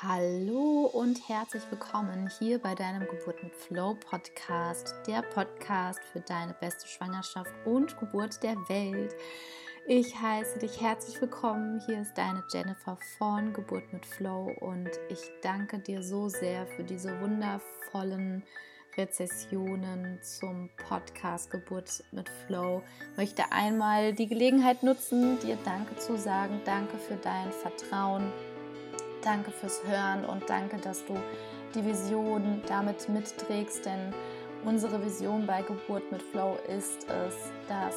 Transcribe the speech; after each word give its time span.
Hallo 0.00 0.88
und 0.92 1.28
herzlich 1.28 1.64
willkommen 1.70 2.30
hier 2.38 2.60
bei 2.60 2.76
deinem 2.76 3.00
Geburt 3.08 3.42
mit 3.42 3.52
Flow 3.52 3.94
Podcast, 3.94 4.94
der 5.08 5.22
Podcast 5.22 5.98
für 6.12 6.20
deine 6.20 6.54
beste 6.54 6.86
Schwangerschaft 6.86 7.50
und 7.64 7.98
Geburt 7.98 8.40
der 8.44 8.54
Welt. 8.68 9.16
Ich 9.88 10.14
heiße 10.14 10.60
dich 10.60 10.80
herzlich 10.80 11.20
willkommen. 11.20 11.82
Hier 11.84 12.02
ist 12.02 12.16
deine 12.16 12.44
Jennifer 12.52 12.96
von 13.18 13.52
Geburt 13.52 13.92
mit 13.92 14.06
Flow 14.06 14.52
und 14.60 14.88
ich 15.08 15.18
danke 15.42 15.80
dir 15.80 16.00
so 16.04 16.28
sehr 16.28 16.68
für 16.68 16.84
diese 16.84 17.20
wundervollen 17.20 18.44
Rezessionen 18.96 20.20
zum 20.22 20.70
Podcast 20.76 21.50
Geburt 21.50 22.04
mit 22.12 22.28
Flow. 22.46 22.82
Ich 23.12 23.16
möchte 23.16 23.50
einmal 23.50 24.12
die 24.12 24.28
Gelegenheit 24.28 24.84
nutzen, 24.84 25.40
dir 25.40 25.58
Danke 25.64 25.96
zu 25.96 26.16
sagen. 26.16 26.60
Danke 26.64 26.98
für 26.98 27.16
dein 27.16 27.50
Vertrauen 27.50 28.32
Danke 29.22 29.50
fürs 29.50 29.82
Hören 29.84 30.24
und 30.24 30.48
danke, 30.48 30.76
dass 30.78 31.04
du 31.04 31.16
die 31.74 31.84
Vision 31.84 32.62
damit 32.68 33.08
mitträgst, 33.08 33.84
denn 33.84 34.14
unsere 34.64 35.04
Vision 35.04 35.46
bei 35.46 35.62
Geburt 35.62 36.10
mit 36.12 36.22
Flow 36.22 36.56
ist 36.68 37.06
es, 37.08 37.34
dass 37.68 37.94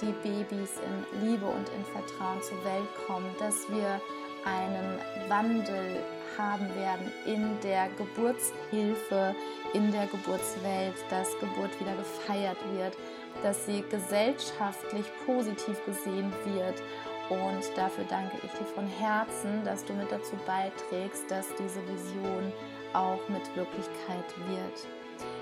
die 0.00 0.12
Babys 0.22 0.70
in 0.80 1.28
Liebe 1.28 1.46
und 1.46 1.68
in 1.68 1.84
Vertrauen 1.92 2.42
zur 2.42 2.64
Welt 2.64 2.88
kommen, 3.06 3.30
dass 3.38 3.54
wir 3.68 4.00
einen 4.44 4.98
Wandel 5.28 6.02
haben 6.36 6.68
werden 6.74 7.12
in 7.26 7.58
der 7.62 7.88
Geburtshilfe, 7.96 9.34
in 9.72 9.92
der 9.92 10.06
Geburtswelt, 10.06 10.94
dass 11.10 11.30
Geburt 11.38 11.78
wieder 11.78 11.94
gefeiert 11.94 12.58
wird, 12.74 12.96
dass 13.42 13.66
sie 13.66 13.84
gesellschaftlich 13.90 15.06
positiv 15.26 15.84
gesehen 15.84 16.32
wird 16.44 16.82
und 17.30 17.62
dafür 17.76 18.04
danke 18.08 18.36
ich 18.42 18.52
dir 18.52 18.66
von 18.74 18.86
Herzen, 18.86 19.64
dass 19.64 19.84
du 19.84 19.92
mit 19.94 20.10
dazu 20.10 20.36
beiträgst, 20.46 21.30
dass 21.30 21.46
diese 21.54 21.80
Vision 21.88 22.52
auch 22.92 23.28
mit 23.28 23.44
Wirklichkeit 23.56 24.26
wird. 24.48 24.86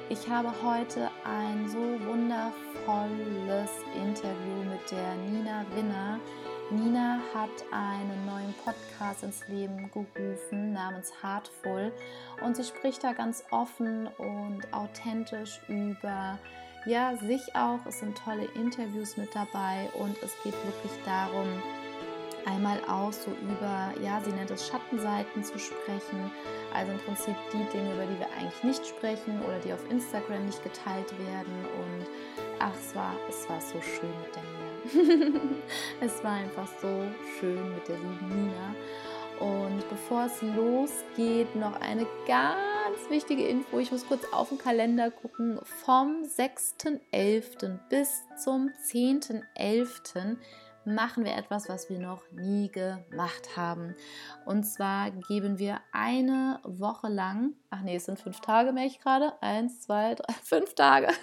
Ich 0.09 0.29
habe 0.29 0.53
heute 0.63 1.11
ein 1.25 1.69
so 1.69 1.79
wundervolles 1.79 3.71
Interview 3.95 4.65
mit 4.71 4.91
der 4.91 5.15
Nina 5.15 5.65
Winner. 5.75 6.21
Nina 6.71 7.19
hat 7.35 7.51
einen 7.71 8.27
neuen 8.27 8.55
Podcast 8.65 9.23
ins 9.23 9.47
Leben 9.49 9.91
gerufen 9.91 10.73
namens 10.73 11.13
Heartful 11.23 11.93
und 12.43 12.57
sie 12.57 12.65
spricht 12.65 13.05
da 13.05 13.13
ganz 13.13 13.45
offen 13.51 14.07
und 14.19 14.73
authentisch 14.73 15.61
über 15.69 16.39
ja, 16.85 17.17
sich 17.17 17.55
auch. 17.55 17.81
Es 17.87 18.01
sind 18.01 18.19
tolle 18.19 18.45
Interviews 18.55 19.17
mit 19.17 19.35
dabei 19.35 19.89
und 19.99 20.17
es 20.23 20.35
geht 20.43 20.55
wirklich 20.65 20.93
darum, 21.05 21.47
einmal 22.47 22.79
auch 22.89 23.13
so 23.13 23.31
über, 23.43 23.93
ja, 24.03 24.21
sie 24.21 24.33
nennt 24.33 24.51
es 24.51 24.67
Schattenseiten 24.69 25.45
zu 25.45 25.59
sprechen. 25.59 26.31
Also 26.75 26.93
im 26.93 26.99
Prinzip 26.99 27.35
die 27.53 27.65
Dinge, 27.77 27.95
über 27.95 28.07
die 28.07 28.19
wir 28.19 28.29
eigentlich 28.39 28.63
nicht 28.65 28.87
sprechen 28.87 29.41
oder 29.45 29.59
die 29.61 29.73
auf 29.73 29.91
Instagram 29.91 30.47
nicht 30.47 30.63
geteilt 30.63 31.11
werden. 31.19 31.67
Und 31.79 32.07
ach, 32.59 32.75
es 32.75 32.95
war, 32.95 33.15
es 33.29 33.49
war 33.49 33.61
so 33.61 33.81
schön 33.81 34.11
mit 34.23 34.35
der 34.35 34.43
Nina. 34.43 35.53
es 36.01 36.25
war 36.25 36.33
einfach 36.33 36.69
so 36.81 37.05
schön 37.39 37.75
mit 37.75 37.89
der 37.89 37.97
lieben 37.97 38.29
Nina. 38.29 38.75
Und 39.39 39.89
bevor 39.89 40.27
es 40.27 40.41
losgeht, 40.43 41.55
noch 41.57 41.81
eine 41.81 42.07
ganz 42.27 42.72
wichtige 43.13 43.47
Info. 43.47 43.79
Ich 43.79 43.93
muss 43.93 44.07
kurz 44.07 44.25
auf 44.33 44.49
den 44.49 44.59
Kalender 44.59 45.11
gucken. 45.11 45.61
Vom 45.85 46.23
6.11. 46.25 47.79
bis 47.89 48.23
zum 48.43 48.71
10.11 48.91 50.37
machen 50.85 51.25
wir 51.25 51.37
etwas, 51.37 51.69
was 51.69 51.89
wir 51.89 51.99
noch 51.99 52.23
nie 52.33 52.71
gemacht 52.71 53.57
haben. 53.57 53.95
Und 54.45 54.65
zwar 54.65 55.11
geben 55.11 55.59
wir 55.59 55.81
eine 55.93 56.61
Woche 56.65 57.09
lang, 57.09 57.53
ach 57.71 57.83
nee, 57.83 57.97
es 57.97 58.07
sind 58.07 58.19
fünf 58.19 58.41
Tage, 58.41 58.73
merke 58.73 58.89
ich 58.89 59.01
gerade. 59.01 59.41
Eins, 59.43 59.81
zwei, 59.83 60.15
drei, 60.15 60.33
fünf 60.43 60.75
Tage. 60.75 61.09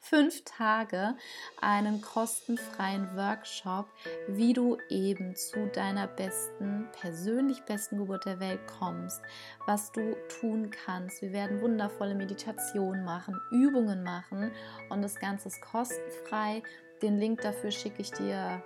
fünf 0.00 0.44
Tage 0.44 1.16
einen 1.60 2.00
kostenfreien 2.00 3.16
Workshop, 3.16 3.86
wie 4.28 4.52
du 4.52 4.78
eben 4.88 5.34
zu 5.34 5.66
deiner 5.68 6.06
besten, 6.06 6.88
persönlich 7.00 7.62
besten 7.62 7.98
Geburt 7.98 8.24
der 8.24 8.38
Welt 8.38 8.60
kommst, 8.66 9.20
was 9.66 9.90
du 9.92 10.14
tun 10.40 10.70
kannst. 10.70 11.22
Wir 11.22 11.32
werden 11.32 11.60
wundervolle 11.60 12.14
Meditationen 12.14 13.04
machen, 13.04 13.40
Übungen 13.50 14.04
machen 14.04 14.52
und 14.90 15.02
das 15.02 15.16
Ganze 15.16 15.48
ist 15.48 15.60
kostenfrei. 15.60 16.62
Den 17.02 17.18
Link 17.18 17.42
dafür 17.42 17.70
schicke 17.70 18.02
ich 18.02 18.10
dir 18.12 18.62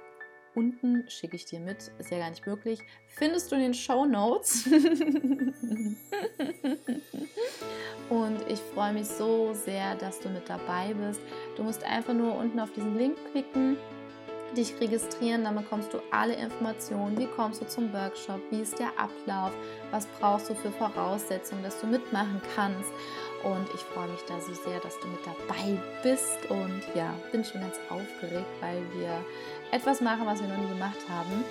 unten, 0.55 1.05
schicke 1.09 1.37
ich 1.37 1.45
dir 1.45 1.61
mit, 1.61 1.93
ist 1.99 2.11
ja 2.11 2.19
gar 2.19 2.31
nicht 2.31 2.47
möglich. 2.47 2.81
Findest 3.07 3.51
du 3.51 3.57
in 3.57 3.63
den 3.63 3.75
Show 3.75 4.05
Notes. 4.07 4.67
Und 8.09 8.41
ich 8.49 8.59
freue 8.75 8.93
mich 8.93 9.07
so 9.07 9.55
sehr, 9.55 9.95
dass 9.97 10.19
du 10.21 10.29
mit 10.29 10.49
dabei 10.49 10.95
bist. 10.95 11.21
Du 11.57 11.63
musst 11.63 11.85
einfach 11.85 12.15
nur 12.15 12.35
unten 12.37 12.59
auf 12.59 12.73
diesen 12.73 12.99
Link 12.99 13.17
klicken 13.31 13.77
dich 14.57 14.75
registrieren, 14.81 15.45
dann 15.45 15.57
bekommst 15.57 15.93
du 15.93 15.99
alle 16.11 16.35
Informationen, 16.35 17.17
wie 17.19 17.27
kommst 17.27 17.61
du 17.61 17.67
zum 17.67 17.93
Workshop, 17.93 18.41
wie 18.51 18.61
ist 18.61 18.79
der 18.79 18.91
Ablauf, 18.99 19.53
was 19.91 20.07
brauchst 20.19 20.51
du 20.51 20.55
für 20.55 20.73
Voraussetzungen, 20.73 21.63
dass 21.63 21.81
du 21.81 21.87
mitmachen 21.87 22.41
kannst. 22.55 22.91
Und 23.43 23.67
ich 23.75 23.81
freue 23.81 24.09
mich 24.09 24.21
da 24.27 24.39
so 24.41 24.53
sehr, 24.53 24.81
dass 24.81 24.99
du 25.01 25.09
mit 25.09 25.21
dabei 25.25 25.79
bist 26.03 26.51
und 26.51 26.83
ja, 26.95 27.15
bin 27.33 27.45
schon 27.45 27.61
ganz 27.61 27.77
aufgeregt, 27.89 28.47
weil 28.61 28.83
wir 28.95 29.25
etwas 29.71 30.01
machen, 30.01 30.27
was 30.27 30.41
wir 30.41 30.49
noch 30.49 30.59
nie 30.59 30.69
gemacht 30.69 30.99
haben. 31.09 31.45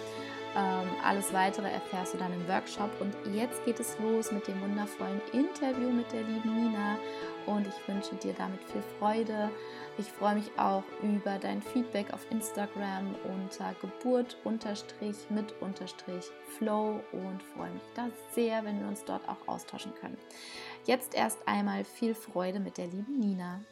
Ähm, 0.55 0.89
alles 1.03 1.31
weitere 1.31 1.71
erfährst 1.71 2.13
du 2.13 2.17
dann 2.17 2.33
im 2.33 2.47
Workshop. 2.47 2.89
Und 2.99 3.13
jetzt 3.33 3.63
geht 3.65 3.79
es 3.79 3.97
los 3.99 4.31
mit 4.31 4.47
dem 4.47 4.59
wundervollen 4.61 5.21
Interview 5.31 5.89
mit 5.89 6.11
der 6.11 6.23
lieben 6.23 6.53
Nina. 6.55 6.97
Und 7.45 7.67
ich 7.67 7.87
wünsche 7.87 8.15
dir 8.15 8.33
damit 8.33 8.61
viel 8.71 8.83
Freude. 8.99 9.49
Ich 9.97 10.11
freue 10.11 10.35
mich 10.35 10.49
auch 10.57 10.83
über 11.01 11.37
dein 11.39 11.61
Feedback 11.61 12.13
auf 12.13 12.25
Instagram 12.29 13.15
unter 13.25 13.73
geburt 13.81 14.37
mit 15.29 15.53
flow 16.57 17.01
und 17.11 17.43
freue 17.55 17.71
mich 17.71 17.83
da 17.95 18.07
sehr, 18.33 18.63
wenn 18.63 18.79
wir 18.79 18.87
uns 18.87 19.03
dort 19.03 19.27
auch 19.27 19.47
austauschen 19.47 19.93
können. 19.95 20.17
Jetzt 20.85 21.13
erst 21.13 21.47
einmal 21.47 21.83
viel 21.83 22.15
Freude 22.15 22.59
mit 22.59 22.77
der 22.77 22.87
lieben 22.87 23.19
Nina. 23.19 23.63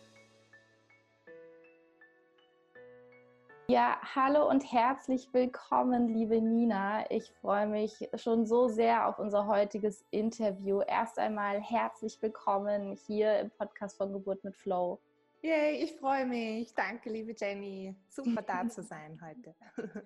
Ja, 3.70 4.00
hallo 4.16 4.48
und 4.48 4.72
herzlich 4.72 5.28
willkommen, 5.34 6.08
liebe 6.08 6.42
Nina. 6.42 7.10
Ich 7.10 7.32
freue 7.42 7.68
mich 7.68 8.10
schon 8.16 8.46
so 8.46 8.68
sehr 8.68 9.08
auf 9.08 9.20
unser 9.20 9.48
heutiges 9.48 10.06
Interview. 10.12 10.82
Erst 10.82 11.18
einmal 11.18 11.60
herzlich 11.60 12.22
willkommen 12.22 12.98
hier 13.08 13.40
im 13.40 13.52
Podcast 13.52 13.98
von 13.98 14.14
Geburt 14.14 14.44
mit 14.44 14.56
Flow. 14.56 15.00
Yay, 15.42 15.84
ich 15.84 15.96
freue 15.98 16.26
mich. 16.26 16.74
Danke, 16.76 17.10
liebe 17.10 17.34
Jenny. 17.38 17.96
Super 18.10 18.42
da 18.48 18.68
zu 18.68 18.84
sein 18.84 19.20
heute. 19.22 19.56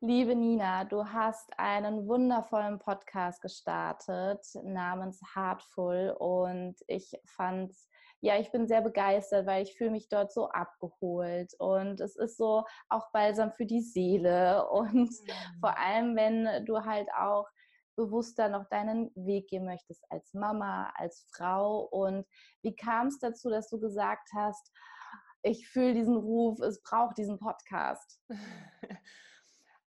Liebe 0.00 0.36
Nina, 0.36 0.84
du 0.84 1.04
hast 1.06 1.58
einen 1.58 2.06
wundervollen 2.06 2.78
Podcast 2.78 3.42
gestartet 3.42 4.46
namens 4.62 5.20
Heartful 5.34 6.14
und 6.16 6.76
ich 6.86 7.18
fand 7.26 7.74
ja, 8.20 8.38
ich 8.38 8.52
bin 8.52 8.68
sehr 8.68 8.80
begeistert, 8.80 9.44
weil 9.46 9.64
ich 9.64 9.76
fühle 9.76 9.90
mich 9.90 10.08
dort 10.08 10.32
so 10.32 10.50
abgeholt 10.50 11.52
und 11.58 12.00
es 12.00 12.14
ist 12.14 12.36
so 12.36 12.64
auch 12.88 13.10
balsam 13.10 13.52
für 13.52 13.66
die 13.66 13.80
Seele 13.80 14.68
und 14.70 15.10
mhm. 15.10 15.58
vor 15.58 15.76
allem, 15.76 16.14
wenn 16.14 16.64
du 16.64 16.84
halt 16.84 17.08
auch 17.18 17.48
bewusster 17.96 18.48
noch 18.48 18.68
deinen 18.68 19.10
Weg 19.16 19.48
gehen 19.48 19.64
möchtest 19.64 20.04
als 20.10 20.32
Mama, 20.32 20.92
als 20.94 21.26
Frau 21.34 21.80
und 21.80 22.24
wie 22.62 22.76
kam 22.76 23.08
es 23.08 23.18
dazu, 23.18 23.50
dass 23.50 23.68
du 23.68 23.80
gesagt 23.80 24.28
hast, 24.32 24.70
ich 25.42 25.68
fühle 25.68 25.94
diesen 25.94 26.16
Ruf, 26.16 26.60
es 26.60 26.80
braucht 26.84 27.18
diesen 27.18 27.40
Podcast? 27.40 28.20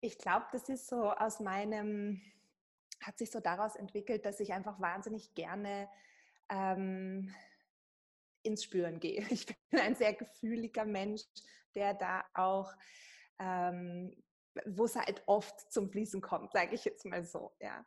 Ich 0.04 0.18
glaube, 0.18 0.44
das 0.52 0.68
ist 0.68 0.86
so 0.86 1.10
aus 1.12 1.40
meinem, 1.40 2.20
hat 3.00 3.16
sich 3.16 3.30
so 3.30 3.40
daraus 3.40 3.74
entwickelt, 3.74 4.26
dass 4.26 4.38
ich 4.38 4.52
einfach 4.52 4.78
wahnsinnig 4.78 5.32
gerne 5.34 5.88
ähm, 6.50 7.34
ins 8.42 8.64
Spüren 8.64 9.00
gehe. 9.00 9.22
Ich 9.30 9.46
bin 9.46 9.80
ein 9.80 9.94
sehr 9.94 10.12
gefühliger 10.12 10.84
Mensch, 10.84 11.22
der 11.74 11.94
da 11.94 12.22
auch, 12.34 12.70
ähm, 13.38 14.14
wo 14.66 14.84
es 14.84 14.94
halt 14.94 15.22
oft 15.24 15.72
zum 15.72 15.88
Fließen 15.88 16.20
kommt, 16.20 16.52
sage 16.52 16.74
ich 16.74 16.84
jetzt 16.84 17.06
mal 17.06 17.24
so. 17.24 17.56
Ja. 17.58 17.82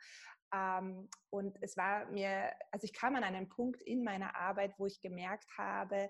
Ähm, 0.52 1.12
und 1.30 1.62
es 1.62 1.78
war 1.78 2.08
mir, 2.08 2.52
also 2.72 2.86
ich 2.86 2.94
kam 2.94 3.16
an 3.16 3.26
einen 3.26 3.48
Punkt 3.48 3.84
in 3.84 4.04
meiner 4.04 4.36
Arbeit, 4.36 4.74
wo 4.80 4.88
ich 4.88 5.02
gemerkt 5.02 5.56
habe, 5.56 6.10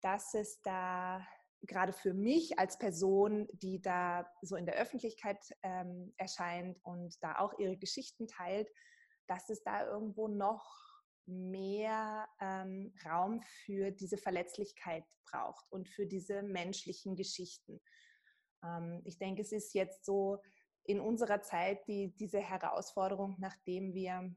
dass 0.00 0.32
es 0.32 0.62
da 0.62 1.20
gerade 1.62 1.92
für 1.92 2.14
mich 2.14 2.58
als 2.58 2.78
Person, 2.78 3.46
die 3.52 3.80
da 3.80 4.26
so 4.42 4.56
in 4.56 4.66
der 4.66 4.76
Öffentlichkeit 4.76 5.38
ähm, 5.62 6.14
erscheint 6.16 6.78
und 6.84 7.22
da 7.22 7.38
auch 7.38 7.58
ihre 7.58 7.76
Geschichten 7.76 8.26
teilt, 8.26 8.70
dass 9.26 9.48
es 9.50 9.62
da 9.62 9.86
irgendwo 9.86 10.28
noch 10.28 10.64
mehr 11.26 12.28
ähm, 12.40 12.92
Raum 13.04 13.42
für 13.42 13.90
diese 13.90 14.16
Verletzlichkeit 14.16 15.04
braucht 15.30 15.64
und 15.70 15.88
für 15.88 16.06
diese 16.06 16.42
menschlichen 16.42 17.14
Geschichten. 17.14 17.80
Ähm, 18.64 19.02
ich 19.04 19.18
denke, 19.18 19.42
es 19.42 19.52
ist 19.52 19.74
jetzt 19.74 20.04
so 20.04 20.42
in 20.84 21.00
unserer 21.00 21.42
Zeit 21.42 21.86
die, 21.86 22.14
diese 22.16 22.40
Herausforderung, 22.40 23.36
nachdem 23.38 23.94
wir 23.94 24.34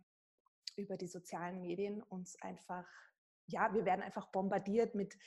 über 0.75 0.97
die 0.97 1.07
sozialen 1.07 1.61
Medien 1.61 2.03
uns 2.03 2.39
einfach, 2.41 2.87
ja, 3.47 3.73
wir 3.73 3.85
werden 3.85 4.01
einfach 4.01 4.31
bombardiert 4.31 4.93
mit 4.93 5.17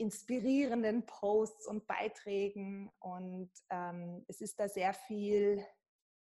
inspirierenden 0.00 1.04
Posts 1.04 1.66
und 1.66 1.86
Beiträgen 1.86 2.90
und 3.00 3.50
ähm, 3.68 4.24
es 4.28 4.40
ist 4.40 4.58
da 4.58 4.68
sehr 4.68 4.94
viel, 4.94 5.64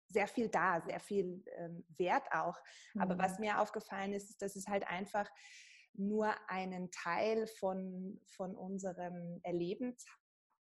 sehr 0.08 0.28
viel 0.28 0.48
da, 0.48 0.80
sehr 0.81 1.00
viel 1.00 1.44
ähm, 1.58 1.84
Wert 1.98 2.31
auch. 2.31 2.58
Mhm. 2.94 3.02
Aber 3.02 3.18
was 3.18 3.40
mhm. 3.40 3.46
mir 3.46 3.60
aufgefallen 3.60 4.14
ist, 4.14 4.30
ist, 4.30 4.42
dass 4.44 4.56
es 4.56 4.68
halt 4.68 4.88
einfach 4.88 5.30
nur 5.94 6.34
einen 6.48 6.92
Teil 6.92 7.48
von, 7.48 8.22
von 8.28 8.56
unserem 8.56 9.40
Erleben 9.42 9.96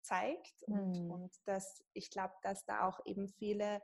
zeigt 0.01 0.63
und, 0.63 1.03
mhm. 1.03 1.11
und 1.11 1.35
dass 1.45 1.83
ich 1.93 2.11
glaube, 2.11 2.33
dass 2.43 2.65
da 2.65 2.87
auch 2.87 2.99
eben 3.05 3.27
viele 3.27 3.81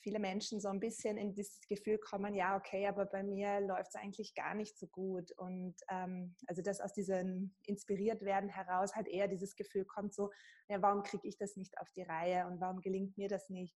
viele 0.00 0.18
Menschen 0.18 0.60
so 0.60 0.68
ein 0.68 0.80
bisschen 0.80 1.16
in 1.16 1.34
das 1.34 1.60
Gefühl 1.68 1.98
kommen, 1.98 2.34
ja, 2.34 2.56
okay, 2.56 2.86
aber 2.86 3.06
bei 3.06 3.22
mir 3.22 3.60
läuft 3.60 3.90
es 3.90 4.00
eigentlich 4.00 4.34
gar 4.34 4.54
nicht 4.54 4.78
so 4.78 4.86
gut. 4.88 5.30
Und 5.32 5.74
ähm, 5.88 6.34
also 6.46 6.62
dass 6.62 6.80
aus 6.80 6.92
diesem 6.92 7.54
inspiriert 7.64 8.22
werden 8.22 8.48
heraus 8.48 8.94
halt 8.94 9.08
eher 9.08 9.28
dieses 9.28 9.56
Gefühl 9.56 9.84
kommt, 9.84 10.14
so, 10.14 10.30
ja, 10.68 10.80
warum 10.82 11.02
kriege 11.02 11.28
ich 11.28 11.36
das 11.36 11.56
nicht 11.56 11.78
auf 11.78 11.90
die 11.92 12.02
Reihe 12.02 12.46
und 12.46 12.60
warum 12.60 12.80
gelingt 12.80 13.16
mir 13.16 13.28
das 13.28 13.48
nicht? 13.50 13.76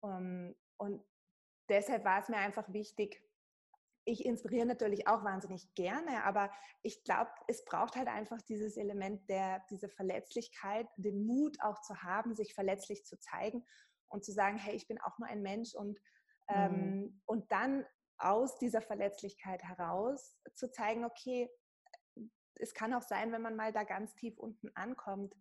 Um, 0.00 0.10
ähm, 0.10 0.56
und 0.76 1.04
deshalb 1.68 2.04
war 2.04 2.20
es 2.20 2.28
mir 2.28 2.36
einfach 2.36 2.72
wichtig, 2.72 3.20
ich 4.04 4.24
inspiriere 4.24 4.64
natürlich 4.64 5.06
auch 5.06 5.22
wahnsinnig 5.22 5.74
gerne, 5.74 6.24
aber 6.24 6.50
ich 6.82 7.04
glaube, 7.04 7.30
es 7.46 7.64
braucht 7.64 7.94
halt 7.94 8.08
einfach 8.08 8.40
dieses 8.42 8.78
Element 8.78 9.28
der, 9.28 9.62
diese 9.70 9.88
Verletzlichkeit, 9.90 10.88
den 10.96 11.26
Mut 11.26 11.58
auch 11.60 11.82
zu 11.82 12.02
haben, 12.02 12.34
sich 12.34 12.54
verletzlich 12.54 13.04
zu 13.04 13.18
zeigen 13.18 13.66
und 14.08 14.24
zu 14.24 14.32
sagen, 14.32 14.56
hey, 14.56 14.74
ich 14.74 14.88
bin 14.88 15.00
auch 15.00 15.18
nur 15.18 15.28
ein 15.28 15.42
Mensch 15.42 15.74
und, 15.74 15.98
ähm, 16.48 17.00
mhm. 17.00 17.22
und 17.26 17.50
dann 17.52 17.84
aus 18.18 18.58
dieser 18.58 18.80
Verletzlichkeit 18.80 19.62
heraus 19.62 20.36
zu 20.54 20.70
zeigen, 20.70 21.04
okay, 21.04 21.48
es 22.54 22.74
kann 22.74 22.92
auch 22.94 23.02
sein, 23.02 23.32
wenn 23.32 23.42
man 23.42 23.56
mal 23.56 23.72
da 23.72 23.84
ganz 23.84 24.14
tief 24.16 24.36
unten 24.38 24.70
ankommt, 24.74 25.34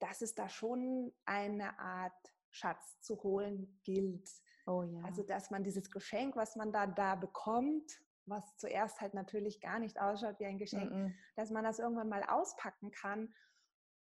dass 0.00 0.20
es 0.22 0.34
da 0.34 0.48
schon 0.48 1.12
eine 1.24 1.78
Art 1.78 2.12
Schatz 2.50 3.00
zu 3.00 3.22
holen 3.22 3.80
gilt. 3.84 4.28
Oh 4.66 4.82
ja. 4.82 5.02
Also, 5.04 5.22
dass 5.22 5.50
man 5.50 5.62
dieses 5.62 5.90
Geschenk, 5.90 6.36
was 6.36 6.56
man 6.56 6.72
da, 6.72 6.86
da 6.86 7.14
bekommt, 7.14 8.00
was 8.26 8.56
zuerst 8.56 9.00
halt 9.00 9.14
natürlich 9.14 9.60
gar 9.60 9.78
nicht 9.78 10.00
ausschaut 10.00 10.40
wie 10.40 10.46
ein 10.46 10.58
Geschenk, 10.58 10.90
mm 10.90 10.94
-mm. 10.94 11.14
dass 11.36 11.50
man 11.50 11.64
das 11.64 11.78
irgendwann 11.78 12.08
mal 12.08 12.22
auspacken 12.24 12.90
kann 12.90 13.32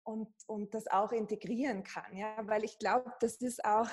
und, 0.04 0.28
und 0.46 0.74
das 0.74 0.86
auch 0.86 1.12
integrieren 1.12 1.82
kann. 1.82 2.16
Ja? 2.16 2.36
Weil 2.46 2.64
ich 2.64 2.78
glaube, 2.78 3.12
das 3.20 3.36
ist 3.40 3.64
auch, 3.64 3.88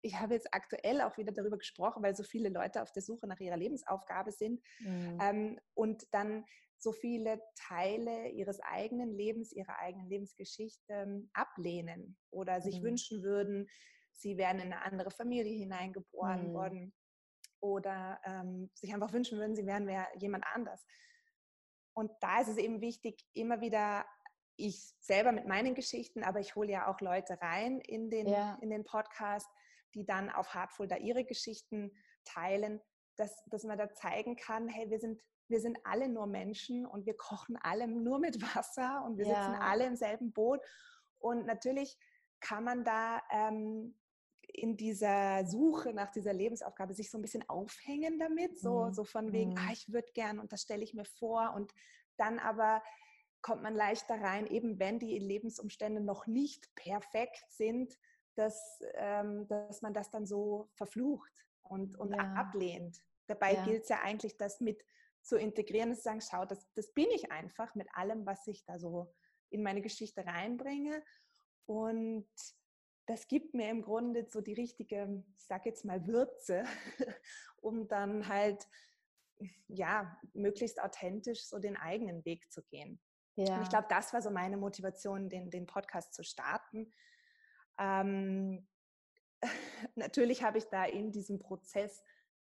ich 0.00 0.14
habe 0.14 0.34
jetzt 0.34 0.48
aktuell 0.52 1.00
auch 1.00 1.16
wieder 1.18 1.32
darüber 1.32 1.58
gesprochen, 1.58 2.02
weil 2.02 2.14
so 2.14 2.22
viele 2.22 2.48
Leute 2.48 2.82
auf 2.82 2.92
der 2.92 3.02
Suche 3.02 3.26
nach 3.26 3.40
ihrer 3.40 3.56
Lebensaufgabe 3.56 4.32
sind 4.32 4.62
mhm. 4.80 5.18
ähm, 5.20 5.60
und 5.74 6.06
dann 6.12 6.44
so 6.80 6.92
viele 6.92 7.42
Teile 7.56 8.28
ihres 8.28 8.60
eigenen 8.60 9.10
Lebens, 9.12 9.52
ihrer 9.52 9.78
eigenen 9.78 10.08
Lebensgeschichte 10.08 10.92
ähm, 10.92 11.30
ablehnen 11.32 12.16
oder 12.30 12.60
sich 12.60 12.80
mhm. 12.80 12.84
wünschen 12.84 13.22
würden, 13.24 13.68
sie 14.12 14.36
wären 14.36 14.60
in 14.60 14.72
eine 14.72 14.82
andere 14.82 15.10
Familie 15.10 15.56
hineingeboren 15.56 16.50
mhm. 16.50 16.54
worden 16.54 16.94
oder 17.60 18.20
ähm, 18.24 18.70
sich 18.74 18.94
einfach 18.94 19.12
wünschen 19.12 19.38
würden, 19.38 19.56
sie 19.56 19.66
wären 19.66 19.88
jemand 20.20 20.44
anders. 20.54 20.86
Und 21.94 22.12
da 22.20 22.40
ist 22.40 22.48
es 22.48 22.58
eben 22.58 22.80
wichtig, 22.80 23.26
immer 23.32 23.60
wieder 23.60 24.06
ich 24.58 24.92
selber 25.00 25.32
mit 25.32 25.46
meinen 25.46 25.74
Geschichten, 25.74 26.22
aber 26.22 26.40
ich 26.40 26.56
hole 26.56 26.70
ja 26.70 26.88
auch 26.88 27.00
Leute 27.00 27.40
rein 27.40 27.80
in 27.80 28.10
den, 28.10 28.26
ja. 28.26 28.58
in 28.60 28.70
den 28.70 28.84
Podcast, 28.84 29.48
die 29.94 30.04
dann 30.04 30.30
auf 30.30 30.52
Heartful 30.52 30.88
da 30.88 30.96
ihre 30.96 31.24
Geschichten 31.24 31.92
teilen, 32.24 32.80
dass, 33.16 33.44
dass 33.46 33.64
man 33.64 33.78
da 33.78 33.92
zeigen 33.94 34.36
kann, 34.36 34.68
hey, 34.68 34.90
wir 34.90 34.98
sind, 34.98 35.22
wir 35.48 35.60
sind 35.60 35.78
alle 35.84 36.08
nur 36.08 36.26
Menschen 36.26 36.86
und 36.86 37.06
wir 37.06 37.16
kochen 37.16 37.56
alle 37.62 37.88
nur 37.88 38.18
mit 38.18 38.42
Wasser 38.54 39.04
und 39.06 39.16
wir 39.16 39.26
ja. 39.26 39.44
sitzen 39.44 39.62
alle 39.62 39.86
im 39.86 39.96
selben 39.96 40.32
Boot. 40.32 40.60
Und 41.18 41.46
natürlich 41.46 41.96
kann 42.40 42.64
man 42.64 42.84
da 42.84 43.22
ähm, 43.30 43.96
in 44.42 44.76
dieser 44.76 45.46
Suche 45.46 45.92
nach 45.92 46.10
dieser 46.10 46.32
Lebensaufgabe 46.32 46.94
sich 46.94 47.10
so 47.10 47.18
ein 47.18 47.22
bisschen 47.22 47.48
aufhängen 47.48 48.18
damit, 48.18 48.58
so, 48.58 48.86
mhm. 48.86 48.92
so 48.92 49.04
von 49.04 49.32
wegen, 49.32 49.52
mhm. 49.52 49.58
ah, 49.58 49.72
ich 49.72 49.92
würde 49.92 50.08
gern 50.14 50.38
und 50.38 50.52
das 50.52 50.62
stelle 50.62 50.82
ich 50.82 50.94
mir 50.94 51.04
vor 51.04 51.52
und 51.54 51.72
dann 52.16 52.38
aber 52.38 52.82
kommt 53.42 53.62
man 53.62 53.74
leichter 53.74 54.20
rein, 54.20 54.46
eben 54.46 54.78
wenn 54.78 54.98
die 54.98 55.18
Lebensumstände 55.18 56.00
noch 56.00 56.26
nicht 56.26 56.74
perfekt 56.74 57.44
sind, 57.50 57.96
dass, 58.34 58.80
ähm, 58.94 59.46
dass 59.48 59.82
man 59.82 59.94
das 59.94 60.10
dann 60.10 60.26
so 60.26 60.68
verflucht 60.74 61.32
und, 61.62 61.98
und 61.98 62.12
ja. 62.12 62.34
ablehnt. 62.34 63.02
Dabei 63.26 63.54
ja. 63.54 63.64
gilt 63.64 63.82
es 63.82 63.88
ja 63.88 64.00
eigentlich, 64.02 64.36
das 64.36 64.60
mit 64.60 64.84
zu 65.22 65.36
integrieren 65.36 65.90
und 65.90 65.96
zu 65.96 66.02
sagen, 66.02 66.20
schau, 66.20 66.44
das, 66.44 66.66
das 66.74 66.92
bin 66.92 67.08
ich 67.10 67.30
einfach 67.30 67.74
mit 67.74 67.88
allem, 67.94 68.24
was 68.24 68.46
ich 68.46 68.64
da 68.64 68.78
so 68.78 69.12
in 69.50 69.62
meine 69.62 69.82
Geschichte 69.82 70.24
reinbringe. 70.24 71.02
Und 71.66 72.28
das 73.06 73.26
gibt 73.28 73.54
mir 73.54 73.70
im 73.70 73.82
Grunde 73.82 74.26
so 74.28 74.40
die 74.40 74.54
richtige, 74.54 75.24
ich 75.36 75.46
sage 75.46 75.68
jetzt 75.68 75.84
mal, 75.84 76.06
Würze, 76.06 76.64
um 77.60 77.88
dann 77.88 78.28
halt 78.28 78.66
ja 79.68 80.18
möglichst 80.32 80.80
authentisch 80.80 81.44
so 81.46 81.58
den 81.58 81.76
eigenen 81.76 82.24
Weg 82.24 82.50
zu 82.50 82.62
gehen. 82.64 83.00
Ja. 83.38 83.56
Und 83.56 83.62
ich 83.62 83.68
glaube, 83.68 83.86
das 83.88 84.12
war 84.12 84.20
so 84.20 84.30
meine 84.30 84.56
Motivation, 84.56 85.28
den, 85.28 85.48
den 85.50 85.66
Podcast 85.66 86.12
zu 86.12 86.24
starten. 86.24 86.92
Ähm, 87.78 88.66
natürlich 89.94 90.42
habe 90.42 90.58
ich 90.58 90.64
da 90.64 90.84
in 90.84 91.12
diesem 91.12 91.38
Prozess 91.38 92.02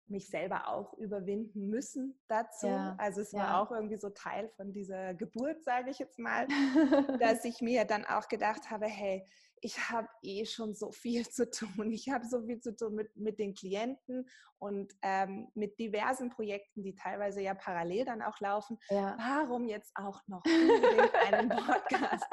mich 0.08 0.30
selber 0.30 0.68
auch 0.68 0.94
überwinden 0.94 1.70
müssen 1.70 2.20
dazu. 2.28 2.68
Ja, 2.68 2.96
also 3.00 3.22
es 3.22 3.34
war 3.34 3.62
auch 3.62 3.72
irgendwie 3.72 3.98
so 3.98 4.10
Teil 4.10 4.50
von 4.50 4.74
dieser 4.74 5.14
Geburt, 5.14 5.64
sage 5.64 5.92
ich 5.92 6.00
jetzt 6.00 6.20
mal, 6.20 6.48
dass 7.20 7.46
ich 7.46 7.62
mir 7.62 7.86
dann 7.86 8.06
auch 8.06 8.28
gedacht 8.28 8.70
habe, 8.70 8.86
hey, 8.86 9.26
ich 9.64 9.90
habe 9.90 10.10
eh 10.22 10.46
schon 10.46 10.76
so 10.76 10.92
viel 10.92 11.28
zu 11.28 11.50
tun. 11.50 11.92
Ich 11.92 12.10
habe 12.10 12.26
so 12.28 12.46
viel 12.46 12.60
zu 12.60 12.76
tun 12.76 12.96
mit, 12.96 13.16
mit 13.16 13.40
den 13.40 13.54
Klienten 13.54 14.28
und 14.60 14.94
ähm, 15.02 15.50
mit 15.56 15.80
diversen 15.80 16.30
Projekten, 16.30 16.84
die 16.84 16.96
teilweise 16.96 17.42
ja 17.42 17.54
parallel 17.54 18.06
dann 18.06 18.22
auch 18.22 18.40
laufen. 18.42 18.78
Ja. 18.90 19.16
Warum 19.18 19.68
jetzt 19.68 19.92
auch 19.96 20.20
noch 20.28 20.44
einen 21.28 21.50
Podcast? 21.50 22.26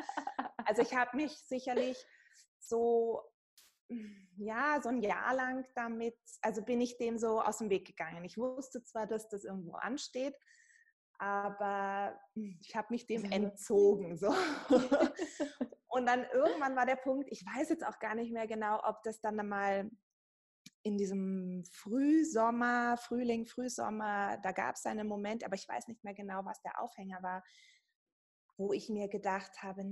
Also 0.65 0.83
ich 0.83 0.95
habe 0.95 1.17
mich 1.17 1.39
sicherlich 1.39 2.05
so 2.59 3.23
ja, 4.37 4.81
so 4.83 4.89
ein 4.89 5.03
Jahr 5.03 5.35
lang 5.35 5.67
damit, 5.75 6.17
also 6.41 6.63
bin 6.63 6.81
ich 6.81 6.97
dem 6.99 7.19
so 7.19 7.41
aus 7.41 7.59
dem 7.59 7.71
Weg 7.71 7.87
gegangen. 7.87 8.25
Ich 8.25 8.39
wusste 8.39 8.83
zwar, 8.83 9.07
dass 9.07 9.29
das 9.29 9.45
irgendwo 9.45 9.73
ansteht, 9.73 10.35
aber 11.19 12.19
ich 12.35 12.75
habe 12.75 12.89
mich 12.91 13.07
dem 13.07 13.25
entzogen. 13.25 14.17
So. 14.17 14.35
Und 15.89 16.07
dann 16.07 16.25
irgendwann 16.33 16.77
war 16.77 16.87
der 16.87 16.97
Punkt, 16.97 17.29
ich 17.31 17.45
weiß 17.45 17.69
jetzt 17.69 17.85
auch 17.85 17.99
gar 17.99 18.15
nicht 18.15 18.33
mehr 18.33 18.47
genau, 18.47 18.81
ob 18.85 19.03
das 19.03 19.21
dann 19.21 19.47
mal 19.47 19.91
in 20.83 20.97
diesem 20.97 21.65
Frühsommer, 21.73 22.97
Frühling, 22.97 23.47
Frühsommer, 23.47 24.39
da 24.43 24.53
gab 24.53 24.77
es 24.77 24.87
einen 24.87 25.07
Moment, 25.07 25.45
aber 25.45 25.57
ich 25.57 25.69
weiß 25.69 25.89
nicht 25.89 26.03
mehr 26.05 26.15
genau, 26.15 26.45
was 26.45 26.63
der 26.63 26.81
Aufhänger 26.81 27.23
war, 27.23 27.45
wo 28.57 28.73
ich 28.73 28.89
mir 28.89 29.09
gedacht 29.09 29.63
habe, 29.63 29.85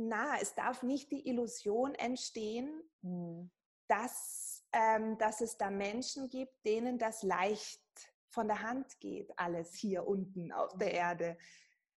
na, 0.00 0.38
es 0.40 0.54
darf 0.54 0.82
nicht 0.82 1.10
die 1.10 1.28
Illusion 1.28 1.94
entstehen, 1.94 2.82
mhm. 3.02 3.50
dass, 3.88 4.64
ähm, 4.72 5.18
dass 5.18 5.40
es 5.40 5.56
da 5.56 5.70
Menschen 5.70 6.28
gibt, 6.28 6.54
denen 6.64 6.98
das 6.98 7.22
leicht 7.22 7.80
von 8.28 8.46
der 8.46 8.62
Hand 8.62 8.98
geht, 9.00 9.30
alles 9.36 9.74
hier 9.74 10.06
unten 10.06 10.52
auf 10.52 10.76
der 10.78 10.92
Erde 10.92 11.36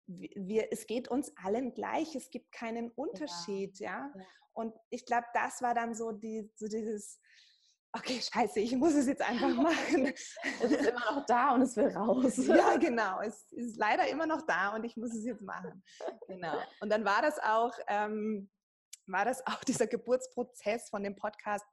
wir, 0.07 0.67
es 0.71 0.85
geht 0.85 1.07
uns 1.07 1.31
allen 1.37 1.73
gleich, 1.73 2.15
es 2.15 2.29
gibt 2.29 2.51
keinen 2.51 2.91
Unterschied, 2.91 3.79
ja. 3.79 4.11
ja? 4.15 4.25
Und 4.53 4.75
ich 4.89 5.05
glaube, 5.05 5.25
das 5.33 5.61
war 5.61 5.73
dann 5.73 5.95
so, 5.95 6.11
die, 6.11 6.51
so 6.55 6.67
dieses, 6.67 7.19
okay, 7.93 8.19
scheiße, 8.21 8.59
ich 8.59 8.75
muss 8.75 8.93
es 8.93 9.07
jetzt 9.07 9.21
einfach 9.21 9.49
machen. 9.55 10.07
es 10.07 10.71
ist 10.71 10.85
immer 10.85 11.13
noch 11.13 11.25
da 11.25 11.53
und 11.53 11.61
es 11.61 11.75
will 11.77 11.95
raus. 11.95 12.37
ja, 12.47 12.77
genau, 12.77 13.21
es 13.21 13.51
ist 13.51 13.77
leider 13.77 14.07
immer 14.07 14.25
noch 14.25 14.41
da 14.45 14.75
und 14.75 14.83
ich 14.83 14.97
muss 14.97 15.13
es 15.13 15.25
jetzt 15.25 15.41
machen. 15.41 15.83
Genau. 16.27 16.57
Und 16.81 16.91
dann 16.91 17.05
war 17.05 17.21
das 17.21 17.39
auch, 17.39 17.73
ähm, 17.87 18.49
war 19.07 19.25
das 19.25 19.45
auch 19.45 19.63
dieser 19.67 19.87
Geburtsprozess 19.87 20.89
von 20.89 21.03
dem 21.03 21.15
Podcast, 21.15 21.65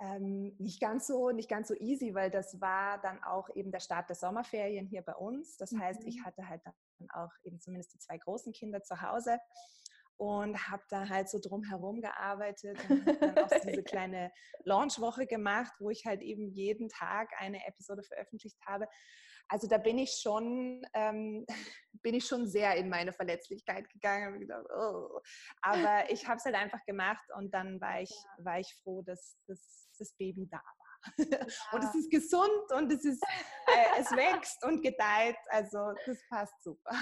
ähm, 0.00 0.56
nicht 0.58 0.80
ganz 0.80 1.06
so 1.06 1.30
nicht 1.30 1.48
ganz 1.48 1.68
so 1.68 1.74
easy, 1.74 2.14
weil 2.14 2.30
das 2.30 2.60
war 2.60 3.00
dann 3.00 3.22
auch 3.22 3.48
eben 3.54 3.70
der 3.70 3.78
Start 3.78 4.08
der 4.08 4.16
Sommerferien 4.16 4.86
hier 4.86 5.02
bei 5.02 5.14
uns. 5.14 5.56
Das 5.56 5.72
heißt, 5.72 6.04
ich 6.04 6.18
mhm. 6.18 6.24
hatte 6.24 6.48
halt 6.48 6.62
dann 6.64 6.74
auch 7.12 7.30
eben 7.44 7.60
zumindest 7.60 7.94
die 7.94 7.98
zwei 7.98 8.18
großen 8.18 8.52
Kinder 8.52 8.82
zu 8.82 9.00
Hause 9.00 9.38
und 10.16 10.68
habe 10.68 10.82
da 10.88 11.08
halt 11.08 11.28
so 11.28 11.38
drumherum 11.40 12.00
gearbeitet 12.00 12.78
und 12.88 13.06
dann 13.06 13.38
auch 13.38 13.48
diese 13.66 13.82
kleine 13.82 14.32
Launchwoche 14.64 15.26
gemacht, 15.26 15.72
wo 15.78 15.90
ich 15.90 16.04
halt 16.06 16.22
eben 16.22 16.48
jeden 16.48 16.88
Tag 16.88 17.30
eine 17.38 17.66
Episode 17.66 18.02
veröffentlicht 18.02 18.58
habe. 18.66 18.86
Also 19.48 19.66
da 19.68 19.78
bin 19.78 19.98
ich 19.98 20.18
schon, 20.22 20.82
ähm, 20.94 21.44
bin 22.02 22.14
ich 22.14 22.26
schon 22.26 22.46
sehr 22.48 22.76
in 22.76 22.88
meine 22.88 23.12
Verletzlichkeit 23.12 23.88
gegangen. 23.90 24.40
Gedacht, 24.40 24.64
oh. 24.76 25.20
Aber 25.62 26.10
ich 26.10 26.26
habe 26.26 26.36
es 26.36 26.44
halt 26.44 26.54
einfach 26.54 26.84
gemacht 26.86 27.24
und 27.36 27.52
dann 27.52 27.80
war 27.80 28.00
ich, 28.00 28.12
war 28.38 28.58
ich 28.58 28.74
froh, 28.82 29.02
dass, 29.02 29.38
dass 29.46 29.90
das 29.98 30.12
Baby 30.16 30.48
da 30.50 30.58
war. 30.58 30.84
Ja. 31.18 31.38
Und 31.72 31.84
es 31.84 31.94
ist 31.94 32.10
gesund 32.10 32.72
und 32.74 32.90
es, 32.90 33.04
ist, 33.04 33.22
äh, 33.22 34.00
es 34.00 34.10
wächst 34.12 34.64
und 34.64 34.82
gedeiht. 34.82 35.36
Also 35.48 35.92
das 36.06 36.18
passt 36.28 36.62
super. 36.62 36.92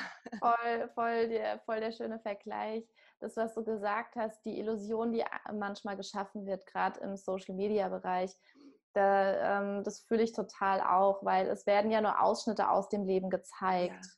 Voll, 0.40 0.90
voll, 0.94 1.28
der, 1.28 1.60
voll 1.60 1.80
der 1.80 1.92
schöne 1.92 2.18
Vergleich. 2.20 2.84
Das, 3.22 3.36
was 3.36 3.54
du 3.54 3.62
gesagt 3.62 4.16
hast, 4.16 4.44
die 4.44 4.58
Illusion, 4.58 5.12
die 5.12 5.24
manchmal 5.52 5.96
geschaffen 5.96 6.44
wird, 6.44 6.66
gerade 6.66 6.98
im 7.00 7.16
Social-Media-Bereich, 7.16 8.36
da, 8.94 9.60
ähm, 9.60 9.84
das 9.84 10.00
fühle 10.00 10.22
ich 10.22 10.32
total 10.32 10.80
auch, 10.80 11.24
weil 11.24 11.48
es 11.48 11.64
werden 11.66 11.90
ja 11.92 12.00
nur 12.00 12.20
Ausschnitte 12.20 12.68
aus 12.68 12.88
dem 12.88 13.04
Leben 13.04 13.30
gezeigt. 13.30 14.04
Ja. 14.04 14.10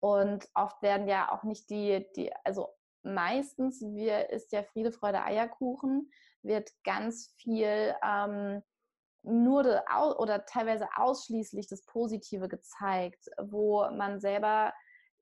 Und 0.00 0.48
oft 0.54 0.80
werden 0.80 1.08
ja 1.08 1.30
auch 1.30 1.42
nicht 1.42 1.68
die, 1.68 2.06
die, 2.16 2.32
also 2.44 2.68
meistens 3.02 3.82
wir, 3.82 4.30
ist 4.30 4.52
ja 4.52 4.62
Friede, 4.62 4.92
Freude, 4.92 5.22
Eierkuchen, 5.22 6.10
wird 6.42 6.70
ganz 6.84 7.34
viel 7.38 7.94
ähm, 8.02 8.62
nur 9.22 9.62
de, 9.62 9.80
oder 10.16 10.46
teilweise 10.46 10.88
ausschließlich 10.96 11.68
das 11.68 11.84
Positive 11.84 12.48
gezeigt, 12.48 13.28
wo 13.38 13.88
man 13.90 14.20
selber 14.20 14.72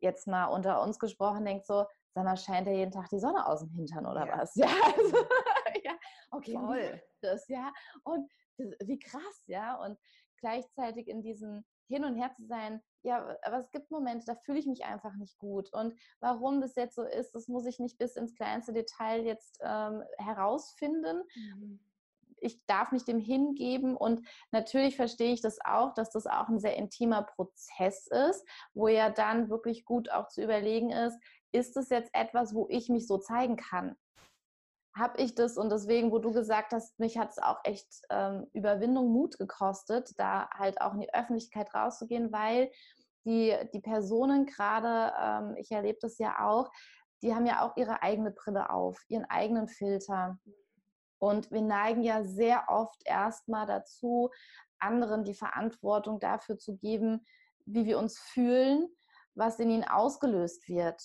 jetzt 0.01 0.27
mal 0.27 0.47
unter 0.47 0.83
uns 0.83 0.99
gesprochen 0.99 1.45
denkt, 1.45 1.67
so, 1.67 1.87
sag 2.17 2.25
mal, 2.25 2.37
scheint 2.37 2.67
ja 2.67 2.73
jeden 2.73 2.91
Tag 2.91 3.11
die 3.11 3.19
Sonne 3.19 3.47
aus 3.47 3.61
dem 3.61 3.69
Hintern 3.69 4.07
oder 4.07 4.27
ja. 4.27 4.39
was? 4.39 4.55
Ja, 4.57 4.69
also, 4.97 5.17
ja, 5.85 5.93
okay, 6.31 6.55
Voll. 6.55 7.03
das, 7.21 7.47
ja. 7.49 7.71
Und 8.05 8.33
das, 8.57 8.69
wie 8.87 8.99
krass, 8.99 9.45
ja. 9.47 9.77
Und 9.85 9.99
gleichzeitig 10.39 11.09
in 11.09 11.23
diesem 11.23 11.63
Hin 11.89 12.05
und 12.07 12.17
Her 12.17 12.33
zu 12.35 12.47
sein, 12.47 12.83
ja, 13.03 13.37
aber 13.43 13.59
es 13.59 13.71
gibt 13.71 13.91
Momente, 13.91 14.25
da 14.25 14.35
fühle 14.35 14.59
ich 14.59 14.67
mich 14.67 14.85
einfach 14.87 15.15
nicht 15.17 15.37
gut. 15.37 15.71
Und 15.75 15.95
warum 16.21 16.63
das 16.63 16.75
jetzt 16.75 16.95
so 16.95 17.03
ist, 17.03 17.35
das 17.35 17.49
muss 17.49 17.67
ich 17.67 17.79
nicht 17.79 17.99
bis 17.99 18.17
ins 18.17 18.35
kleinste 18.35 18.73
Detail 18.73 19.23
jetzt 19.27 19.61
ähm, 19.63 20.03
herausfinden. 20.17 21.23
Mhm. 21.35 21.81
Ich 22.39 22.65
darf 22.67 22.93
mich 22.93 23.05
dem 23.05 23.19
hingeben 23.19 23.97
und 23.97 24.27
natürlich 24.53 24.97
verstehe 24.97 25.33
ich 25.33 25.43
das 25.43 25.59
auch, 25.65 25.95
dass 25.95 26.11
das 26.11 26.27
auch 26.27 26.49
ein 26.49 26.61
sehr 26.61 26.77
intimer 26.77 27.23
Prozess 27.23 28.07
ist, 28.07 28.47
wo 28.75 28.89
ja 28.89 29.11
dann 29.11 29.51
wirklich 29.51 29.85
gut 29.85 30.11
auch 30.11 30.29
zu 30.29 30.43
überlegen 30.43 30.91
ist, 30.91 31.19
ist 31.57 31.77
es 31.77 31.89
jetzt 31.89 32.11
etwas, 32.15 32.55
wo 32.55 32.67
ich 32.69 32.89
mich 32.89 33.07
so 33.07 33.19
zeigen 33.19 33.57
kann? 33.57 33.97
habe 34.97 35.21
ich 35.21 35.35
das 35.35 35.59
und 35.59 35.71
deswegen, 35.71 36.11
wo 36.11 36.19
du 36.19 36.33
gesagt 36.33 36.73
hast, 36.73 36.99
mich 36.99 37.19
hat 37.19 37.31
es 37.31 37.39
auch 37.39 37.59
echt 37.65 37.87
ähm, 38.09 38.47
Überwindung, 38.55 39.13
Mut 39.13 39.39
gekostet, 39.39 40.13
da 40.17 40.49
halt 40.55 40.81
auch 40.81 40.95
in 40.95 41.01
die 41.01 41.13
Öffentlichkeit 41.13 41.75
rauszugehen, 41.75 42.33
weil 42.33 42.71
die, 43.27 43.55
die 43.75 43.81
Personen 43.81 44.47
gerade, 44.47 45.13
ähm, 45.21 45.57
ich 45.59 45.71
erlebe 45.71 45.99
das 46.01 46.17
ja 46.17 46.47
auch, 46.47 46.71
die 47.23 47.35
haben 47.35 47.45
ja 47.45 47.63
auch 47.63 47.77
ihre 47.77 48.03
eigene 48.03 48.31
Brille 48.31 48.71
auf, 48.71 49.05
ihren 49.09 49.27
eigenen 49.27 49.69
Filter. 49.69 50.39
Und 51.19 51.51
wir 51.51 51.63
neigen 51.63 52.03
ja 52.03 52.25
sehr 52.25 52.65
oft 52.69 53.03
erstmal 53.05 53.67
dazu, 53.67 54.31
anderen 54.79 55.25
die 55.25 55.35
Verantwortung 55.35 56.21
dafür 56.21 56.57
zu 56.57 56.77
geben, 56.77 57.27
wie 57.67 57.85
wir 57.85 57.99
uns 57.99 58.19
fühlen, 58.19 58.89
was 59.35 59.59
in 59.59 59.71
ihnen 59.71 59.85
ausgelöst 59.85 60.69
wird. 60.69 61.03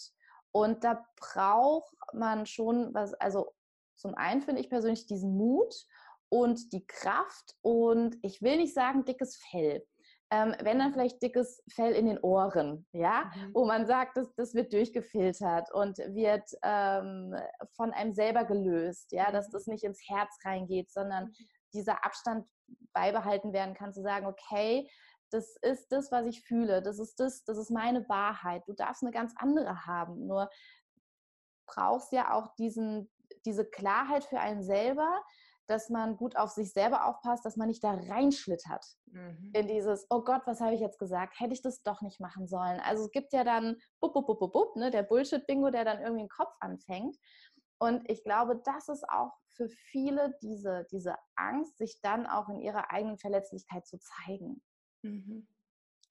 Und 0.52 0.84
da 0.84 1.06
braucht 1.18 1.94
man 2.14 2.46
schon 2.46 2.94
was, 2.94 3.14
also 3.16 3.54
zum 3.96 4.16
einen 4.16 4.42
finde 4.42 4.62
ich 4.62 4.70
persönlich 4.70 5.06
diesen 5.06 5.38
Mut 5.38 5.74
und 6.30 6.74
die 6.74 6.86
Kraft 6.86 7.56
und 7.62 8.18
ich 8.22 8.42
will 8.42 8.58
nicht 8.58 8.74
sagen 8.74 9.06
dickes 9.06 9.38
Fell. 9.50 9.86
Ähm, 10.34 10.56
wenn 10.64 10.80
dann 10.80 10.94
vielleicht 10.94 11.22
dickes 11.22 11.62
Fell 11.70 11.92
in 11.92 12.06
den 12.06 12.18
Ohren, 12.20 12.88
ja, 12.94 13.30
mhm. 13.36 13.54
wo 13.54 13.66
man 13.66 13.86
sagt, 13.86 14.16
das, 14.16 14.34
das 14.36 14.54
wird 14.54 14.72
durchgefiltert 14.72 15.74
und 15.74 15.98
wird 15.98 16.50
ähm, 16.64 17.36
von 17.76 17.92
einem 17.92 18.14
selber 18.14 18.46
gelöst, 18.46 19.12
ja, 19.12 19.30
dass 19.32 19.50
mhm. 19.50 19.52
das 19.52 19.68
nicht 19.68 19.84
ins 19.84 20.02
Herz 20.08 20.38
reingeht, 20.46 20.90
sondern 20.90 21.26
mhm. 21.26 21.48
dieser 21.74 22.06
Abstand 22.06 22.48
beibehalten 22.94 23.52
werden 23.52 23.76
kann, 23.76 23.94
zu 23.94 24.02
sagen, 24.02 24.26
okay, 24.26 24.90
das 25.32 25.56
ist 25.62 25.92
das, 25.92 26.12
was 26.12 26.26
ich 26.26 26.44
fühle, 26.44 26.82
das 26.82 27.00
ist 27.00 27.20
das, 27.20 27.44
das 27.44 27.58
ist 27.58 27.72
meine 27.72 28.08
Wahrheit. 28.10 28.64
Du 28.68 28.74
darfst 28.74 29.02
eine 29.04 29.12
ganz 29.12 29.34
andere 29.38 29.86
haben, 29.86 30.28
nur 30.28 30.50
brauchst 31.66 32.12
ja 32.12 32.34
auch 32.34 32.54
diesen, 32.56 33.10
diese 33.46 33.66
Klarheit 33.66 34.24
für 34.26 34.40
einen 34.40 34.64
selber, 34.64 35.24
dass 35.68 35.90
man 35.90 36.18
gut 36.18 36.36
auf 36.36 36.50
sich 36.50 36.74
selber 36.74 37.06
aufpasst, 37.06 37.46
dass 37.46 37.56
man 37.56 37.70
nicht 37.70 37.84
da 37.84 37.92
reinschlittert 37.92 38.86
mhm. 39.06 39.52
in 39.54 39.68
dieses, 39.68 40.06
oh 40.10 40.22
Gott, 40.22 40.42
was 40.46 40.60
habe 40.60 40.74
ich 40.74 40.82
jetzt 40.82 41.00
gesagt? 41.00 41.40
Hätte 41.40 41.54
ich 41.54 41.62
das 41.62 41.82
doch 41.82 42.02
nicht 42.02 42.20
machen 42.20 42.48
sollen. 42.48 42.82
Also 42.82 43.06
es 43.06 43.12
gibt 43.12 43.32
ja 43.32 43.46
dann 43.46 43.78
bup, 44.02 44.14
bup, 44.14 44.28
bup, 44.28 44.40
bup, 44.40 44.52
bup, 44.52 44.76
ne, 44.76 44.92
der 44.92 45.04
Bullshit-Bingo, 45.04 45.70
der 45.70 45.86
dann 45.86 46.02
irgendwie 46.02 46.24
im 46.24 46.30
Kopf 46.30 46.54
anfängt. 46.60 47.16
Und 47.80 48.08
ich 48.10 48.24
glaube, 48.24 48.62
das 48.66 48.90
ist 48.90 49.08
auch 49.10 49.32
für 49.56 49.70
viele 49.70 50.36
diese, 50.42 50.86
diese 50.92 51.16
Angst, 51.36 51.78
sich 51.78 52.00
dann 52.02 52.28
auch 52.28 52.50
in 52.50 52.60
ihrer 52.60 52.92
eigenen 52.92 53.18
Verletzlichkeit 53.18 53.88
zu 53.88 53.98
zeigen. 54.00 54.62
Mhm. 55.02 55.48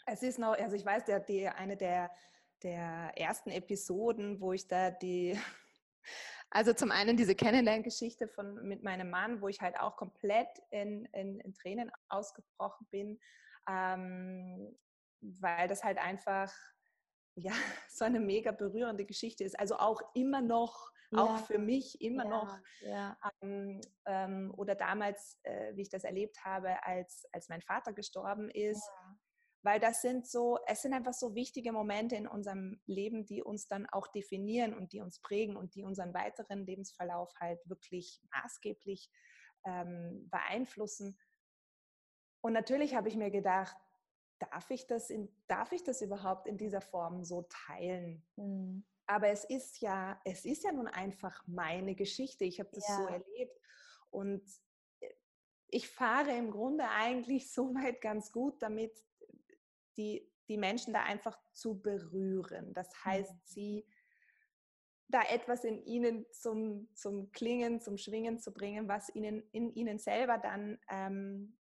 Es 0.06 0.22
ist 0.22 0.38
noch, 0.38 0.54
also 0.54 0.76
ich 0.76 0.84
weiß, 0.84 1.04
der, 1.04 1.20
die, 1.20 1.48
eine 1.48 1.76
der, 1.76 2.10
der 2.62 3.12
ersten 3.16 3.50
Episoden, 3.50 4.40
wo 4.40 4.52
ich 4.52 4.66
da 4.66 4.90
die 4.90 5.38
also 6.50 6.72
zum 6.72 6.90
einen 6.90 7.16
diese 7.16 7.34
Kennenlerngeschichte 7.34 8.28
von 8.28 8.66
mit 8.66 8.82
meinem 8.82 9.10
Mann, 9.10 9.40
wo 9.40 9.48
ich 9.48 9.60
halt 9.60 9.78
auch 9.78 9.96
komplett 9.96 10.48
in, 10.70 11.04
in, 11.12 11.38
in 11.40 11.54
Tränen 11.54 11.90
ausgebrochen 12.08 12.86
bin, 12.90 13.20
ähm, 13.68 14.76
weil 15.20 15.68
das 15.68 15.84
halt 15.84 15.98
einfach 15.98 16.52
ja 17.36 17.52
so 17.88 18.04
eine 18.04 18.20
mega 18.20 18.50
berührende 18.52 19.04
Geschichte 19.04 19.44
ist. 19.44 19.58
Also 19.58 19.76
auch 19.76 20.00
immer 20.14 20.40
noch, 20.40 20.90
ja. 21.10 21.22
auch 21.22 21.38
für 21.46 21.58
mich 21.58 22.00
immer 22.00 22.24
ja. 22.24 22.30
noch. 22.30 22.58
Ja. 22.80 23.18
Ähm, 23.42 23.80
ähm, 24.06 24.52
oder 24.56 24.74
damals, 24.74 25.38
äh, 25.42 25.74
wie 25.76 25.82
ich 25.82 25.90
das 25.90 26.04
erlebt 26.04 26.44
habe, 26.44 26.84
als, 26.84 27.26
als 27.32 27.48
mein 27.48 27.62
Vater 27.62 27.92
gestorben 27.92 28.50
ist 28.50 28.88
weil 29.62 29.78
das 29.78 30.00
sind 30.00 30.26
so, 30.26 30.58
es 30.66 30.82
sind 30.82 30.94
einfach 30.94 31.12
so 31.12 31.34
wichtige 31.34 31.72
Momente 31.72 32.16
in 32.16 32.26
unserem 32.26 32.80
Leben, 32.86 33.26
die 33.26 33.42
uns 33.42 33.68
dann 33.68 33.86
auch 33.90 34.06
definieren 34.08 34.74
und 34.74 34.92
die 34.92 35.00
uns 35.00 35.20
prägen 35.20 35.56
und 35.56 35.74
die 35.74 35.84
unseren 35.84 36.14
weiteren 36.14 36.64
Lebensverlauf 36.64 37.30
halt 37.38 37.60
wirklich 37.68 38.22
maßgeblich 38.32 39.10
ähm, 39.66 40.28
beeinflussen. 40.30 41.18
Und 42.42 42.54
natürlich 42.54 42.94
habe 42.94 43.08
ich 43.08 43.16
mir 43.16 43.30
gedacht, 43.30 43.76
darf 44.38 44.70
ich 44.70 44.86
das, 44.86 45.10
in, 45.10 45.28
darf 45.46 45.72
ich 45.72 45.84
das 45.84 46.00
überhaupt 46.00 46.46
in 46.46 46.56
dieser 46.56 46.80
Form 46.80 47.22
so 47.22 47.46
teilen? 47.50 48.26
Mhm. 48.36 48.86
Aber 49.10 49.26
es 49.26 49.44
ist 49.44 49.80
ja, 49.80 50.20
es 50.24 50.44
ist 50.44 50.62
ja 50.62 50.70
nun 50.70 50.86
einfach 50.86 51.42
meine 51.48 51.96
Geschichte. 51.96 52.44
Ich 52.44 52.60
habe 52.60 52.70
das 52.72 52.86
ja. 52.88 52.96
so 52.96 53.06
erlebt 53.06 53.60
und 54.10 54.40
äh, 55.00 55.08
ich 55.66 55.88
fahre 55.88 56.30
im 56.30 56.52
Grunde 56.52 56.88
eigentlich 56.88 57.52
so 57.52 57.74
weit 57.74 58.00
ganz 58.00 58.30
gut 58.30 58.62
damit, 58.62 58.92
die, 59.96 60.30
die 60.48 60.56
Menschen 60.56 60.92
da 60.92 61.02
einfach 61.02 61.36
zu 61.50 61.80
berühren. 61.80 62.72
Das 62.72 63.04
heißt, 63.04 63.32
mhm. 63.32 63.40
sie 63.42 63.86
da 65.08 65.22
etwas 65.22 65.64
in 65.64 65.82
ihnen 65.82 66.24
zum, 66.30 66.88
zum 66.94 67.32
Klingen, 67.32 67.80
zum 67.80 67.98
Schwingen 67.98 68.38
zu 68.38 68.52
bringen, 68.52 68.86
was 68.86 69.12
ihnen 69.12 69.42
in 69.50 69.74
ihnen 69.74 69.98
selber 69.98 70.38
dann 70.38 70.78
ähm, 70.88 71.58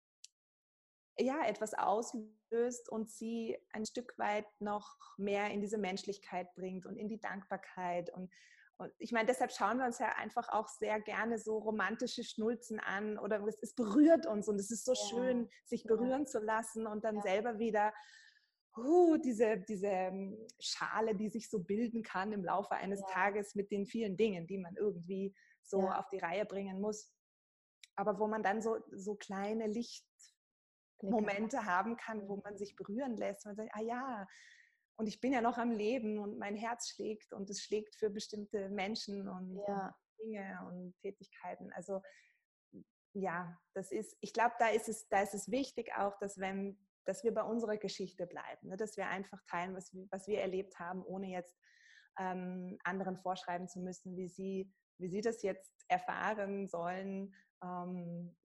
ja 1.19 1.45
etwas 1.47 1.75
auslöst 1.75 2.89
und 2.91 3.11
sie 3.11 3.57
ein 3.73 3.87
Stück 3.87 4.19
weit 4.19 4.47
noch 4.61 4.97
mehr 5.17 5.51
in 5.51 5.61
diese 5.61 5.79
Menschlichkeit 5.79 6.55
bringt 6.55 6.87
und 6.87 6.97
in 6.97 7.09
die 7.09 7.21
Dankbarkeit 7.21 8.13
und 8.13 8.33
und 8.79 8.93
ich 8.99 9.11
meine, 9.11 9.27
deshalb 9.27 9.53
schauen 9.53 9.79
wir 9.79 9.87
uns 9.87 9.99
ja 9.99 10.09
einfach 10.17 10.51
auch 10.51 10.69
sehr 10.69 11.01
gerne 11.01 11.39
so 11.39 11.57
romantische 11.57 12.23
Schnulzen 12.23 12.79
an 12.79 13.19
oder 13.19 13.43
es, 13.47 13.57
es 13.63 13.75
berührt 13.75 14.27
uns 14.27 14.49
und 14.49 14.57
es 14.61 14.71
ist 14.71 14.85
so 14.85 14.93
ja. 14.93 15.01
schön, 15.09 15.49
sich 15.65 15.85
berühren 15.85 16.25
ja. 16.25 16.27
zu 16.27 16.41
lassen 16.41 16.87
und 16.87 17.03
dann 17.03 17.17
ja. 17.17 17.23
selber 17.23 17.59
wieder 17.59 17.95
uh, 18.77 19.17
diese, 19.17 19.59
diese 19.59 19.87
ähm, 19.87 20.37
Schale, 20.61 21.15
die 21.15 21.31
sich 21.31 21.49
so 21.49 21.61
bilden 21.61 22.03
kann 22.03 22.33
im 22.33 22.45
Laufe 22.45 22.75
eines. 22.75 23.01
Tages 23.07 23.55
mit 23.55 23.71
den 23.71 23.87
vielen 23.87 24.17
Dingen, 24.17 24.47
die 24.47 24.59
man 24.59 24.77
irgendwie 24.77 25.35
so 25.63 25.89
auf 25.89 26.09
die 26.09 26.19
Reihe 26.19 26.45
bringen 26.45 26.81
muss. 26.81 27.13
Aber 27.95 28.19
wo 28.19 28.27
man 28.27 28.43
dann 28.43 28.61
so, 28.61 28.79
so 28.93 29.15
kleine 29.15 29.67
Lichtmomente 31.01 31.65
haben 31.65 31.97
kann, 31.97 32.29
wo 32.29 32.37
man 32.37 32.57
sich 32.57 32.77
berühren 32.77 33.17
lässt. 33.17 33.47
Man 33.47 33.57
sagt, 33.57 33.71
ah 33.73 33.83
ja, 33.83 34.27
und 34.97 35.07
ich 35.07 35.21
bin 35.21 35.33
ja 35.33 35.41
noch 35.41 35.59
am 35.59 35.71
Leben 35.71 36.19
und 36.19 36.39
mein 36.39 36.57
Herz 36.57 36.89
schlägt 36.89 37.33
und 37.33 37.51
es 37.51 37.63
schlägt 37.63 37.97
für 37.97 38.11
bestimmte 38.11 38.69
Menschen 38.71 39.29
und, 39.29 39.57
ja. 39.67 39.95
Dinge 40.19 40.59
und 40.69 40.97
Tätigkeiten. 41.03 41.71
Also 41.75 42.01
ja, 43.13 43.59
das 43.75 43.93
ist, 43.93 44.17
ich 44.21 44.33
glaube, 44.33 44.55
da 44.59 44.69
ist 44.69 44.89
es, 44.89 45.09
da 45.09 45.21
ist 45.21 45.35
es 45.35 45.51
wichtig 45.51 45.93
auch, 45.97 46.19
dass 46.19 46.39
wenn 46.39 46.79
dass 47.07 47.25
wir 47.25 47.33
bei 47.33 47.43
unserer 47.43 47.77
Geschichte 47.77 48.27
bleiben, 48.27 48.69
ne? 48.69 48.77
dass 48.77 48.97
wir 48.97 49.09
einfach 49.09 49.41
teilen, 49.47 49.75
was, 49.75 49.97
was 50.11 50.27
wir 50.27 50.41
erlebt 50.41 50.79
haben, 50.79 51.05
ohne 51.05 51.29
jetzt 51.29 51.57
ähm, 52.19 52.79
anderen 52.85 53.17
vorschreiben 53.17 53.69
zu 53.69 53.81
müssen, 53.81 54.17
wie 54.17 54.29
sie, 54.29 54.73
wie 54.99 55.09
sie 55.09 55.21
das 55.21 55.43
jetzt 55.43 55.73
erfahren 55.89 56.67
sollen. 56.67 57.35
Ähm, 57.63 58.37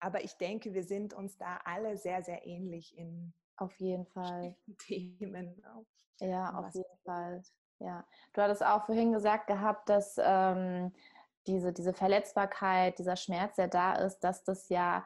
aber 0.00 0.22
ich 0.22 0.36
denke, 0.36 0.74
wir 0.74 0.84
sind 0.84 1.14
uns 1.14 1.36
da 1.36 1.60
alle 1.64 1.96
sehr, 1.96 2.22
sehr 2.22 2.46
ähnlich 2.46 2.96
in 2.96 3.32
auf 3.56 3.74
jeden 3.80 4.06
Fall 4.06 4.54
Themen. 4.78 5.62
Ja, 6.20 6.54
auf 6.54 6.74
jeden 6.74 6.98
Fall. 7.04 7.42
Ja, 7.80 8.04
du 8.32 8.42
hattest 8.42 8.64
auch 8.64 8.86
vorhin 8.86 9.12
gesagt 9.12 9.46
gehabt, 9.46 9.88
dass 9.88 10.16
ähm, 10.20 10.92
diese, 11.46 11.72
diese 11.72 11.92
Verletzbarkeit, 11.92 12.98
dieser 12.98 13.16
Schmerz, 13.16 13.56
der 13.56 13.68
da 13.68 13.94
ist, 13.94 14.20
dass 14.20 14.42
das 14.44 14.68
ja 14.68 15.04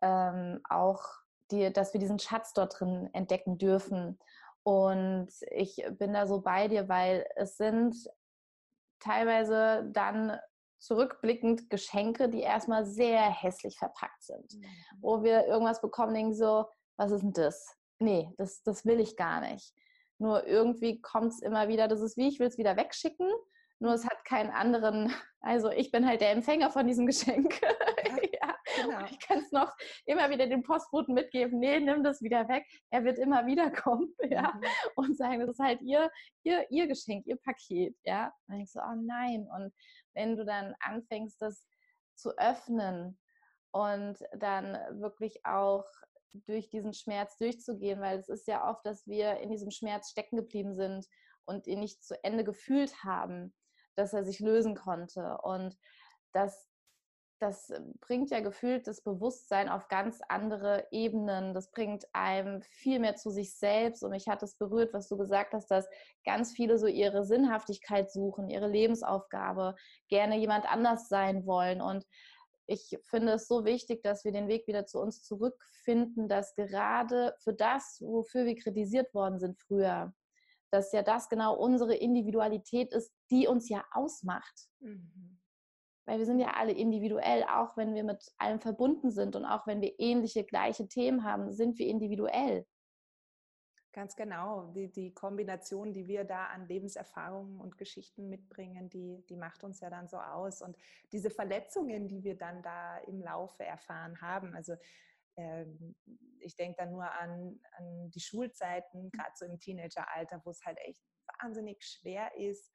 ähm, 0.00 0.60
auch, 0.68 1.04
die, 1.50 1.72
dass 1.72 1.92
wir 1.92 2.00
diesen 2.00 2.18
Schatz 2.18 2.54
dort 2.54 2.80
drin 2.80 3.10
entdecken 3.12 3.58
dürfen. 3.58 4.18
Und 4.62 5.28
ich 5.50 5.84
bin 5.98 6.14
da 6.14 6.26
so 6.26 6.40
bei 6.40 6.68
dir, 6.68 6.88
weil 6.88 7.26
es 7.36 7.58
sind 7.58 7.94
teilweise 8.98 9.90
dann 9.92 10.38
zurückblickend 10.84 11.70
Geschenke, 11.70 12.28
die 12.28 12.40
erstmal 12.40 12.84
sehr 12.84 13.22
hässlich 13.22 13.78
verpackt 13.78 14.22
sind. 14.22 14.54
Mhm. 14.54 14.64
Wo 15.00 15.22
wir 15.22 15.46
irgendwas 15.46 15.80
bekommen, 15.80 16.14
denken 16.14 16.34
so, 16.34 16.66
was 16.96 17.10
ist 17.10 17.22
denn 17.22 17.32
das? 17.32 17.76
Nee, 17.98 18.30
das, 18.36 18.62
das 18.62 18.84
will 18.84 19.00
ich 19.00 19.16
gar 19.16 19.40
nicht. 19.40 19.74
Nur 20.18 20.46
irgendwie 20.46 21.00
kommt 21.00 21.32
es 21.32 21.42
immer 21.42 21.68
wieder, 21.68 21.88
das 21.88 22.00
ist 22.00 22.16
wie, 22.16 22.28
ich 22.28 22.38
will 22.38 22.46
es 22.46 22.58
wieder 22.58 22.76
wegschicken, 22.76 23.30
nur 23.80 23.94
es 23.94 24.04
hat 24.04 24.24
keinen 24.24 24.50
anderen, 24.50 25.12
also 25.40 25.70
ich 25.70 25.90
bin 25.90 26.06
halt 26.06 26.20
der 26.20 26.30
Empfänger 26.30 26.70
von 26.70 26.86
diesem 26.86 27.06
Geschenk. 27.06 27.60
Ja, 27.62 28.16
Genau. 28.84 29.04
Ich 29.10 29.18
kann 29.20 29.38
es 29.38 29.52
noch 29.52 29.72
immer 30.06 30.30
wieder 30.30 30.46
den 30.46 30.62
Postboten 30.62 31.14
mitgeben, 31.14 31.58
nee, 31.58 31.80
nimm 31.80 32.02
das 32.02 32.22
wieder 32.22 32.48
weg. 32.48 32.64
Er 32.90 33.04
wird 33.04 33.18
immer 33.18 33.46
wieder 33.46 33.70
kommen, 33.70 34.14
ja, 34.28 34.52
mhm. 34.54 34.64
und 34.96 35.16
sagen, 35.16 35.40
das 35.40 35.50
ist 35.50 35.58
halt 35.58 35.80
ihr, 35.82 36.10
ihr, 36.42 36.66
ihr 36.70 36.86
Geschenk, 36.86 37.26
ihr 37.26 37.36
Paket, 37.36 37.96
ja. 38.04 38.26
Und 38.26 38.32
dann 38.48 38.56
denkst 38.58 38.72
du, 38.72 38.80
oh 38.80 38.94
nein. 39.02 39.48
Und 39.54 39.72
wenn 40.14 40.36
du 40.36 40.44
dann 40.44 40.74
anfängst, 40.80 41.40
das 41.40 41.66
zu 42.16 42.36
öffnen 42.38 43.18
und 43.72 44.18
dann 44.38 44.74
wirklich 45.00 45.44
auch 45.44 45.84
durch 46.46 46.68
diesen 46.68 46.94
Schmerz 46.94 47.36
durchzugehen, 47.38 48.00
weil 48.00 48.18
es 48.18 48.28
ist 48.28 48.48
ja 48.48 48.68
oft, 48.68 48.84
dass 48.84 49.06
wir 49.06 49.38
in 49.38 49.50
diesem 49.50 49.70
Schmerz 49.70 50.10
stecken 50.10 50.36
geblieben 50.36 50.74
sind 50.74 51.06
und 51.44 51.66
ihn 51.66 51.80
nicht 51.80 52.02
zu 52.02 52.22
Ende 52.24 52.44
gefühlt 52.44 53.04
haben, 53.04 53.54
dass 53.96 54.12
er 54.12 54.24
sich 54.24 54.40
lösen 54.40 54.74
konnte. 54.74 55.38
Und 55.42 55.76
das, 56.32 56.68
das 57.40 57.72
bringt 58.00 58.30
ja 58.30 58.40
gefühlt 58.40 58.86
das 58.86 59.02
Bewusstsein 59.02 59.68
auf 59.68 59.88
ganz 59.88 60.20
andere 60.28 60.86
Ebenen. 60.90 61.52
Das 61.52 61.70
bringt 61.70 62.06
einem 62.12 62.62
viel 62.62 63.00
mehr 63.00 63.16
zu 63.16 63.30
sich 63.30 63.56
selbst. 63.56 64.02
Und 64.02 64.10
mich 64.10 64.28
hat 64.28 64.42
es 64.42 64.56
berührt, 64.56 64.94
was 64.94 65.08
du 65.08 65.16
gesagt 65.16 65.52
hast, 65.52 65.70
dass 65.70 65.88
ganz 66.24 66.52
viele 66.52 66.78
so 66.78 66.86
ihre 66.86 67.24
Sinnhaftigkeit 67.24 68.10
suchen, 68.10 68.48
ihre 68.48 68.68
Lebensaufgabe, 68.68 69.74
gerne 70.08 70.38
jemand 70.38 70.66
anders 70.66 71.08
sein 71.08 71.44
wollen. 71.44 71.80
Und 71.80 72.06
ich 72.66 72.98
finde 73.04 73.32
es 73.32 73.48
so 73.48 73.64
wichtig, 73.64 74.02
dass 74.02 74.24
wir 74.24 74.32
den 74.32 74.48
Weg 74.48 74.66
wieder 74.66 74.86
zu 74.86 75.00
uns 75.00 75.22
zurückfinden, 75.22 76.28
dass 76.28 76.54
gerade 76.54 77.34
für 77.40 77.52
das, 77.52 78.00
wofür 78.00 78.46
wir 78.46 78.56
kritisiert 78.56 79.12
worden 79.12 79.38
sind 79.38 79.58
früher, 79.58 80.14
dass 80.70 80.92
ja 80.92 81.02
das 81.02 81.28
genau 81.28 81.56
unsere 81.56 81.94
Individualität 81.94 82.92
ist, 82.92 83.12
die 83.30 83.46
uns 83.46 83.68
ja 83.68 83.84
ausmacht. 83.92 84.68
Mhm. 84.80 85.38
Weil 86.06 86.18
wir 86.18 86.26
sind 86.26 86.38
ja 86.38 86.52
alle 86.54 86.72
individuell, 86.72 87.44
auch 87.44 87.76
wenn 87.76 87.94
wir 87.94 88.04
mit 88.04 88.32
allem 88.38 88.60
verbunden 88.60 89.10
sind 89.10 89.36
und 89.36 89.44
auch 89.44 89.66
wenn 89.66 89.80
wir 89.80 89.98
ähnliche, 89.98 90.44
gleiche 90.44 90.86
Themen 90.86 91.24
haben, 91.24 91.52
sind 91.52 91.78
wir 91.78 91.86
individuell. 91.86 92.66
Ganz 93.94 94.16
genau. 94.16 94.72
Die, 94.74 94.90
die 94.90 95.14
Kombination, 95.14 95.92
die 95.92 96.08
wir 96.08 96.24
da 96.24 96.46
an 96.46 96.66
Lebenserfahrungen 96.66 97.60
und 97.60 97.78
Geschichten 97.78 98.28
mitbringen, 98.28 98.90
die, 98.90 99.24
die 99.28 99.36
macht 99.36 99.62
uns 99.62 99.80
ja 99.80 99.88
dann 99.88 100.08
so 100.08 100.16
aus. 100.16 100.62
Und 100.62 100.76
diese 101.12 101.30
Verletzungen, 101.30 102.08
die 102.08 102.24
wir 102.24 102.36
dann 102.36 102.60
da 102.60 102.98
im 103.06 103.22
Laufe 103.22 103.64
erfahren 103.64 104.20
haben, 104.20 104.52
also 104.52 104.74
ähm, 105.36 105.94
ich 106.40 106.56
denke 106.56 106.76
dann 106.78 106.90
nur 106.90 107.08
an, 107.08 107.60
an 107.78 108.10
die 108.10 108.20
Schulzeiten, 108.20 109.12
gerade 109.12 109.32
so 109.36 109.46
im 109.46 109.60
Teenageralter, 109.60 110.42
wo 110.44 110.50
es 110.50 110.64
halt 110.64 110.78
echt 110.78 111.02
wahnsinnig 111.40 111.84
schwer 111.84 112.36
ist, 112.36 112.72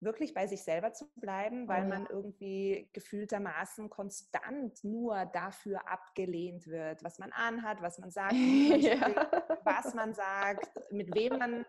wirklich 0.00 0.34
bei 0.34 0.46
sich 0.46 0.62
selber 0.62 0.92
zu 0.92 1.10
bleiben, 1.16 1.68
weil 1.68 1.84
oh, 1.84 1.88
ja. 1.88 1.98
man 1.98 2.06
irgendwie 2.06 2.88
gefühltermaßen 2.92 3.88
konstant 3.88 4.82
nur 4.84 5.26
dafür 5.26 5.88
abgelehnt 5.88 6.66
wird, 6.66 7.02
was 7.02 7.18
man 7.18 7.32
anhat, 7.32 7.80
was 7.82 7.98
man 7.98 8.10
sagt, 8.10 8.32
ja. 8.34 9.26
was 9.64 9.94
man 9.94 10.14
sagt, 10.14 10.92
mit 10.92 11.14
wem 11.14 11.38
man 11.38 11.66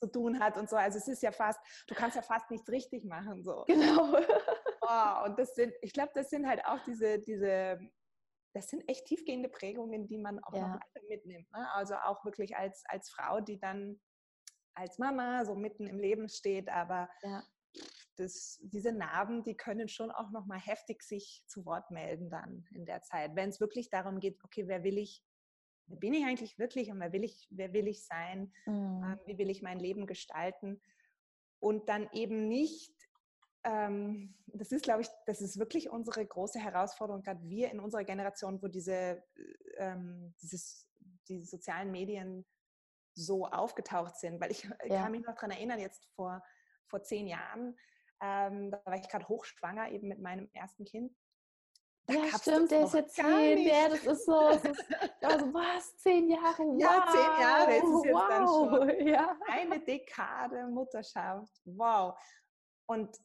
zu 0.00 0.10
tun 0.10 0.40
hat 0.40 0.56
und 0.56 0.70
so. 0.70 0.76
Also 0.76 0.98
es 0.98 1.08
ist 1.08 1.22
ja 1.22 1.32
fast, 1.32 1.60
du 1.86 1.94
kannst 1.94 2.16
ja 2.16 2.22
fast 2.22 2.50
nichts 2.50 2.68
richtig 2.70 3.04
machen. 3.04 3.42
So. 3.44 3.64
Genau. 3.66 4.16
Oh, 4.92 5.26
und 5.26 5.38
das 5.38 5.54
sind, 5.54 5.72
ich 5.82 5.92
glaube, 5.92 6.10
das 6.14 6.30
sind 6.30 6.48
halt 6.48 6.64
auch 6.64 6.80
diese, 6.84 7.20
diese, 7.20 7.78
das 8.54 8.66
sind 8.68 8.82
echt 8.88 9.04
tiefgehende 9.04 9.48
Prägungen, 9.48 10.08
die 10.08 10.18
man 10.18 10.42
auch 10.42 10.54
ja. 10.54 10.68
noch 10.68 10.80
mitnimmt. 11.08 11.48
Ne? 11.52 11.70
Also 11.74 11.94
auch 11.94 12.24
wirklich 12.24 12.56
als, 12.56 12.82
als 12.88 13.08
Frau, 13.10 13.40
die 13.40 13.60
dann 13.60 14.00
als 14.74 14.98
Mama 14.98 15.44
so 15.44 15.54
mitten 15.54 15.86
im 15.86 15.98
Leben 15.98 16.28
steht, 16.28 16.68
aber 16.68 17.08
ja. 17.22 17.42
das, 18.16 18.58
diese 18.62 18.92
Narben, 18.92 19.42
die 19.44 19.56
können 19.56 19.88
schon 19.88 20.10
auch 20.10 20.30
noch 20.30 20.46
mal 20.46 20.58
heftig 20.58 21.02
sich 21.02 21.42
zu 21.46 21.64
Wort 21.64 21.90
melden 21.90 22.30
dann 22.30 22.66
in 22.72 22.86
der 22.86 23.02
Zeit, 23.02 23.34
wenn 23.34 23.50
es 23.50 23.60
wirklich 23.60 23.90
darum 23.90 24.20
geht, 24.20 24.38
okay, 24.44 24.66
wer 24.66 24.82
will 24.82 24.98
ich, 24.98 25.22
wer 25.86 25.98
bin 25.98 26.14
ich 26.14 26.24
eigentlich 26.24 26.58
wirklich 26.58 26.90
und 26.90 27.00
wer 27.00 27.12
will 27.12 27.24
ich, 27.24 27.46
wer 27.50 27.72
will 27.72 27.88
ich 27.88 28.04
sein, 28.06 28.52
mhm. 28.66 29.02
ähm, 29.04 29.20
wie 29.26 29.38
will 29.38 29.50
ich 29.50 29.62
mein 29.62 29.78
Leben 29.78 30.06
gestalten 30.06 30.80
und 31.60 31.88
dann 31.88 32.08
eben 32.12 32.48
nicht 32.48 32.94
ähm, 33.64 34.34
das 34.46 34.72
ist, 34.72 34.84
glaube 34.84 35.02
ich, 35.02 35.08
das 35.26 35.40
ist 35.40 35.58
wirklich 35.58 35.90
unsere 35.90 36.24
große 36.24 36.58
Herausforderung, 36.58 37.22
gerade 37.22 37.42
wir 37.42 37.70
in 37.70 37.80
unserer 37.80 38.04
Generation, 38.04 38.62
wo 38.62 38.68
diese, 38.68 39.22
ähm, 39.76 40.34
dieses, 40.40 40.88
die 41.28 41.44
sozialen 41.44 41.90
Medien 41.90 42.46
so 43.24 43.46
aufgetaucht 43.46 44.16
sind. 44.16 44.40
Weil 44.40 44.50
ich 44.50 44.68
ja. 44.84 45.02
kann 45.02 45.12
mich 45.12 45.22
noch 45.22 45.34
daran 45.34 45.50
erinnern, 45.50 45.78
jetzt 45.78 46.06
vor, 46.14 46.42
vor 46.86 47.02
zehn 47.02 47.26
Jahren, 47.26 47.78
ähm, 48.22 48.70
da 48.70 48.80
war 48.84 48.96
ich 48.96 49.08
gerade 49.08 49.28
hochschwanger 49.28 49.90
eben 49.90 50.08
mit 50.08 50.20
meinem 50.20 50.50
ersten 50.52 50.84
Kind. 50.84 51.14
Da 52.06 52.14
ja, 52.14 52.38
stimmt, 52.38 52.70
der 52.70 52.84
ist 52.84 52.94
jetzt 52.94 53.14
zehn. 53.14 53.58
Ja, 53.58 53.88
das 53.88 54.04
ist 54.04 54.26
so. 54.26 54.50
Das 54.50 54.64
ist, 54.64 54.84
also, 55.22 55.46
was? 55.54 55.96
Zehn 55.98 56.28
Jahre? 56.28 56.58
Wow. 56.58 56.80
Ja, 56.80 57.06
zehn 57.12 57.40
Jahre. 57.40 57.76
Es 57.76 57.84
ist 57.84 58.04
jetzt 58.04 58.14
wow. 58.14 58.28
dann 58.28 58.46
schon 58.46 59.06
ja. 59.06 59.36
eine 59.48 59.80
Dekade 59.80 60.66
Mutterschaft. 60.68 61.60
Wow. 61.64 62.18
Und 62.86 63.16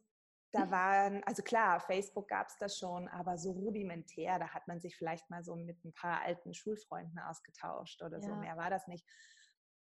da 0.51 0.71
waren, 0.71 1.21
also 1.25 1.43
klar, 1.43 1.79
Facebook 1.81 2.29
gab 2.29 2.47
es 2.47 2.58
das 2.58 2.77
schon, 2.77 3.10
aber 3.10 3.38
so 3.38 3.51
rudimentär, 3.51 4.39
da 4.39 4.47
hat 4.49 4.67
man 4.67 4.79
sich 4.79 4.95
vielleicht 4.95 5.29
mal 5.29 5.43
so 5.43 5.55
mit 5.55 5.84
ein 5.84 5.93
paar 5.93 6.21
alten 6.21 6.53
Schulfreunden 6.53 7.19
ausgetauscht 7.19 8.01
oder 8.01 8.19
ja. 8.19 8.23
so, 8.23 8.36
mehr 8.36 8.55
war 8.55 8.69
das 8.69 8.88
nicht. 8.88 9.05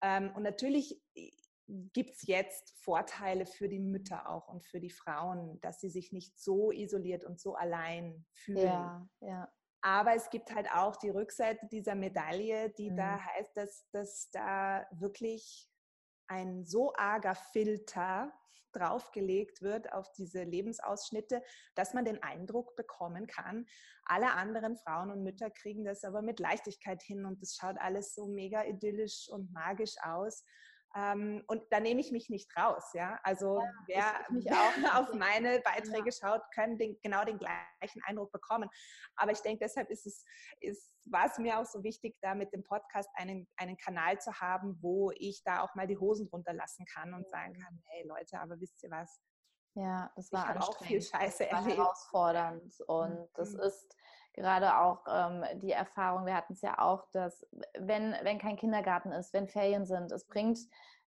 Ähm, 0.03 0.33
und 0.35 0.43
natürlich 0.43 1.01
äh, 1.15 1.31
gibt 1.67 2.17
es 2.17 2.27
jetzt 2.27 2.71
Vorteile 2.83 3.47
für 3.47 3.69
die 3.69 3.79
Mütter 3.79 4.29
auch 4.29 4.49
und 4.49 4.65
für 4.65 4.81
die 4.81 4.91
Frauen, 4.91 5.61
dass 5.61 5.81
sie 5.81 5.89
sich 5.89 6.13
nicht 6.13 6.39
so 6.39 6.71
isoliert 6.73 7.25
und 7.25 7.41
so 7.41 7.55
allein 7.55 8.27
fühlen. 8.33 8.67
Ja, 8.67 9.09
ja. 9.21 9.53
Aber 9.81 10.15
es 10.15 10.31
gibt 10.31 10.55
halt 10.55 10.71
auch 10.73 10.97
die 10.97 11.11
Rückseite 11.11 11.67
dieser 11.69 11.95
Medaille, 11.95 12.71
die 12.71 12.91
mhm. 12.91 12.97
da 12.97 13.21
heißt, 13.21 13.57
dass, 13.57 13.89
dass 13.93 14.31
da 14.31 14.87
wirklich 14.93 15.69
ein 16.27 16.65
so 16.65 16.95
arger 16.95 17.35
Filter 17.35 18.33
draufgelegt 18.75 19.63
wird 19.63 19.93
auf 19.93 20.13
diese 20.13 20.43
Lebensausschnitte, 20.43 21.43
dass 21.75 21.95
man 21.95 22.05
den 22.05 22.23
Eindruck 22.23 22.77
bekommen 22.77 23.27
kann, 23.27 23.67
alle 24.07 24.33
anderen 24.33 24.77
Frauen 24.77 25.11
und 25.11 25.23
Mütter 25.23 25.51
kriegen 25.51 25.85
das 25.85 26.05
aber 26.05 26.21
mit 26.21 26.39
Leichtigkeit 26.41 27.03
hin 27.03 27.25
und 27.25 27.41
das 27.41 27.57
schaut 27.57 27.79
alles 27.79 28.15
so 28.15 28.27
mega 28.27 28.65
idyllisch 28.65 29.29
und 29.31 29.53
magisch 29.53 29.95
aus. 30.03 30.45
Ähm, 30.97 31.43
und 31.49 31.63
da 31.71 31.81
nehme 31.81 32.01
ich 32.01 32.13
mich 32.13 32.31
nicht 32.31 32.57
raus. 32.57 32.93
Ja? 32.95 33.19
Also 33.25 33.61
ja, 33.89 34.15
wer 34.29 34.33
mich 34.33 34.51
auch 34.51 34.55
auf 35.01 35.13
meine 35.15 35.61
Beiträge 35.61 36.11
ja. 36.11 36.13
schaut, 36.13 36.43
können 36.55 36.79
den, 36.79 36.99
genau 37.03 37.25
den 37.25 37.39
gleichen 37.39 38.03
Eindruck 38.05 38.31
bekommen. 38.31 38.69
Aber 39.17 39.33
ich 39.33 39.41
denke, 39.41 39.65
deshalb 39.65 39.91
ist 39.91 40.07
es, 40.07 40.25
ist, 40.61 40.97
war 41.11 41.27
es 41.27 41.39
mir 41.39 41.59
auch 41.59 41.67
so 41.67 41.83
wichtig, 41.83 42.17
da 42.21 42.35
mit 42.35 42.53
dem 42.53 42.63
Podcast 42.63 43.11
einen, 43.15 43.49
einen 43.57 43.77
Kanal 43.77 44.21
zu 44.21 44.33
haben, 44.41 44.79
wo 44.81 45.11
ich 45.17 45.43
da 45.45 45.63
auch 45.63 45.75
mal 45.75 45.87
die 45.87 45.99
Hosen 45.99 46.29
drunter 46.29 46.53
lassen 46.53 46.85
kann 46.87 47.13
und 47.13 47.29
sagen 47.29 47.55
kann, 47.55 47.83
hey 47.87 48.07
Leute, 48.07 48.39
aber 48.39 48.61
wisst 48.61 48.83
ihr 48.85 48.91
was? 48.91 49.21
Ja, 49.77 50.13
das 50.15 50.31
war 50.31 50.55
ich 50.55 50.63
auch 50.63 50.85
viel 50.85 51.03
Scheiße 51.03 51.49
das 51.51 51.61
erlebt. 51.61 51.79
herausfordernd. 51.79 52.81
Und 52.87 53.19
mhm. 53.19 53.29
das 53.35 53.55
ist 53.55 53.97
gerade 54.35 54.79
auch 54.79 55.05
ähm, 55.09 55.45
die 55.61 55.73
Erfahrung, 55.73 56.27
wir 56.27 56.35
hatten 56.35 56.53
es 56.53 56.61
ja 56.61 56.79
auch, 56.79 57.07
dass 57.13 57.47
wenn, 57.79 58.15
wenn 58.23 58.39
kein 58.39 58.57
Kindergarten 58.57 59.13
ist, 59.13 59.33
wenn 59.33 59.49
Ferien 59.49 59.87
sind, 59.87 60.13
es 60.13 60.27
bringt 60.27 60.59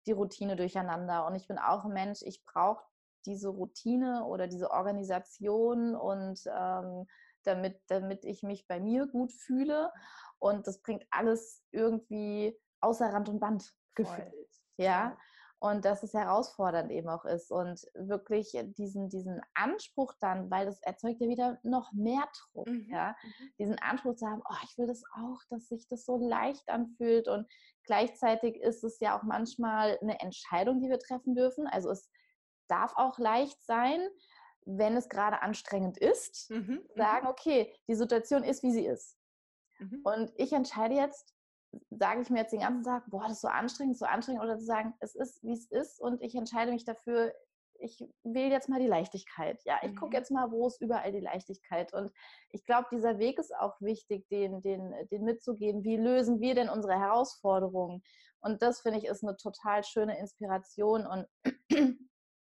die 0.06 0.12
Routine 0.12 0.56
durcheinander. 0.56 1.26
Und 1.26 1.36
ich 1.36 1.48
bin 1.48 1.58
auch 1.58 1.86
ein 1.86 1.94
Mensch, 1.94 2.22
ich 2.22 2.44
brauche 2.46 2.84
diese 3.26 3.50
Routine 3.50 4.26
oder 4.26 4.48
diese 4.48 4.72
Organisation 4.72 5.96
und 5.96 6.42
ähm, 6.46 7.08
damit, 7.44 7.82
damit 7.88 8.26
ich 8.26 8.44
mich 8.44 8.68
bei 8.68 8.80
mir 8.80 9.08
gut 9.08 9.32
fühle. 9.32 9.92
Und 10.40 10.68
das 10.68 10.82
bringt 10.82 11.06
alles 11.10 11.64
irgendwie 11.72 12.60
außer 12.82 13.12
Rand 13.14 13.30
und 13.30 13.40
Band 13.40 13.74
gefühlt. 13.96 14.50
Ja. 14.78 15.18
Und 15.64 15.86
dass 15.86 16.04
es 16.04 16.14
herausfordernd 16.14 16.92
eben 16.92 17.08
auch 17.08 17.24
ist 17.24 17.50
und 17.50 17.88
wirklich 17.94 18.52
diesen, 18.78 19.08
diesen 19.08 19.40
Anspruch 19.54 20.14
dann, 20.20 20.52
weil 20.52 20.66
das 20.66 20.82
erzeugt 20.82 21.22
ja 21.22 21.30
wieder 21.30 21.58
noch 21.64 21.94
mehr 21.94 22.28
Druck, 22.52 22.68
mhm. 22.68 22.90
ja, 22.90 23.16
mhm. 23.24 23.50
diesen 23.60 23.80
Anspruch 23.80 24.16
zu 24.16 24.28
haben, 24.28 24.42
oh, 24.44 24.56
ich 24.66 24.78
will 24.78 24.88
das 24.88 25.04
auch, 25.16 25.40
dass 25.50 25.70
sich 25.70 25.88
das 25.88 26.04
so 26.04 26.18
leicht 26.18 26.68
anfühlt 26.68 27.30
und 27.30 27.48
gleichzeitig 27.86 28.58
ist 28.58 28.84
es 28.84 29.00
ja 29.00 29.18
auch 29.18 29.24
manchmal 29.24 29.98
eine 30.02 30.20
Entscheidung, 30.20 30.82
die 30.82 30.90
wir 30.90 31.00
treffen 31.00 31.34
dürfen, 31.34 31.66
also 31.66 31.92
es 31.92 32.10
darf 32.68 32.92
auch 32.98 33.18
leicht 33.18 33.64
sein, 33.64 34.02
wenn 34.66 34.98
es 34.98 35.08
gerade 35.08 35.42
anstrengend 35.42 35.98
ist, 35.98 36.50
mhm, 36.50 36.58
mhm. 36.58 36.82
sagen, 36.98 37.28
okay, 37.28 37.74
die 37.88 37.96
Situation 37.96 38.44
ist, 38.44 38.64
wie 38.64 38.72
sie 38.74 38.86
ist. 38.86 39.18
Mhm. 39.80 40.02
Und 40.04 40.34
ich 40.36 40.52
entscheide 40.52 40.96
jetzt, 40.96 41.33
sage 41.90 42.22
ich 42.22 42.30
mir 42.30 42.40
jetzt 42.40 42.54
den 42.54 42.62
ganzen 42.62 42.84
Tag, 42.84 43.04
boah, 43.10 43.24
das 43.24 43.34
ist 43.34 43.42
so 43.42 43.48
anstrengend, 43.48 43.98
so 43.98 44.06
anstrengend, 44.06 44.44
oder 44.44 44.58
zu 44.58 44.66
sagen, 44.66 44.94
es 45.00 45.16
ist, 45.16 45.44
wie 45.44 45.54
es 45.54 45.66
ist 45.72 46.00
und 46.00 46.22
ich 46.22 46.36
entscheide 46.36 46.72
mich 46.72 46.86
dafür, 46.86 47.34
ich 47.80 48.04
will 48.24 48.50
jetzt 48.50 48.70
mal 48.70 48.80
die 48.80 48.88
Leichtigkeit. 48.88 49.62
Ja, 49.66 49.78
ich 49.82 49.96
gucke 49.96 50.12
mhm. 50.12 50.14
jetzt 50.14 50.32
mal, 50.32 50.52
wo 50.52 50.68
ist 50.68 50.82
überall 50.82 51.12
die 51.12 51.20
Leichtigkeit. 51.20 51.94
Und 51.94 52.12
ich 52.52 52.66
glaube, 52.66 52.88
dieser 52.92 53.20
Weg 53.20 53.38
ist 53.40 53.54
auch 53.56 53.80
wichtig, 53.82 54.28
den, 54.30 54.62
den, 54.62 54.94
den 55.12 55.24
mitzugeben. 55.24 55.84
Wie 55.84 55.98
lösen 55.98 56.40
wir 56.40 56.56
denn 56.56 56.70
unsere 56.70 56.98
Herausforderungen? 56.98 58.02
Und 58.40 58.62
das 58.62 58.82
finde 58.82 59.00
ich 59.00 59.06
ist 59.06 59.24
eine 59.24 59.36
total 59.36 59.84
schöne 59.84 60.18
Inspiration. 60.18 61.06
Und 61.06 61.28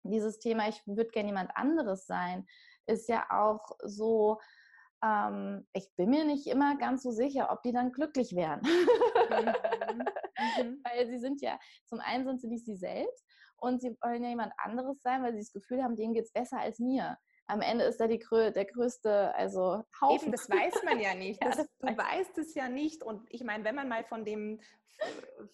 dieses 0.04 0.40
Thema, 0.40 0.68
ich 0.70 0.82
würde 0.88 1.12
gerne 1.12 1.30
jemand 1.30 1.52
anderes 1.56 2.06
sein, 2.06 2.46
ist 2.88 3.08
ja 3.08 3.26
auch 3.30 3.78
so, 3.84 4.40
ähm, 5.04 5.68
ich 5.74 5.94
bin 5.96 6.10
mir 6.10 6.26
nicht 6.26 6.48
immer 6.48 6.78
ganz 6.78 7.04
so 7.04 7.12
sicher, 7.12 7.50
ob 7.52 7.62
die 7.64 7.72
dann 7.72 7.92
glücklich 7.92 8.36
wären. 8.36 8.62
Mhm. 9.30 9.54
Weil 10.84 11.08
sie 11.08 11.20
sind 11.20 11.42
ja, 11.42 11.60
zum 11.86 12.00
einen 12.00 12.26
sind 12.26 12.42
sie 12.42 12.48
nicht 12.48 12.65
sie 12.65 12.76
selbst 12.76 13.26
und 13.58 13.82
sie 13.82 13.98
wollen 14.02 14.24
ja 14.24 14.30
jemand 14.30 14.54
anderes 14.58 15.02
sein, 15.02 15.22
weil 15.22 15.34
sie 15.34 15.39
das 15.39 15.52
Gefühl 15.52 15.84
haben, 15.84 15.96
denen 15.96 16.13
geht 16.13 16.26
es 16.26 16.32
besser 16.32 16.60
als 16.60 16.80
mir. 16.80 17.18
Am 17.48 17.62
Ende 17.62 17.84
ist 17.86 18.00
da 18.00 18.08
die, 18.08 18.20
der 18.20 18.65
größte, 18.65 19.34
also 19.36 19.84
Haufen. 20.00 20.28
Eben, 20.28 20.32
das 20.32 20.50
weiß 20.50 20.84
man 20.86 21.00
ja 21.00 21.15
nicht. 21.15 21.44
Das, 21.44 21.58
ja, 21.58 21.63
das 21.63 21.96
du 21.96 21.98
weißt 21.98 22.38
es 22.38 22.54
ja 22.54 22.70
nicht. 22.70 23.04
Und 23.04 23.26
ich 23.30 23.44
meine, 23.44 23.63
wenn 23.63 23.76
man 23.76 23.89
mal 23.89 24.04
von 24.06 24.24
dem, 24.24 24.62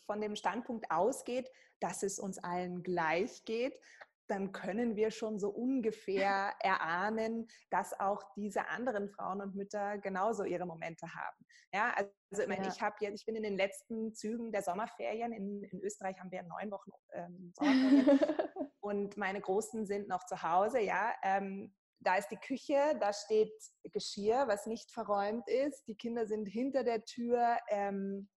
von 0.06 0.20
dem 0.22 0.36
Standpunkt 0.36 0.92
ausgeht, 0.92 1.50
dass 1.80 2.04
es 2.04 2.20
uns 2.20 2.38
allen 2.38 2.84
gleich 2.84 3.44
geht, 3.46 3.80
dann 4.28 4.52
können 4.52 4.96
wir 4.96 5.12
schon 5.12 5.40
so 5.40 5.50
ungefähr 5.50 6.54
erahnen, 6.60 7.48
dass 7.70 8.00
auch 8.00 8.24
diese 8.36 8.68
anderen 8.68 9.10
Frauen 9.10 9.42
und 9.42 9.56
Mütter 9.56 9.98
genauso 10.00 10.44
ihre 10.44 10.66
Momente 10.66 11.08
haben. 11.14 11.46
Ja, 11.74 11.94
also 11.94 12.12
ich, 12.44 12.48
meine, 12.48 12.66
ja. 12.66 12.72
ich 12.72 12.82
habe 12.82 12.96
jetzt, 13.02 13.20
ich 13.20 13.26
bin 13.26 13.36
in 13.36 13.44
den 13.44 13.58
letzten 13.58 14.14
Zügen 14.14 14.52
der 14.52 14.62
Sommerferien. 14.62 15.32
In, 15.32 15.64
in 15.64 15.82
Österreich 15.82 16.20
haben 16.20 16.32
wir 16.32 16.44
neun 16.44 16.72
Wochen 16.72 16.92
ähm, 17.14 17.52
Sommerferien 17.56 18.20
und 18.80 19.18
meine 19.18 19.42
Großen 19.42 19.86
sind 19.86 20.08
noch 20.08 20.26
zu 20.26 20.42
Hause. 20.42 20.80
Ja, 20.80 21.14
ähm, 21.24 21.74
da 22.00 22.16
ist 22.18 22.30
die 22.30 22.38
Küche, 22.38 22.96
da 23.00 23.14
steht 23.14 23.52
Geschirr, 23.92 24.48
was 24.48 24.68
nicht 24.68 24.92
verräumt 24.92 25.48
ist. 25.48 25.88
Die 25.88 25.96
Kinder 25.96 26.28
sind 26.28 26.46
hinter 26.46 26.84
der 26.84 27.04
Tür. 27.04 27.58
Ähm, 27.70 28.30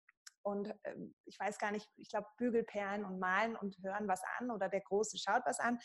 und 0.48 0.74
ähm, 0.84 1.14
ich 1.26 1.38
weiß 1.38 1.58
gar 1.58 1.72
nicht, 1.72 1.86
ich 1.96 2.08
glaube, 2.08 2.26
Bügelperlen 2.38 3.04
und 3.04 3.18
malen 3.18 3.54
und 3.54 3.76
hören 3.82 4.08
was 4.08 4.22
an 4.38 4.50
oder 4.50 4.68
der 4.68 4.80
Große 4.80 5.18
schaut 5.18 5.42
was 5.44 5.60
an. 5.60 5.78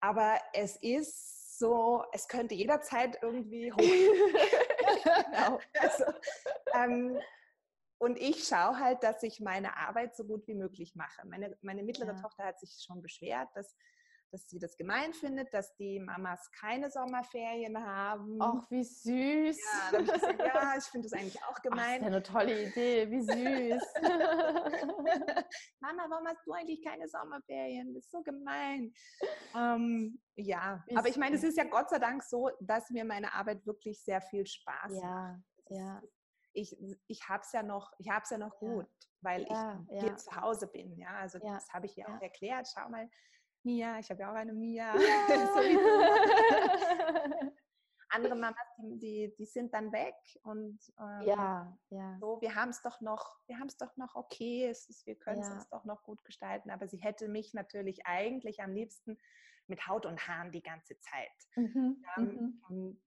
Aber 0.00 0.40
es 0.54 0.76
ist 0.76 1.58
so, 1.58 2.04
es 2.12 2.28
könnte 2.28 2.54
jederzeit 2.54 3.18
irgendwie 3.22 3.70
hoch. 3.72 3.78
genau. 5.04 5.60
Also, 5.78 6.04
ähm, 6.74 7.20
und 8.00 8.16
ich 8.16 8.44
schaue 8.44 8.78
halt, 8.78 9.02
dass 9.02 9.22
ich 9.22 9.40
meine 9.40 9.76
Arbeit 9.76 10.16
so 10.16 10.24
gut 10.24 10.46
wie 10.46 10.54
möglich 10.54 10.94
mache. 10.94 11.26
Meine, 11.26 11.58
meine 11.62 11.82
mittlere 11.82 12.14
ja. 12.14 12.20
Tochter 12.22 12.44
hat 12.44 12.60
sich 12.60 12.82
schon 12.86 13.02
beschwert, 13.02 13.48
dass 13.54 13.76
dass 14.30 14.48
sie 14.48 14.58
das 14.58 14.76
gemein 14.76 15.12
findet, 15.14 15.52
dass 15.54 15.74
die 15.76 16.00
Mamas 16.00 16.50
keine 16.52 16.90
Sommerferien 16.90 17.78
haben. 17.78 18.38
Ach, 18.40 18.70
wie 18.70 18.84
süß. 18.84 19.58
Ja, 19.92 19.98
ich, 19.98 20.12
gesagt, 20.12 20.38
ja, 20.38 20.74
ich 20.76 20.84
finde 20.84 21.08
das 21.08 21.18
eigentlich 21.18 21.42
auch 21.44 21.60
gemein. 21.62 22.02
Ach, 22.02 22.10
das 22.10 22.10
ist 22.10 22.14
eine 22.14 22.22
tolle 22.22 22.68
Idee, 22.68 23.10
wie 23.10 23.20
süß. 23.20 23.82
Mama, 25.80 26.06
warum 26.08 26.26
hast 26.26 26.46
du 26.46 26.52
eigentlich 26.52 26.84
keine 26.84 27.08
Sommerferien? 27.08 27.94
Das 27.94 28.04
ist 28.04 28.10
so 28.10 28.22
gemein. 28.22 28.92
Ähm, 29.56 30.20
ja, 30.36 30.84
wie 30.86 30.96
aber 30.96 31.08
ich 31.08 31.16
meine, 31.16 31.36
es 31.36 31.42
ist 31.42 31.56
ja 31.56 31.64
Gott 31.64 31.88
sei 31.90 31.98
Dank 31.98 32.22
so, 32.22 32.50
dass 32.60 32.90
mir 32.90 33.04
meine 33.04 33.32
Arbeit 33.32 33.64
wirklich 33.66 34.02
sehr 34.02 34.20
viel 34.20 34.46
Spaß 34.46 34.92
ja, 34.92 35.00
macht. 35.02 35.42
Ja, 35.70 36.02
ich, 36.52 36.76
ich 37.06 37.28
habe 37.28 37.42
es 37.42 37.52
ja 37.52 37.62
noch, 37.62 37.92
ich 37.98 38.10
habe 38.10 38.22
es 38.22 38.30
ja 38.30 38.38
noch 38.38 38.58
gut, 38.58 38.86
ja, 38.86 39.08
weil 39.20 39.46
ja, 39.48 39.84
ich 39.90 40.00
hier 40.00 40.16
zu 40.16 40.34
Hause 40.36 40.66
bin. 40.66 40.96
Ja, 40.98 41.16
also 41.18 41.38
das 41.38 41.68
habe 41.72 41.86
ich 41.86 41.96
ja 41.96 42.06
auch 42.06 42.20
erklärt. 42.20 42.68
Schau 42.72 42.88
mal, 42.88 43.08
Mia, 43.62 43.98
ich 43.98 44.10
habe 44.10 44.20
ja 44.20 44.30
auch 44.30 44.36
eine 44.36 44.52
Mia. 44.52 44.94
Ja. 44.96 44.98
Andere 48.10 48.36
Mamas, 48.36 48.56
die, 48.78 48.98
die, 48.98 49.34
die, 49.36 49.44
sind 49.44 49.74
dann 49.74 49.92
weg 49.92 50.14
und 50.42 50.80
ähm, 50.98 51.20
ja, 51.26 51.78
ja. 51.90 52.16
so, 52.18 52.40
wir 52.40 52.54
haben 52.54 52.70
es 52.70 52.80
doch 52.80 53.02
noch, 53.02 53.36
wir 53.46 53.58
haben 53.58 53.66
es 53.66 53.76
doch 53.76 53.94
noch 53.98 54.14
okay, 54.14 54.66
es 54.66 54.88
ist, 54.88 55.04
wir 55.06 55.14
können 55.14 55.42
es 55.42 55.48
ja. 55.48 55.54
uns 55.54 55.68
doch 55.68 55.84
noch 55.84 56.02
gut 56.04 56.24
gestalten, 56.24 56.70
aber 56.70 56.88
sie 56.88 56.96
hätte 56.96 57.28
mich 57.28 57.52
natürlich 57.52 58.06
eigentlich 58.06 58.62
am 58.62 58.72
liebsten 58.72 59.18
mit 59.66 59.86
Haut 59.86 60.06
und 60.06 60.26
Haaren 60.26 60.52
die 60.52 60.62
ganze 60.62 60.98
Zeit. 61.00 61.28
Mhm, 61.56 62.02
ähm, 62.16 62.62
mhm 62.70 62.98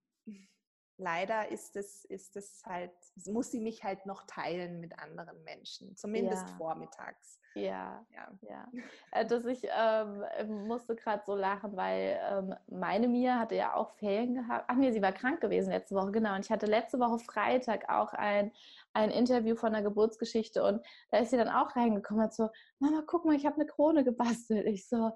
leider 1.01 1.51
ist 1.51 1.75
es, 1.75 2.05
ist 2.05 2.35
es 2.35 2.63
halt, 2.65 2.91
muss 3.25 3.51
sie 3.51 3.59
mich 3.59 3.83
halt 3.83 4.05
noch 4.05 4.23
teilen 4.27 4.79
mit 4.79 4.97
anderen 4.99 5.43
Menschen, 5.43 5.95
zumindest 5.97 6.47
ja. 6.47 6.55
vormittags. 6.55 7.39
Ja, 7.53 8.05
ja, 8.13 8.31
ja. 8.47 8.67
Äh, 9.11 9.25
dass 9.25 9.43
ich 9.45 9.67
ähm, 9.69 10.67
musste 10.67 10.95
gerade 10.95 11.23
so 11.25 11.35
lachen, 11.35 11.75
weil 11.75 12.17
ähm, 12.31 12.55
meine 12.67 13.09
Mia 13.09 13.39
hatte 13.39 13.55
ja 13.55 13.73
auch 13.73 13.91
Ferien 13.95 14.35
gehabt. 14.35 14.65
Ach 14.69 14.75
nee, 14.75 14.91
sie 14.91 15.01
war 15.01 15.11
krank 15.11 15.41
gewesen 15.41 15.71
letzte 15.71 15.95
Woche, 15.95 16.11
genau. 16.11 16.35
Und 16.35 16.45
ich 16.45 16.51
hatte 16.51 16.65
letzte 16.65 16.99
Woche 16.99 17.19
Freitag 17.19 17.89
auch 17.89 18.13
ein, 18.13 18.53
ein 18.93 19.11
Interview 19.11 19.55
von 19.55 19.73
der 19.73 19.81
Geburtsgeschichte 19.81 20.63
und 20.63 20.85
da 21.09 21.17
ist 21.17 21.31
sie 21.31 21.37
dann 21.37 21.49
auch 21.49 21.75
reingekommen 21.75 22.21
und 22.21 22.27
hat 22.27 22.33
so, 22.33 22.49
Mama, 22.79 23.03
guck 23.05 23.25
mal, 23.25 23.35
ich 23.35 23.45
habe 23.45 23.55
eine 23.55 23.65
Krone 23.65 24.05
gebastelt. 24.05 24.65
Ich 24.67 24.87
so, 24.87 25.11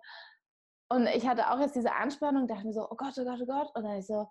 und 0.90 1.08
ich 1.08 1.28
hatte 1.28 1.50
auch 1.50 1.60
jetzt 1.60 1.76
diese 1.76 1.94
Anspannung, 1.94 2.48
dachte 2.48 2.68
mir 2.68 2.74
so, 2.74 2.88
oh 2.90 2.96
Gott, 2.96 3.14
oh 3.18 3.24
Gott, 3.24 3.40
oh 3.42 3.46
Gott. 3.46 3.72
Und 3.76 3.84
dann 3.84 3.98
ich 3.98 4.06
so, 4.06 4.28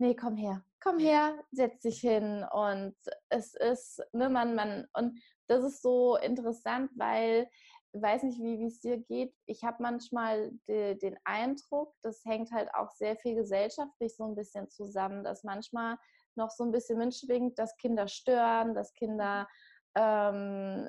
nee, 0.00 0.14
komm 0.14 0.36
her, 0.36 0.64
komm 0.82 0.98
her, 0.98 1.38
setz 1.52 1.80
dich 1.80 2.00
hin. 2.00 2.44
Und 2.52 2.96
es 3.28 3.54
ist, 3.54 4.02
ne, 4.12 4.28
man, 4.28 4.54
man, 4.54 4.86
und 4.94 5.20
das 5.46 5.64
ist 5.64 5.82
so 5.82 6.16
interessant, 6.16 6.90
weil 6.96 7.48
ich 7.92 8.02
weiß 8.02 8.22
nicht, 8.22 8.40
wie 8.40 8.64
es 8.64 8.80
dir 8.80 8.98
geht. 8.98 9.34
Ich 9.46 9.64
habe 9.64 9.82
manchmal 9.82 10.52
de, 10.68 10.94
den 10.96 11.18
Eindruck, 11.24 11.94
das 12.02 12.24
hängt 12.24 12.52
halt 12.52 12.72
auch 12.74 12.90
sehr 12.92 13.16
viel 13.16 13.34
gesellschaftlich 13.34 14.16
so 14.16 14.24
ein 14.24 14.36
bisschen 14.36 14.68
zusammen, 14.70 15.24
dass 15.24 15.42
manchmal 15.42 15.96
noch 16.36 16.50
so 16.50 16.64
ein 16.64 16.70
bisschen 16.70 16.98
mitschwingt, 16.98 17.58
dass 17.58 17.76
Kinder 17.76 18.06
stören, 18.06 18.74
dass 18.74 18.94
Kinder 18.94 19.48
ähm, 19.96 20.88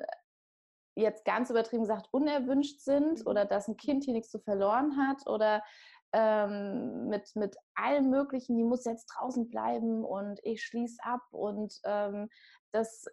jetzt 0.94 1.24
ganz 1.24 1.50
übertrieben 1.50 1.82
gesagt 1.82 2.08
unerwünscht 2.12 2.80
sind 2.80 3.20
mhm. 3.20 3.26
oder 3.26 3.44
dass 3.44 3.68
ein 3.68 3.76
Kind 3.76 4.04
hier 4.04 4.14
nichts 4.14 4.30
zu 4.30 4.38
verloren 4.38 4.96
hat 4.96 5.26
oder 5.26 5.62
ähm, 6.12 7.08
mit, 7.08 7.34
mit 7.36 7.56
allem 7.74 8.10
Möglichen, 8.10 8.56
die 8.56 8.64
muss 8.64 8.84
jetzt 8.84 9.06
draußen 9.06 9.48
bleiben 9.48 10.04
und 10.04 10.40
ich 10.42 10.62
schließe 10.64 11.02
ab. 11.02 11.22
Und 11.30 11.80
ähm, 11.84 12.28
das 12.72 13.06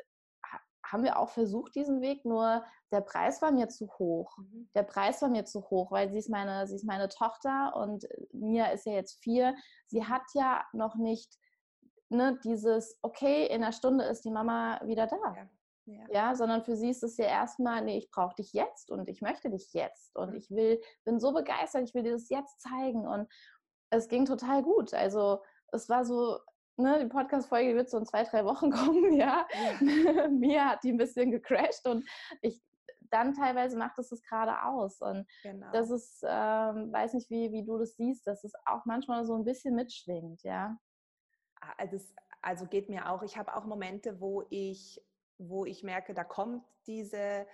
haben 0.86 1.04
wir 1.04 1.20
auch 1.20 1.30
versucht, 1.30 1.76
diesen 1.76 2.02
Weg, 2.02 2.26
nur 2.26 2.64
der 2.92 3.02
Preis 3.02 3.42
war 3.42 3.52
mir 3.52 3.70
zu 3.70 3.88
hoch. 4.00 4.38
Mhm. 4.38 4.70
Der 4.76 4.84
Preis 4.84 5.22
war 5.22 5.30
mir 5.30 5.46
zu 5.46 5.70
hoch, 5.70 5.92
weil 5.92 6.10
sie 6.10 6.18
ist 6.18 6.30
meine, 6.30 6.68
sie 6.68 6.76
ist 6.76 6.86
meine 6.86 7.10
Tochter 7.10 7.76
und 7.76 8.08
Mia 8.32 8.68
ist 8.68 8.86
ja 8.86 8.94
jetzt 8.94 9.22
vier. 9.22 9.56
Sie 9.88 10.06
hat 10.06 10.24
ja 10.34 10.64
noch 10.74 10.96
nicht 10.96 11.38
ne, 12.10 12.40
dieses, 12.44 12.98
okay, 13.02 13.46
in 13.46 13.64
einer 13.64 13.72
Stunde 13.72 14.06
ist 14.06 14.26
die 14.26 14.32
Mama 14.32 14.82
wieder 14.86 15.08
da. 15.08 15.18
Ja. 15.36 15.48
Ja. 15.90 16.06
ja. 16.12 16.36
sondern 16.36 16.64
für 16.64 16.76
sie 16.76 16.90
ist 16.90 17.04
es 17.04 17.18
ja 17.18 17.26
erstmal, 17.26 17.84
nee, 17.84 17.98
ich 17.98 18.10
brauche 18.12 18.36
dich 18.36 18.54
jetzt 18.54 18.92
und 18.92 19.08
ich 19.10 19.22
möchte 19.22 19.50
dich 19.50 19.74
jetzt 19.74 20.16
und 20.16 20.32
mhm. 20.32 20.38
ich 20.38 20.50
will, 20.52 20.82
bin 21.06 21.20
so 21.20 21.34
begeistert, 21.34 21.84
ich 21.84 21.94
will 21.94 22.04
dir 22.04 22.14
das 22.14 22.30
jetzt 22.30 22.62
zeigen 22.62 23.08
und 23.08 23.28
es 23.90 24.08
ging 24.08 24.26
total 24.26 24.64
gut. 24.64 24.94
Also 24.94 25.42
es 25.72 25.90
war 25.90 26.06
so, 26.06 26.40
ne, 26.78 27.00
die 27.02 27.10
Podcast-Folge 27.10 27.76
wird 27.76 27.90
so 27.90 27.98
in 27.98 28.06
zwei, 28.06 28.24
drei 28.24 28.46
Wochen 28.46 28.72
kommen, 28.72 29.14
ja. 29.14 29.48
ja. 29.82 30.28
Mir 30.30 30.70
hat 30.70 30.84
die 30.84 30.92
ein 30.92 30.98
bisschen 30.98 31.32
gecrashed 31.32 31.86
und 31.86 32.08
ich 32.42 32.62
dann 33.12 33.34
teilweise 33.34 33.78
macht 33.78 33.98
es 33.98 34.10
das 34.10 34.22
gerade 34.22 34.64
aus. 34.64 35.02
Und 35.02 35.28
genau. 35.44 35.72
das 35.72 35.90
ist, 35.90 36.24
ähm, 36.24 36.92
weiß 36.92 37.14
nicht, 37.14 37.30
wie, 37.30 37.52
wie 37.52 37.64
du 37.64 37.78
das 37.78 37.96
siehst, 37.96 38.28
dass 38.28 38.44
es 38.44 38.54
auch 38.66 38.86
manchmal 38.86 39.26
so 39.26 39.36
ein 39.36 39.46
bisschen 39.46 39.76
mitschwingt, 39.76 40.44
ja. 40.44 40.78
Also, 41.78 41.98
also 42.42 42.66
geht 42.68 42.90
mir 42.90 43.10
auch, 43.10 43.24
ich 43.24 43.38
habe 43.38 43.56
auch 43.56 43.66
Momente, 43.66 44.22
wo 44.22 44.44
ich 44.50 45.02
wo 45.40 45.66
ich 45.66 45.84
merke, 45.84 46.14
da 46.14 46.24
kommt 46.24 46.64
diese, 46.86 47.48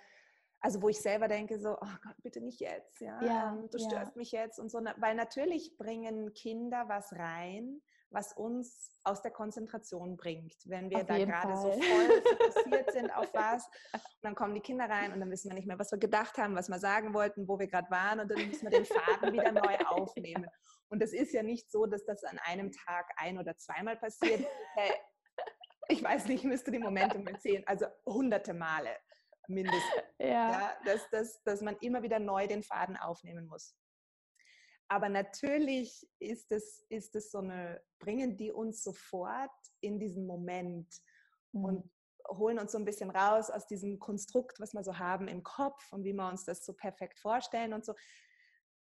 also 0.60 0.82
wo 0.82 0.88
ich 0.88 1.00
selber 1.00 1.28
denke, 1.28 1.58
so, 1.58 1.76
oh 1.80 1.96
Gott, 2.02 2.16
bitte 2.22 2.40
nicht 2.40 2.60
jetzt, 2.60 3.00
ja, 3.00 3.22
ja 3.22 3.52
ähm, 3.52 3.70
du 3.70 3.78
störst 3.78 4.14
ja. 4.14 4.16
mich 4.18 4.32
jetzt 4.32 4.58
und 4.58 4.70
so, 4.70 4.80
weil 4.98 5.14
natürlich 5.14 5.76
bringen 5.78 6.34
Kinder 6.34 6.84
was 6.88 7.12
rein, 7.12 7.80
was 8.10 8.32
uns 8.32 9.00
aus 9.04 9.20
der 9.22 9.30
Konzentration 9.30 10.16
bringt, 10.16 10.54
wenn 10.64 10.90
wir 10.90 10.98
auf 10.98 11.06
da 11.06 11.18
gerade 11.18 11.56
so 11.56 11.72
voll 11.72 12.22
fokussiert 12.38 12.92
sind 12.92 13.10
auf 13.10 13.32
was 13.34 13.66
und 13.92 14.00
dann 14.22 14.34
kommen 14.34 14.54
die 14.54 14.60
Kinder 14.60 14.88
rein 14.88 15.12
und 15.12 15.20
dann 15.20 15.30
wissen 15.30 15.50
wir 15.50 15.54
nicht 15.54 15.66
mehr, 15.66 15.78
was 15.78 15.90
wir 15.90 15.98
gedacht 15.98 16.38
haben, 16.38 16.54
was 16.54 16.68
wir 16.68 16.78
sagen 16.78 17.14
wollten, 17.14 17.48
wo 17.48 17.58
wir 17.58 17.66
gerade 17.66 17.90
waren 17.90 18.20
und 18.20 18.30
dann 18.30 18.46
müssen 18.46 18.70
wir 18.70 18.78
den 18.78 18.86
Faden 18.86 19.32
wieder 19.32 19.52
neu 19.52 19.76
aufnehmen. 19.86 20.46
Und 20.88 21.02
es 21.02 21.12
ist 21.12 21.32
ja 21.32 21.42
nicht 21.42 21.70
so, 21.70 21.86
dass 21.86 22.04
das 22.04 22.22
an 22.22 22.38
einem 22.44 22.70
Tag 22.70 23.10
ein- 23.16 23.38
oder 23.38 23.56
zweimal 23.56 23.96
passiert 23.96 24.40
ich 25.88 26.02
weiß 26.02 26.26
nicht, 26.26 26.44
ich 26.44 26.48
müsste 26.48 26.70
die 26.70 26.78
Momente 26.78 27.18
mal 27.18 27.38
zählen, 27.40 27.62
also 27.66 27.86
hunderte 28.04 28.54
Male 28.54 28.96
mindestens. 29.48 29.82
Ja. 30.18 30.50
ja 30.50 30.76
dass, 30.84 31.10
dass, 31.10 31.42
dass 31.42 31.60
man 31.60 31.76
immer 31.80 32.02
wieder 32.02 32.18
neu 32.18 32.46
den 32.46 32.62
Faden 32.62 32.96
aufnehmen 32.96 33.46
muss. 33.46 33.76
aber 34.88 35.08
natürlich 35.08 36.08
ist 36.18 36.50
es, 36.52 36.84
ist 36.88 37.14
es 37.16 37.30
so 37.30 37.38
eine, 37.38 37.82
bringen 37.98 38.36
die 38.36 38.50
uns 38.50 38.82
sofort 38.82 39.50
in 39.80 39.98
diesen 40.00 40.26
Moment 40.26 40.88
mhm. 41.52 41.64
und 41.64 41.90
holen 42.28 42.58
uns 42.58 42.72
so 42.72 42.78
ein 42.78 42.84
bisschen 42.84 43.10
raus 43.10 43.50
aus 43.50 43.66
diesem 43.66 43.98
Konstrukt, 43.98 44.58
was 44.58 44.72
wir 44.72 44.82
so 44.82 44.98
haben 44.98 45.28
im 45.28 45.42
Kopf 45.42 45.92
und 45.92 46.04
wie 46.04 46.12
wir 46.12 46.28
uns 46.28 46.44
das 46.44 46.64
so 46.64 46.72
perfekt 46.72 47.18
vorstellen 47.20 47.72
und 47.72 47.84
so 47.84 47.94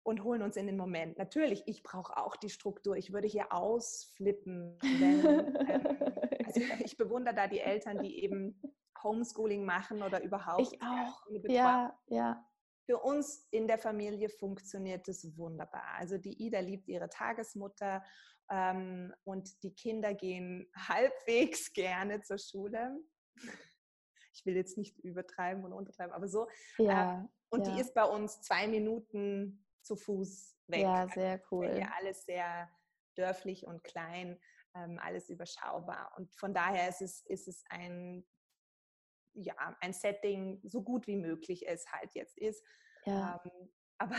und 0.05 0.23
holen 0.23 0.43
uns 0.43 0.55
in 0.55 0.67
den 0.67 0.77
Moment. 0.77 1.17
Natürlich, 1.17 1.63
ich 1.65 1.81
brauche 1.81 2.15
auch 2.15 2.35
die 2.35 2.51
Struktur. 2.51 2.95
Ich 2.95 3.11
würde 3.11 3.27
hier 3.27 3.51
ausflippen, 3.51 4.77
wenn, 4.81 5.25
ähm, 5.69 6.34
also 6.45 6.59
ich 6.85 6.97
bewundere 6.97 7.35
da 7.35 7.47
die 7.47 7.59
Eltern, 7.59 7.99
die 7.99 8.23
eben 8.23 8.61
Homeschooling 9.03 9.65
machen 9.65 10.01
oder 10.03 10.21
überhaupt. 10.23 10.61
Ich 10.61 10.81
auch. 10.81 11.25
Ja, 11.47 11.97
ja. 12.07 12.45
Für 12.85 12.99
uns 12.99 13.47
in 13.51 13.67
der 13.67 13.77
Familie 13.77 14.29
funktioniert 14.29 15.07
es 15.07 15.37
wunderbar. 15.37 15.85
Also 15.97 16.17
die 16.17 16.33
Ida 16.43 16.59
liebt 16.59 16.87
ihre 16.87 17.09
Tagesmutter 17.09 18.03
ähm, 18.49 19.13
und 19.23 19.63
die 19.63 19.73
Kinder 19.73 20.13
gehen 20.13 20.69
halbwegs 20.75 21.73
gerne 21.73 22.21
zur 22.21 22.37
Schule. 22.37 22.99
Ich 24.33 24.45
will 24.45 24.55
jetzt 24.55 24.77
nicht 24.77 24.99
übertreiben 24.99 25.63
und 25.65 25.73
untertreiben, 25.73 26.13
aber 26.13 26.27
so. 26.27 26.47
Ja, 26.77 27.19
ähm, 27.19 27.29
und 27.49 27.67
ja. 27.67 27.73
die 27.73 27.81
ist 27.81 27.93
bei 27.93 28.03
uns 28.03 28.41
zwei 28.41 28.67
Minuten 28.67 29.65
zu 29.81 29.95
Fuß 29.95 30.57
weg. 30.67 30.81
Ja, 30.81 30.93
also 30.93 31.13
sehr 31.13 31.41
cool. 31.51 31.77
Ja, 31.79 31.91
alles 31.97 32.25
sehr 32.25 32.69
dörflich 33.15 33.65
und 33.65 33.83
klein, 33.83 34.39
ähm, 34.75 34.99
alles 35.01 35.29
überschaubar. 35.29 36.13
Und 36.17 36.33
von 36.35 36.53
daher 36.53 36.89
ist 36.89 37.01
es, 37.01 37.21
ist 37.21 37.47
es 37.47 37.63
ein 37.69 38.25
ja, 39.35 39.55
ein 39.81 39.93
Setting 39.93 40.59
so 40.63 40.81
gut 40.81 41.07
wie 41.07 41.17
möglich 41.17 41.67
es 41.67 41.85
halt 41.91 42.13
jetzt 42.15 42.37
ist. 42.37 42.63
Ja. 43.05 43.41
Ähm, 43.43 43.69
aber 43.97 44.15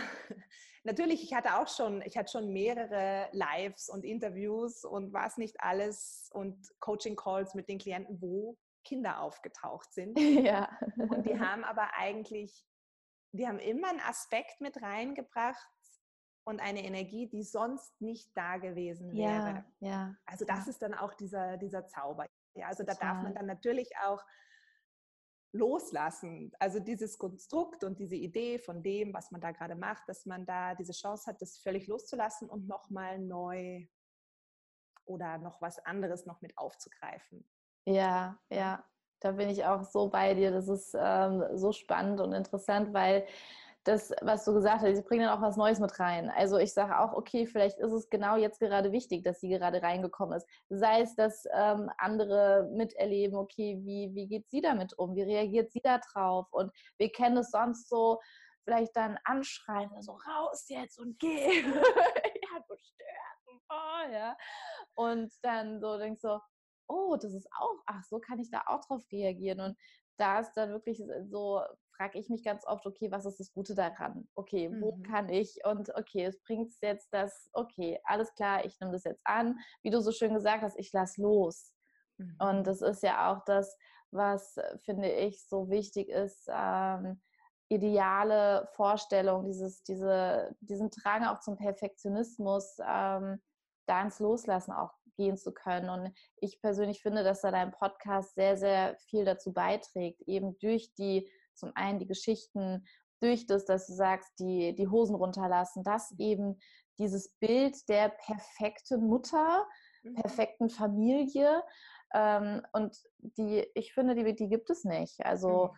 natürlich, 0.84 1.22
ich 1.22 1.34
hatte 1.34 1.58
auch 1.58 1.68
schon, 1.68 2.00
ich 2.02 2.16
hatte 2.16 2.32
schon 2.32 2.52
mehrere 2.52 3.28
Lives 3.32 3.88
und 3.88 4.04
Interviews 4.04 4.84
und 4.84 5.12
was 5.12 5.36
nicht 5.36 5.60
alles 5.60 6.30
und 6.32 6.70
Coaching-Calls 6.80 7.54
mit 7.54 7.68
den 7.68 7.78
Klienten, 7.78 8.20
wo 8.22 8.56
Kinder 8.84 9.20
aufgetaucht 9.20 9.92
sind. 9.92 10.18
Ja. 10.18 10.70
Und 10.96 11.26
die 11.26 11.38
haben 11.40 11.64
aber 11.64 11.94
eigentlich, 11.94 12.64
die 13.32 13.46
haben 13.46 13.58
immer 13.58 13.88
einen 13.88 14.00
Aspekt 14.00 14.60
mit 14.60 14.80
reingebracht 14.80 15.68
und 16.46 16.60
eine 16.60 16.84
Energie, 16.84 17.28
die 17.28 17.42
sonst 17.42 18.00
nicht 18.00 18.30
da 18.36 18.56
gewesen 18.56 19.12
wäre. 19.12 19.64
Ja, 19.80 19.88
ja. 19.88 20.16
Also 20.26 20.44
das 20.44 20.66
ja. 20.66 20.70
ist 20.70 20.80
dann 20.80 20.94
auch 20.94 21.12
dieser, 21.14 21.56
dieser 21.56 21.88
Zauber. 21.88 22.26
Ja, 22.54 22.68
also 22.68 22.84
da 22.84 22.94
darf 22.94 23.22
man 23.22 23.34
dann 23.34 23.46
natürlich 23.46 23.90
auch 24.04 24.24
loslassen. 25.52 26.52
Also 26.60 26.78
dieses 26.78 27.18
Konstrukt 27.18 27.82
und 27.82 27.98
diese 27.98 28.14
Idee 28.14 28.60
von 28.60 28.82
dem, 28.82 29.12
was 29.12 29.32
man 29.32 29.40
da 29.40 29.50
gerade 29.50 29.74
macht, 29.74 30.08
dass 30.08 30.24
man 30.24 30.46
da 30.46 30.76
diese 30.76 30.92
Chance 30.92 31.28
hat, 31.28 31.42
das 31.42 31.58
völlig 31.58 31.88
loszulassen 31.88 32.48
und 32.48 32.68
nochmal 32.68 33.18
neu 33.18 33.84
oder 35.04 35.38
noch 35.38 35.60
was 35.60 35.80
anderes 35.80 36.26
noch 36.26 36.40
mit 36.42 36.56
aufzugreifen. 36.56 37.44
Ja, 37.86 38.38
ja, 38.50 38.84
da 39.18 39.32
bin 39.32 39.48
ich 39.48 39.64
auch 39.64 39.82
so 39.82 40.10
bei 40.10 40.34
dir. 40.34 40.52
Das 40.52 40.68
ist 40.68 40.94
ähm, 40.96 41.44
so 41.54 41.72
spannend 41.72 42.20
und 42.20 42.32
interessant, 42.32 42.94
weil 42.94 43.26
das, 43.86 44.12
was 44.20 44.44
du 44.44 44.52
gesagt 44.52 44.82
hast, 44.82 44.96
sie 44.96 45.02
bringen 45.02 45.26
dann 45.26 45.38
auch 45.38 45.42
was 45.42 45.56
Neues 45.56 45.78
mit 45.78 45.98
rein. 46.00 46.30
Also 46.30 46.58
ich 46.58 46.72
sage 46.72 46.98
auch, 46.98 47.12
okay, 47.12 47.46
vielleicht 47.46 47.78
ist 47.78 47.92
es 47.92 48.10
genau 48.10 48.36
jetzt 48.36 48.58
gerade 48.58 48.90
wichtig, 48.92 49.22
dass 49.22 49.40
sie 49.40 49.48
gerade 49.48 49.82
reingekommen 49.82 50.36
ist. 50.36 50.48
Sei 50.68 51.02
es, 51.02 51.14
dass 51.14 51.46
ähm, 51.54 51.90
andere 51.98 52.68
miterleben, 52.72 53.36
okay, 53.36 53.78
wie, 53.82 54.14
wie 54.14 54.26
geht 54.26 54.48
sie 54.48 54.60
damit 54.60 54.98
um? 54.98 55.14
Wie 55.14 55.22
reagiert 55.22 55.70
sie 55.70 55.80
da 55.80 55.98
drauf? 55.98 56.46
Und 56.50 56.72
wir 56.98 57.10
kennen 57.10 57.36
es 57.38 57.50
sonst 57.50 57.88
so, 57.88 58.20
vielleicht 58.64 58.96
dann 58.96 59.18
anschreien, 59.24 60.02
so 60.02 60.12
raus 60.12 60.66
jetzt 60.68 60.98
und 60.98 61.18
geh. 61.18 61.60
ja, 61.62 62.60
du 62.68 62.76
stört. 62.76 63.60
Oh, 63.68 64.12
ja. 64.12 64.36
Und 64.94 65.32
dann 65.42 65.80
so 65.80 65.98
denkst 65.98 66.22
du, 66.22 66.40
oh, 66.88 67.16
das 67.16 67.34
ist 67.34 67.48
auch, 67.58 67.82
ach, 67.86 68.02
so 68.04 68.18
kann 68.18 68.40
ich 68.40 68.50
da 68.50 68.62
auch 68.66 68.84
drauf 68.84 69.02
reagieren. 69.12 69.60
Und 69.60 69.78
da 70.18 70.40
ist 70.40 70.52
dann 70.54 70.70
wirklich 70.70 71.02
so 71.24 71.62
frage 71.96 72.18
ich 72.18 72.28
mich 72.28 72.44
ganz 72.44 72.66
oft, 72.66 72.86
okay, 72.86 73.10
was 73.10 73.24
ist 73.24 73.40
das 73.40 73.52
Gute 73.52 73.74
daran? 73.74 74.28
Okay, 74.34 74.70
wo 74.80 74.96
mhm. 74.96 75.02
kann 75.02 75.28
ich? 75.28 75.58
Und 75.64 75.94
okay, 75.94 76.24
es 76.24 76.40
bringt 76.42 76.72
jetzt 76.80 77.12
das, 77.12 77.48
okay, 77.52 77.98
alles 78.04 78.32
klar, 78.34 78.64
ich 78.64 78.78
nehme 78.80 78.92
das 78.92 79.04
jetzt 79.04 79.22
an. 79.24 79.58
Wie 79.82 79.90
du 79.90 80.00
so 80.00 80.12
schön 80.12 80.34
gesagt 80.34 80.62
hast, 80.62 80.78
ich 80.78 80.92
lasse 80.92 81.20
los. 81.20 81.72
Mhm. 82.18 82.36
Und 82.38 82.66
das 82.66 82.82
ist 82.82 83.02
ja 83.02 83.32
auch 83.32 83.44
das, 83.44 83.76
was, 84.10 84.56
äh, 84.56 84.78
finde 84.78 85.10
ich, 85.10 85.46
so 85.46 85.68
wichtig 85.68 86.08
ist, 86.08 86.48
ähm, 86.48 87.20
ideale 87.68 88.68
Vorstellung, 88.74 89.44
dieses, 89.44 89.82
diese, 89.82 90.54
diesen 90.60 90.90
Drang 90.90 91.24
auch 91.24 91.40
zum 91.40 91.56
Perfektionismus, 91.56 92.76
ähm, 92.86 93.42
da 93.86 94.02
ins 94.02 94.20
Loslassen 94.20 94.72
auch 94.72 94.92
gehen 95.16 95.36
zu 95.36 95.52
können. 95.52 95.88
Und 95.88 96.12
ich 96.36 96.60
persönlich 96.60 97.02
finde, 97.02 97.24
dass 97.24 97.40
da 97.40 97.50
dein 97.50 97.72
Podcast 97.72 98.34
sehr, 98.34 98.56
sehr 98.56 98.96
viel 99.08 99.24
dazu 99.24 99.52
beiträgt, 99.52 100.22
eben 100.22 100.58
durch 100.58 100.92
die 100.94 101.30
zum 101.56 101.72
einen 101.74 101.98
die 101.98 102.06
Geschichten 102.06 102.86
durch 103.20 103.46
das, 103.46 103.64
dass 103.64 103.86
du 103.86 103.94
sagst, 103.94 104.30
die, 104.38 104.74
die 104.74 104.88
Hosen 104.88 105.14
runterlassen, 105.14 105.82
dass 105.82 106.14
eben 106.18 106.58
dieses 106.98 107.34
Bild 107.38 107.76
der 107.88 108.10
perfekten 108.10 109.06
Mutter, 109.06 109.66
mhm. 110.02 110.14
perfekten 110.14 110.68
Familie 110.68 111.62
ähm, 112.14 112.62
und 112.72 112.96
die, 113.18 113.66
ich 113.74 113.92
finde, 113.92 114.14
die, 114.14 114.34
die 114.34 114.48
gibt 114.48 114.70
es 114.70 114.84
nicht. 114.84 115.24
Also 115.24 115.70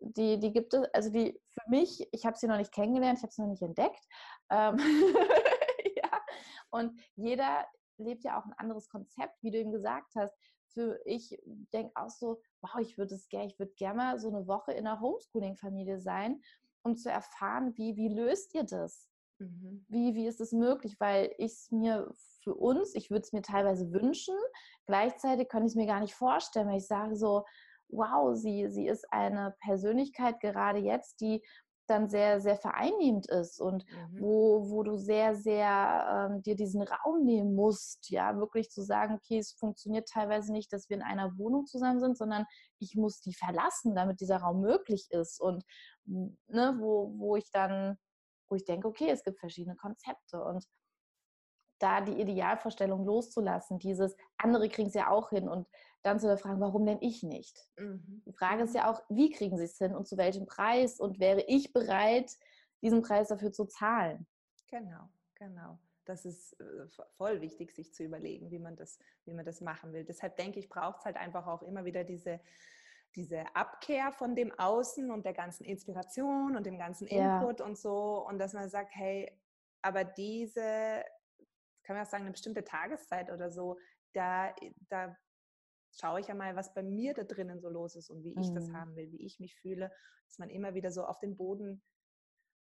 mhm. 0.00 0.12
die, 0.12 0.40
die 0.40 0.52
gibt 0.52 0.74
es, 0.74 0.82
also 0.92 1.10
die 1.10 1.40
für 1.48 1.70
mich, 1.70 2.08
ich 2.12 2.26
habe 2.26 2.36
sie 2.36 2.46
noch 2.46 2.56
nicht 2.58 2.72
kennengelernt, 2.72 3.18
ich 3.18 3.22
habe 3.22 3.32
sie 3.32 3.42
noch 3.42 3.50
nicht 3.50 3.62
entdeckt. 3.62 4.04
Ähm, 4.50 4.76
ja. 5.96 6.10
Und 6.70 7.00
jeder 7.16 7.66
lebt 7.98 8.24
ja 8.24 8.38
auch 8.38 8.44
ein 8.44 8.54
anderes 8.54 8.88
Konzept, 8.88 9.42
wie 9.42 9.50
du 9.50 9.58
eben 9.58 9.72
gesagt 9.72 10.14
hast 10.16 10.34
für 10.74 11.00
ich 11.04 11.40
denke 11.72 11.92
auch 11.94 12.10
so, 12.10 12.40
wow, 12.60 12.80
ich 12.80 12.98
würde 12.98 13.14
es 13.14 13.28
gerne, 13.28 13.46
ich 13.46 13.58
würde 13.58 13.72
gerne 13.76 13.96
mal 13.96 14.18
so 14.18 14.28
eine 14.28 14.46
Woche 14.46 14.72
in 14.72 14.86
einer 14.86 15.00
Homeschooling-Familie 15.00 16.00
sein, 16.00 16.42
um 16.82 16.96
zu 16.96 17.10
erfahren, 17.10 17.72
wie, 17.76 17.96
wie 17.96 18.08
löst 18.08 18.54
ihr 18.54 18.64
das? 18.64 19.08
Mhm. 19.38 19.84
Wie, 19.88 20.14
wie 20.14 20.26
ist 20.26 20.40
es 20.40 20.52
möglich? 20.52 20.96
Weil 21.00 21.32
ich 21.38 21.52
es 21.52 21.70
mir 21.70 22.12
für 22.42 22.54
uns, 22.54 22.94
ich 22.94 23.10
würde 23.10 23.22
es 23.22 23.32
mir 23.32 23.42
teilweise 23.42 23.90
wünschen, 23.92 24.36
gleichzeitig 24.86 25.48
kann 25.48 25.62
ich 25.62 25.68
es 25.68 25.76
mir 25.76 25.86
gar 25.86 26.00
nicht 26.00 26.14
vorstellen, 26.14 26.68
weil 26.68 26.78
ich 26.78 26.86
sage 26.86 27.16
so, 27.16 27.44
wow, 27.88 28.36
sie, 28.36 28.70
sie 28.70 28.86
ist 28.86 29.10
eine 29.12 29.54
Persönlichkeit 29.60 30.40
gerade 30.40 30.78
jetzt, 30.78 31.20
die 31.20 31.42
dann 31.86 32.08
sehr, 32.08 32.40
sehr 32.40 32.56
vereinnehmend 32.56 33.26
ist 33.26 33.60
und 33.60 33.84
mhm. 33.84 34.20
wo, 34.20 34.70
wo 34.70 34.82
du 34.82 34.96
sehr, 34.96 35.34
sehr 35.34 36.30
ähm, 36.30 36.42
dir 36.42 36.56
diesen 36.56 36.82
Raum 36.82 37.24
nehmen 37.24 37.54
musst, 37.54 38.10
ja, 38.10 38.36
wirklich 38.36 38.70
zu 38.70 38.82
sagen, 38.82 39.14
okay, 39.14 39.38
es 39.38 39.52
funktioniert 39.52 40.08
teilweise 40.08 40.52
nicht, 40.52 40.72
dass 40.72 40.88
wir 40.88 40.96
in 40.96 41.02
einer 41.02 41.36
Wohnung 41.38 41.66
zusammen 41.66 42.00
sind, 42.00 42.16
sondern 42.16 42.46
ich 42.78 42.94
muss 42.96 43.20
die 43.20 43.34
verlassen, 43.34 43.94
damit 43.94 44.20
dieser 44.20 44.38
Raum 44.38 44.60
möglich 44.60 45.08
ist 45.10 45.40
und 45.40 45.64
ne, 46.06 46.76
wo, 46.78 47.12
wo 47.16 47.36
ich 47.36 47.50
dann, 47.50 47.96
wo 48.48 48.56
ich 48.56 48.64
denke, 48.64 48.88
okay, 48.88 49.10
es 49.10 49.22
gibt 49.22 49.40
verschiedene 49.40 49.76
Konzepte 49.76 50.42
und 50.42 50.64
da 51.78 52.00
die 52.00 52.20
Idealvorstellung 52.20 53.04
loszulassen, 53.04 53.78
dieses 53.78 54.16
andere 54.38 54.68
kriegen 54.68 54.88
es 54.88 54.94
ja 54.94 55.10
auch 55.10 55.30
hin 55.30 55.48
und 55.48 55.66
dann 56.02 56.20
zu 56.20 56.36
fragen, 56.36 56.60
warum 56.60 56.86
denn 56.86 56.98
ich 57.00 57.22
nicht? 57.22 57.66
Mhm. 57.78 58.22
Die 58.26 58.32
Frage 58.32 58.62
ist 58.64 58.74
ja 58.74 58.90
auch, 58.90 59.02
wie 59.08 59.30
kriegen 59.30 59.56
sie 59.56 59.64
es 59.64 59.78
hin 59.78 59.94
und 59.94 60.06
zu 60.06 60.16
welchem 60.16 60.46
Preis 60.46 61.00
und 61.00 61.18
wäre 61.18 61.42
ich 61.42 61.72
bereit, 61.72 62.36
diesen 62.82 63.02
Preis 63.02 63.28
dafür 63.28 63.52
zu 63.52 63.64
zahlen? 63.64 64.26
Genau, 64.68 65.08
genau. 65.34 65.78
Das 66.04 66.26
ist 66.26 66.60
äh, 66.60 66.86
voll 67.16 67.40
wichtig, 67.40 67.72
sich 67.72 67.94
zu 67.94 68.04
überlegen, 68.04 68.50
wie 68.50 68.58
man 68.58 68.76
das, 68.76 68.98
wie 69.24 69.32
man 69.32 69.46
das 69.46 69.62
machen 69.62 69.92
will. 69.92 70.04
Deshalb 70.04 70.36
denke 70.36 70.58
ich, 70.58 70.68
braucht 70.68 70.98
es 70.98 71.04
halt 71.06 71.16
einfach 71.16 71.46
auch 71.46 71.62
immer 71.62 71.86
wieder 71.86 72.04
diese, 72.04 72.40
diese 73.16 73.44
Abkehr 73.54 74.12
von 74.12 74.34
dem 74.34 74.52
Außen 74.58 75.10
und 75.10 75.24
der 75.24 75.32
ganzen 75.32 75.64
Inspiration 75.64 76.56
und 76.56 76.66
dem 76.66 76.76
ganzen 76.76 77.06
Input 77.06 77.60
ja. 77.60 77.66
und 77.66 77.78
so. 77.78 78.26
Und 78.28 78.38
dass 78.38 78.52
man 78.52 78.68
sagt, 78.68 78.94
hey, 78.94 79.32
aber 79.80 80.04
diese, 80.04 81.04
kann 81.84 81.96
man 81.96 82.04
auch 82.04 82.10
sagen, 82.10 82.24
eine 82.24 82.32
bestimmte 82.32 82.64
Tageszeit 82.64 83.30
oder 83.30 83.50
so, 83.50 83.78
da, 84.12 84.54
da 84.88 85.16
schaue 85.98 86.20
ich 86.20 86.26
ja 86.26 86.34
mal, 86.34 86.56
was 86.56 86.74
bei 86.74 86.82
mir 86.82 87.14
da 87.14 87.24
drinnen 87.24 87.60
so 87.60 87.68
los 87.68 87.94
ist 87.96 88.10
und 88.10 88.22
wie 88.24 88.34
ich 88.40 88.50
mhm. 88.50 88.54
das 88.54 88.72
haben 88.72 88.96
will, 88.96 89.10
wie 89.12 89.24
ich 89.24 89.38
mich 89.38 89.56
fühle, 89.56 89.92
dass 90.26 90.38
man 90.38 90.50
immer 90.50 90.74
wieder 90.74 90.90
so 90.90 91.04
auf 91.04 91.18
den 91.20 91.36
Boden 91.36 91.82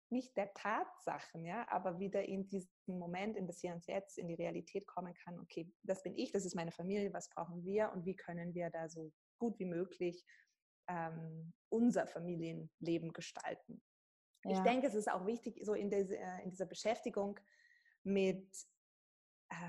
nicht 0.09 0.37
der 0.37 0.53
Tatsachen, 0.53 1.43
ja, 1.43 1.67
aber 1.69 1.99
wieder 1.99 2.23
in 2.23 2.47
diesen 2.47 2.69
Moment, 2.85 3.35
in 3.35 3.47
das 3.47 3.59
Hier 3.59 3.73
und 3.73 3.85
Jetzt, 3.87 4.19
in 4.19 4.27
die 4.27 4.35
Realität 4.35 4.85
kommen 4.85 5.13
kann. 5.15 5.39
Okay, 5.39 5.71
das 5.81 6.03
bin 6.03 6.15
ich, 6.15 6.31
das 6.31 6.45
ist 6.45 6.55
meine 6.55 6.71
Familie, 6.71 7.11
was 7.13 7.29
brauchen 7.29 7.63
wir 7.65 7.91
und 7.91 8.05
wie 8.05 8.15
können 8.15 8.53
wir 8.53 8.69
da 8.69 8.87
so 8.87 9.11
gut 9.39 9.57
wie 9.57 9.65
möglich 9.65 10.23
ähm, 10.87 11.53
unser 11.69 12.05
Familienleben 12.05 13.11
gestalten. 13.11 13.81
Ja. 14.45 14.51
Ich 14.51 14.59
denke, 14.59 14.87
es 14.87 14.93
ist 14.93 15.09
auch 15.09 15.25
wichtig, 15.25 15.59
so 15.63 15.73
in, 15.73 15.89
diese, 15.89 16.17
äh, 16.17 16.43
in 16.43 16.51
dieser 16.51 16.65
Beschäftigung 16.65 17.39
mit 18.03 18.47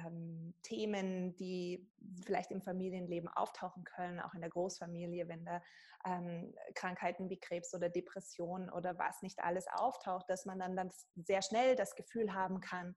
ähm, 0.06 0.54
Themen, 0.62 1.34
die 1.36 1.90
vielleicht 2.24 2.50
im 2.50 2.62
Familienleben 2.62 3.28
auftauchen 3.28 3.84
können, 3.84 4.20
auch 4.20 4.34
in 4.34 4.40
der 4.40 4.50
Großfamilie, 4.50 5.28
wenn 5.28 5.44
da 5.44 5.62
ähm, 6.06 6.54
Krankheiten 6.74 7.30
wie 7.30 7.38
Krebs 7.38 7.74
oder 7.74 7.88
Depression 7.88 8.70
oder 8.70 8.98
was 8.98 9.22
nicht 9.22 9.42
alles 9.42 9.66
auftaucht, 9.68 10.28
dass 10.28 10.44
man 10.44 10.58
dann, 10.58 10.76
dann 10.76 10.90
sehr 11.16 11.42
schnell 11.42 11.76
das 11.76 11.94
Gefühl 11.94 12.34
haben 12.34 12.60
kann, 12.60 12.94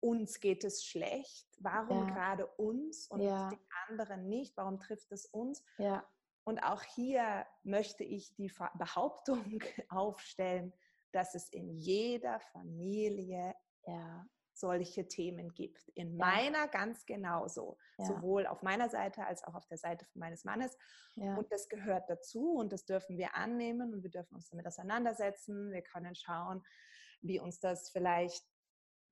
uns 0.00 0.40
geht 0.40 0.64
es 0.64 0.84
schlecht, 0.84 1.48
warum 1.58 2.08
ja. 2.08 2.14
gerade 2.14 2.46
uns 2.46 3.08
und 3.08 3.20
ja. 3.20 3.48
die 3.48 3.58
anderen 3.88 4.28
nicht, 4.28 4.56
warum 4.56 4.78
trifft 4.78 5.10
es 5.12 5.26
uns? 5.26 5.64
Ja. 5.78 6.06
Und 6.44 6.60
auch 6.60 6.82
hier 6.82 7.46
möchte 7.64 8.04
ich 8.04 8.34
die 8.34 8.52
Behauptung 8.78 9.62
aufstellen, 9.88 10.72
dass 11.12 11.34
es 11.34 11.48
in 11.48 11.70
jeder 11.70 12.40
Familie 12.40 13.54
ja 13.86 14.26
solche 14.58 15.06
Themen 15.06 15.52
gibt. 15.52 15.88
In 15.90 16.16
ja. 16.16 16.26
meiner 16.26 16.68
ganz 16.68 17.04
genauso. 17.06 17.76
Ja. 17.98 18.06
Sowohl 18.06 18.46
auf 18.46 18.62
meiner 18.62 18.88
Seite 18.88 19.26
als 19.26 19.44
auch 19.44 19.54
auf 19.54 19.66
der 19.66 19.78
Seite 19.78 20.06
meines 20.14 20.44
Mannes. 20.44 20.76
Ja. 21.14 21.36
Und 21.36 21.50
das 21.52 21.68
gehört 21.68 22.08
dazu 22.08 22.56
und 22.56 22.72
das 22.72 22.84
dürfen 22.84 23.18
wir 23.18 23.34
annehmen 23.34 23.92
und 23.92 24.02
wir 24.02 24.10
dürfen 24.10 24.34
uns 24.34 24.48
damit 24.48 24.66
auseinandersetzen. 24.66 25.72
Wir 25.72 25.82
können 25.82 26.14
schauen, 26.14 26.62
wie 27.22 27.40
uns 27.40 27.60
das 27.60 27.90
vielleicht 27.90 28.44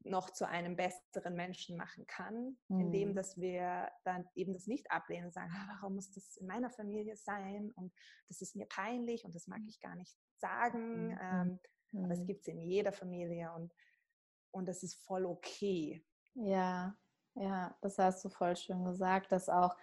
noch 0.04 0.30
zu 0.30 0.46
einem 0.46 0.76
besseren 0.76 1.34
Menschen 1.34 1.76
machen 1.76 2.06
kann, 2.06 2.58
mhm. 2.68 2.80
indem 2.80 3.14
dass 3.14 3.38
wir 3.38 3.90
dann 4.04 4.26
eben 4.34 4.52
das 4.52 4.66
nicht 4.66 4.90
ablehnen 4.90 5.26
und 5.26 5.32
sagen, 5.32 5.50
ah, 5.54 5.66
warum 5.68 5.94
muss 5.94 6.10
das 6.10 6.36
in 6.36 6.46
meiner 6.46 6.70
Familie 6.70 7.16
sein 7.16 7.72
und 7.74 7.92
das 8.28 8.42
ist 8.42 8.54
mir 8.54 8.66
peinlich 8.66 9.24
und 9.24 9.34
das 9.34 9.46
mag 9.46 9.60
ich 9.66 9.80
gar 9.80 9.96
nicht 9.96 10.14
sagen. 10.36 11.08
Mhm. 11.08 11.18
Ähm, 11.20 11.60
mhm. 11.92 12.04
Aber 12.04 12.12
es 12.12 12.26
gibt 12.26 12.42
es 12.42 12.48
in 12.48 12.60
jeder 12.60 12.92
Familie 12.92 13.50
und 13.54 13.72
und 14.54 14.66
das 14.66 14.82
ist 14.82 14.94
voll 15.04 15.26
okay. 15.26 16.04
Ja, 16.34 16.94
ja, 17.34 17.74
das 17.80 17.98
hast 17.98 18.24
du 18.24 18.28
voll 18.28 18.56
schön 18.56 18.84
gesagt, 18.84 19.32
dass 19.32 19.48
auch, 19.48 19.74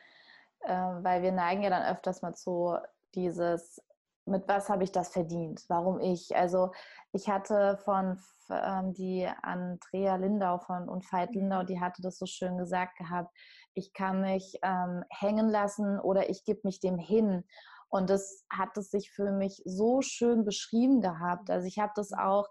äh, 0.62 0.74
weil 0.74 1.22
wir 1.22 1.32
neigen 1.32 1.64
ja 1.64 1.70
dann 1.70 1.94
öfters 1.94 2.22
mal 2.22 2.34
zu 2.34 2.78
dieses, 3.14 3.82
mit 4.26 4.48
was 4.48 4.70
habe 4.70 4.84
ich 4.84 4.92
das 4.92 5.10
verdient? 5.10 5.66
Warum 5.68 6.00
ich? 6.00 6.36
Also 6.36 6.72
ich 7.12 7.28
hatte 7.28 7.78
von 7.84 8.20
ähm, 8.50 8.94
die 8.94 9.30
Andrea 9.42 10.16
Lindau 10.16 10.60
von 10.60 10.88
und 10.88 11.12
Veit 11.12 11.36
Lindau, 11.36 11.64
mhm. 11.64 11.68
die 11.68 11.82
hatte 11.82 12.02
das 12.02 12.18
so 12.18 12.26
schön 12.26 12.58
gesagt 12.58 12.98
gehabt, 12.98 13.36
ich 13.74 13.94
kann 13.94 14.22
mich 14.22 14.58
ähm, 14.64 15.04
hängen 15.10 15.50
lassen 15.50 16.00
oder 16.00 16.30
ich 16.30 16.46
gebe 16.46 16.62
mich 16.64 16.80
dem 16.80 16.98
hin. 16.98 17.44
Und 17.90 18.10
das 18.10 18.46
hat 18.50 18.78
es 18.78 18.90
sich 18.90 19.12
für 19.12 19.32
mich 19.32 19.62
so 19.66 20.02
schön 20.02 20.46
beschrieben 20.46 21.02
gehabt. 21.02 21.50
Also 21.50 21.68
ich 21.68 21.78
habe 21.80 21.92
das 21.96 22.12
mhm. 22.12 22.20
auch 22.20 22.48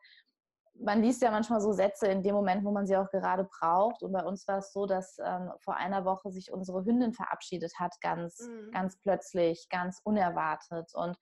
man 0.74 1.02
liest 1.02 1.22
ja 1.22 1.30
manchmal 1.30 1.61
so 1.61 1.72
Sätze 1.72 2.06
in 2.06 2.22
dem 2.22 2.35
Moment, 2.35 2.64
wo 2.64 2.70
man 2.70 2.87
sie 2.87 2.96
auch 2.96 3.11
gerade 3.11 3.44
braucht. 3.44 4.02
Und 4.02 4.12
bei 4.12 4.24
uns 4.24 4.46
war 4.48 4.59
es 4.59 4.72
so, 4.72 4.87
dass 4.87 5.18
ähm, 5.22 5.50
vor 5.61 5.76
einer 5.76 6.04
Woche 6.04 6.30
sich 6.30 6.52
unsere 6.52 6.85
Hündin 6.85 7.12
verabschiedet 7.12 7.72
hat, 7.78 7.94
ganz, 8.00 8.38
mhm. 8.40 8.70
ganz 8.72 8.98
plötzlich, 8.98 9.68
ganz 9.68 10.00
unerwartet. 10.04 10.90
Und 10.94 11.16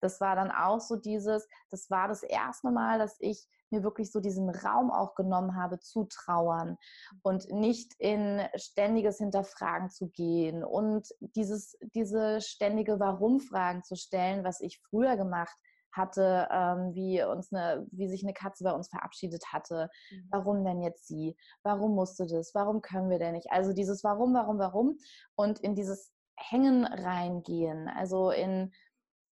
das 0.00 0.20
war 0.20 0.36
dann 0.36 0.50
auch 0.50 0.80
so 0.80 0.96
dieses, 0.96 1.48
das 1.70 1.88
war 1.90 2.08
das 2.08 2.22
erste 2.22 2.70
Mal, 2.70 2.98
dass 2.98 3.16
ich 3.20 3.46
mir 3.70 3.82
wirklich 3.82 4.12
so 4.12 4.20
diesen 4.20 4.50
Raum 4.50 4.90
auch 4.90 5.14
genommen 5.14 5.56
habe 5.56 5.78
zu 5.78 6.04
trauern 6.04 6.76
und 7.22 7.50
nicht 7.50 7.92
in 7.98 8.40
ständiges 8.54 9.18
Hinterfragen 9.18 9.90
zu 9.90 10.08
gehen 10.08 10.62
und 10.62 11.08
dieses, 11.20 11.76
diese 11.94 12.40
ständige 12.40 13.00
Warum-Fragen 13.00 13.82
zu 13.82 13.96
stellen, 13.96 14.44
was 14.44 14.60
ich 14.60 14.80
früher 14.88 15.16
gemacht 15.16 15.56
hatte, 15.96 16.48
ähm, 16.50 16.94
wie 16.94 17.22
uns 17.22 17.52
eine, 17.52 17.86
wie 17.90 18.08
sich 18.08 18.22
eine 18.22 18.34
Katze 18.34 18.64
bei 18.64 18.72
uns 18.72 18.88
verabschiedet 18.88 19.44
hatte. 19.52 19.88
Mhm. 20.10 20.28
Warum 20.30 20.64
denn 20.64 20.82
jetzt 20.82 21.06
sie? 21.06 21.36
Warum 21.62 21.94
musste 21.94 22.26
das? 22.26 22.54
Warum 22.54 22.82
können 22.82 23.10
wir 23.10 23.18
denn 23.18 23.32
nicht? 23.34 23.50
Also 23.50 23.72
dieses 23.72 24.04
Warum, 24.04 24.34
warum, 24.34 24.58
warum 24.58 24.98
und 25.36 25.60
in 25.60 25.74
dieses 25.74 26.12
Hängen 26.36 26.84
reingehen, 26.84 27.88
also 27.88 28.30
in 28.30 28.72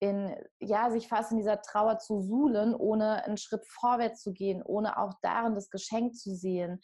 in, 0.02 0.34
ja, 0.58 0.90
sich 0.90 1.06
fast 1.06 1.30
in 1.30 1.38
dieser 1.38 1.62
Trauer 1.62 1.98
zu 1.98 2.22
suhlen, 2.22 2.74
ohne 2.74 3.24
einen 3.24 3.36
Schritt 3.36 3.64
vorwärts 3.68 4.20
zu 4.20 4.32
gehen, 4.32 4.60
ohne 4.60 4.98
auch 4.98 5.14
darin 5.22 5.54
das 5.54 5.70
Geschenk 5.70 6.16
zu 6.16 6.34
sehen 6.34 6.80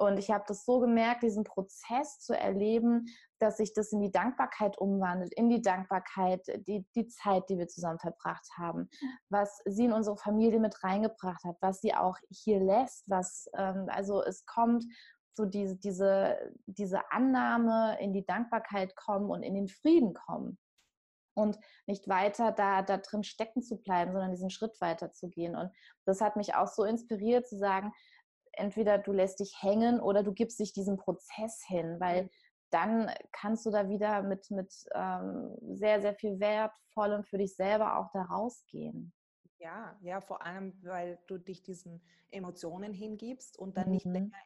und 0.00 0.18
ich 0.18 0.30
habe 0.30 0.44
das 0.48 0.64
so 0.64 0.80
gemerkt, 0.80 1.22
diesen 1.22 1.44
Prozess 1.44 2.20
zu 2.20 2.36
erleben, 2.36 3.06
dass 3.38 3.58
sich 3.58 3.74
das 3.74 3.92
in 3.92 4.00
die 4.00 4.10
Dankbarkeit 4.10 4.78
umwandelt, 4.78 5.34
in 5.34 5.50
die 5.50 5.60
Dankbarkeit, 5.60 6.46
die, 6.66 6.86
die 6.94 7.06
Zeit, 7.08 7.50
die 7.50 7.58
wir 7.58 7.68
zusammen 7.68 7.98
verbracht 7.98 8.46
haben, 8.56 8.88
was 9.28 9.60
sie 9.66 9.84
in 9.84 9.92
unsere 9.92 10.16
Familie 10.16 10.58
mit 10.58 10.82
reingebracht 10.82 11.44
hat, 11.44 11.56
was 11.60 11.82
sie 11.82 11.94
auch 11.94 12.16
hier 12.30 12.60
lässt, 12.60 13.08
was, 13.10 13.50
ähm, 13.54 13.88
also 13.90 14.22
es 14.22 14.46
kommt 14.46 14.84
so 15.34 15.44
diese, 15.44 15.76
diese, 15.76 16.54
diese 16.64 17.12
Annahme 17.12 17.98
in 18.00 18.14
die 18.14 18.24
Dankbarkeit 18.24 18.96
kommen 18.96 19.30
und 19.30 19.42
in 19.42 19.54
den 19.54 19.68
Frieden 19.68 20.14
kommen 20.14 20.58
und 21.34 21.58
nicht 21.86 22.08
weiter 22.08 22.52
da, 22.52 22.80
da 22.80 22.96
drin 22.96 23.22
stecken 23.22 23.62
zu 23.62 23.76
bleiben, 23.76 24.12
sondern 24.12 24.30
diesen 24.30 24.50
Schritt 24.50 24.80
weiter 24.80 25.12
zu 25.12 25.28
gehen. 25.28 25.56
Und 25.56 25.70
das 26.06 26.22
hat 26.22 26.36
mich 26.36 26.54
auch 26.54 26.68
so 26.68 26.84
inspiriert 26.84 27.46
zu 27.46 27.58
sagen, 27.58 27.92
entweder 28.52 28.98
du 28.98 29.12
lässt 29.12 29.40
dich 29.40 29.54
hängen 29.60 30.00
oder 30.00 30.22
du 30.22 30.32
gibst 30.32 30.58
dich 30.60 30.72
diesem 30.72 30.96
Prozess 30.96 31.62
hin, 31.66 31.96
weil 32.00 32.30
dann 32.70 33.10
kannst 33.32 33.66
du 33.66 33.70
da 33.70 33.88
wieder 33.88 34.22
mit, 34.22 34.50
mit 34.50 34.72
ähm, 34.94 35.56
sehr, 35.74 36.00
sehr 36.00 36.14
viel 36.14 36.38
Wertvollem 36.38 37.24
für 37.24 37.38
dich 37.38 37.56
selber 37.56 37.98
auch 37.98 38.10
da 38.12 38.22
rausgehen. 38.22 39.12
Ja, 39.58 39.98
ja, 40.00 40.20
vor 40.20 40.42
allem, 40.42 40.78
weil 40.82 41.18
du 41.26 41.36
dich 41.36 41.62
diesen 41.62 42.02
Emotionen 42.30 42.92
hingibst 42.92 43.58
und 43.58 43.76
dann 43.76 43.86
mhm. 43.86 43.92
nicht 43.92 44.06
länger 44.06 44.36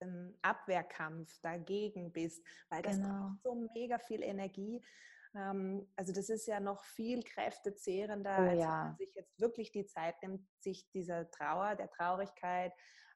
im 0.00 0.34
Abwehrkampf 0.42 1.38
dagegen 1.40 2.12
bist, 2.12 2.44
weil 2.68 2.82
das 2.82 2.96
genau. 2.96 3.08
braucht 3.08 3.42
so 3.42 3.54
mega 3.74 3.98
viel 3.98 4.22
Energie. 4.22 4.82
Ähm, 5.34 5.88
also 5.96 6.12
das 6.12 6.28
ist 6.28 6.46
ja 6.46 6.60
noch 6.60 6.84
viel 6.84 7.22
kräftezehrender, 7.22 8.36
oh, 8.38 8.42
als 8.42 8.60
ja. 8.60 8.68
wenn 8.68 8.86
man 8.88 8.96
sich 8.96 9.14
jetzt 9.14 9.40
wirklich 9.40 9.72
die 9.72 9.86
Zeit 9.86 10.20
nimmt, 10.22 10.46
sich 10.60 10.90
dieser 10.90 11.30
Trauer, 11.30 11.74
der 11.76 11.90
Traurigkeit, 11.90 12.72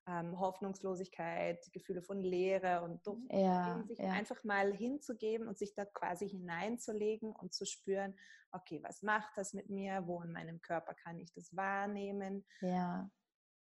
ähm, 0.09 0.40
Hoffnungslosigkeit, 0.40 1.71
Gefühle 1.73 2.03
von 2.03 2.23
Leere 2.23 2.83
und 2.83 3.03
ja, 3.31 3.85
sich 3.87 3.99
ja. 3.99 4.11
einfach 4.11 4.42
mal 4.42 4.73
hinzugeben 4.73 5.47
und 5.47 5.59
sich 5.59 5.75
da 5.75 5.85
quasi 5.85 6.29
hineinzulegen 6.29 7.33
und 7.33 7.53
zu 7.53 7.66
spüren, 7.66 8.16
okay, 8.53 8.83
was 8.83 9.03
macht 9.03 9.37
das 9.37 9.53
mit 9.53 9.68
mir? 9.68 10.07
Wo 10.07 10.23
in 10.23 10.33
meinem 10.33 10.62
Körper 10.62 10.94
kann 10.94 11.18
ich 11.18 11.33
das 11.35 11.55
wahrnehmen? 11.55 12.47
Ja. 12.61 13.11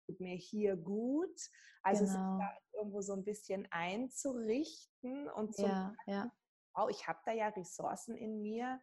Tut 0.07 0.19
mir 0.21 0.35
hier 0.35 0.77
gut? 0.77 1.39
Also 1.85 2.05
genau. 2.05 2.39
sich 2.39 2.47
da 2.47 2.79
irgendwo 2.79 3.01
so 3.01 3.13
ein 3.13 3.25
bisschen 3.25 3.69
einzurichten 3.71 5.29
und 5.31 5.55
zu 5.55 5.63
ja, 5.63 5.95
ja. 6.07 6.33
oh, 6.75 6.89
ich 6.89 7.07
habe 7.07 7.21
da 7.25 7.33
ja 7.33 7.49
Ressourcen 7.49 8.17
in 8.17 8.43
mir, 8.43 8.81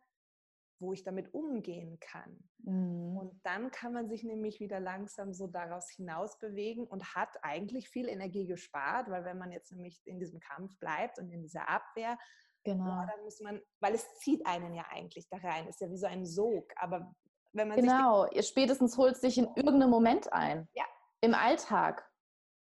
wo 0.80 0.94
ich 0.94 1.04
damit 1.04 1.34
umgehen 1.34 2.00
kann. 2.00 2.44
Mhm. 2.60 3.18
Und 3.18 3.40
dann 3.44 3.72
kann 3.72 3.94
man 3.94 4.08
sich 4.08 4.24
nämlich 4.24 4.60
wieder 4.60 4.80
langsam 4.80 5.34
so 5.34 5.48
daraus 5.48 5.90
hinaus 5.90 6.40
bewegen 6.40 6.86
und 6.86 7.16
hat 7.16 7.38
eigentlich 7.42 7.90
viel 7.90 8.08
Energie 8.08 8.48
gespart, 8.48 9.10
weil 9.10 9.26
wenn 9.26 9.38
man 9.38 9.52
jetzt 9.52 9.72
nämlich 9.72 10.02
in 10.06 10.20
diesem 10.20 10.40
Kampf 10.40 10.78
bleibt 10.80 11.20
und 11.20 11.30
in 11.32 11.42
dieser 11.42 11.68
Abwehr, 11.70 12.18
genau. 12.64 13.06
dann 13.06 13.24
muss 13.24 13.40
man, 13.42 13.62
weil 13.82 13.94
es 13.94 14.08
zieht 14.20 14.46
einen 14.46 14.74
ja 14.74 14.86
eigentlich 14.90 15.28
da 15.30 15.38
rein, 15.38 15.68
ist 15.68 15.82
ja 15.82 15.90
wie 15.90 15.98
so 15.98 16.08
ein 16.08 16.26
Sog, 16.26 16.72
aber 16.78 17.14
wenn 17.52 17.68
man 17.68 17.78
genau, 17.78 18.28
sich 18.28 18.48
spätestens 18.48 18.98
holt 18.98 19.18
sich 19.18 19.38
in 19.38 19.48
irgendeinem 19.56 19.90
Moment 19.90 20.32
ein. 20.32 20.68
Ja. 20.74 20.86
Im 21.22 21.34
Alltag. 21.34 22.08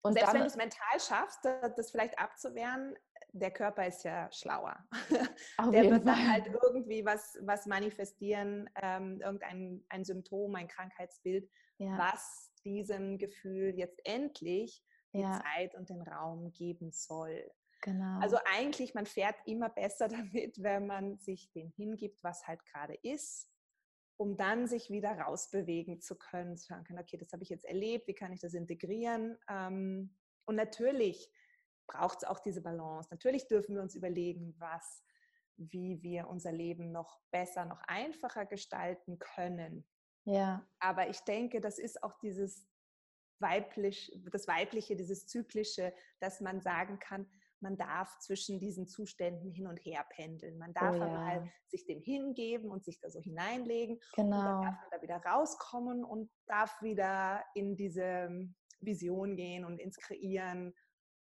Und 0.02 0.14
selbst 0.14 0.32
wenn 0.32 0.40
du 0.40 0.46
es 0.46 0.56
mental 0.56 0.98
schaffst, 0.98 1.44
das 1.44 1.90
vielleicht 1.90 2.18
abzuwehren, 2.18 2.96
der 3.32 3.50
Körper 3.50 3.86
ist 3.86 4.04
ja 4.04 4.30
schlauer. 4.30 4.76
Auf 5.56 5.70
der 5.70 5.90
wird 5.90 6.06
dann 6.06 6.32
halt 6.32 6.46
irgendwie 6.46 7.04
was, 7.04 7.38
was 7.42 7.66
manifestieren, 7.66 8.68
ähm, 8.80 9.20
irgendein 9.20 9.84
ein 9.88 10.04
Symptom, 10.04 10.54
ein 10.54 10.68
Krankheitsbild, 10.68 11.50
ja. 11.78 11.96
was 11.98 12.52
diesem 12.64 13.18
Gefühl 13.18 13.74
jetzt 13.76 14.00
endlich 14.04 14.84
die 15.14 15.20
ja. 15.20 15.42
Zeit 15.42 15.74
und 15.74 15.88
den 15.90 16.02
Raum 16.02 16.52
geben 16.52 16.90
soll. 16.90 17.50
Genau. 17.82 18.20
Also 18.20 18.38
eigentlich, 18.54 18.94
man 18.94 19.06
fährt 19.06 19.36
immer 19.46 19.68
besser 19.68 20.08
damit, 20.08 20.62
wenn 20.62 20.86
man 20.86 21.18
sich 21.18 21.50
dem 21.52 21.70
hingibt, 21.70 22.22
was 22.22 22.46
halt 22.46 22.64
gerade 22.66 22.94
ist, 23.02 23.50
um 24.16 24.36
dann 24.36 24.66
sich 24.66 24.90
wieder 24.90 25.18
rausbewegen 25.18 26.00
zu 26.00 26.16
können, 26.16 26.56
zu 26.56 26.68
sagen, 26.68 26.98
okay, 26.98 27.16
das 27.16 27.32
habe 27.32 27.42
ich 27.42 27.48
jetzt 27.48 27.64
erlebt, 27.64 28.06
wie 28.06 28.14
kann 28.14 28.32
ich 28.32 28.40
das 28.40 28.54
integrieren? 28.54 29.36
Ähm, 29.48 30.14
und 30.44 30.56
natürlich 30.56 31.30
braucht 31.92 32.22
es 32.22 32.24
auch 32.24 32.40
diese 32.40 32.62
Balance. 32.62 33.08
Natürlich 33.10 33.46
dürfen 33.46 33.74
wir 33.74 33.82
uns 33.82 33.94
überlegen, 33.94 34.54
was, 34.58 35.04
wie 35.56 36.02
wir 36.02 36.28
unser 36.28 36.52
Leben 36.52 36.90
noch 36.90 37.20
besser, 37.30 37.64
noch 37.66 37.80
einfacher 37.86 38.46
gestalten 38.46 39.18
können. 39.18 39.86
Ja. 40.24 40.66
Aber 40.80 41.08
ich 41.08 41.20
denke, 41.20 41.60
das 41.60 41.78
ist 41.78 42.02
auch 42.02 42.18
dieses 42.18 42.66
weiblich, 43.38 44.12
das 44.30 44.48
Weibliche, 44.48 44.96
dieses 44.96 45.26
Zyklische, 45.26 45.92
dass 46.20 46.40
man 46.40 46.60
sagen 46.60 46.98
kann, 46.98 47.28
man 47.60 47.76
darf 47.76 48.18
zwischen 48.18 48.58
diesen 48.58 48.88
Zuständen 48.88 49.50
hin 49.50 49.66
und 49.66 49.78
her 49.78 50.04
pendeln. 50.10 50.58
Man 50.58 50.72
darf 50.74 50.96
oh, 50.96 50.98
ja. 50.98 51.06
mal 51.06 51.52
sich 51.68 51.84
dem 51.86 52.00
hingeben 52.00 52.70
und 52.70 52.84
sich 52.84 52.98
da 53.00 53.08
so 53.10 53.20
hineinlegen. 53.20 54.00
Genau. 54.14 54.24
Und 54.24 54.30
dann 54.30 54.62
darf 54.62 54.80
man 54.80 54.90
da 54.90 55.02
wieder 55.02 55.16
rauskommen 55.18 56.04
und 56.04 56.30
darf 56.46 56.82
wieder 56.82 57.44
in 57.54 57.76
diese 57.76 58.48
Vision 58.80 59.36
gehen 59.36 59.64
und 59.64 59.78
ins 59.78 59.96
Kreieren 59.96 60.74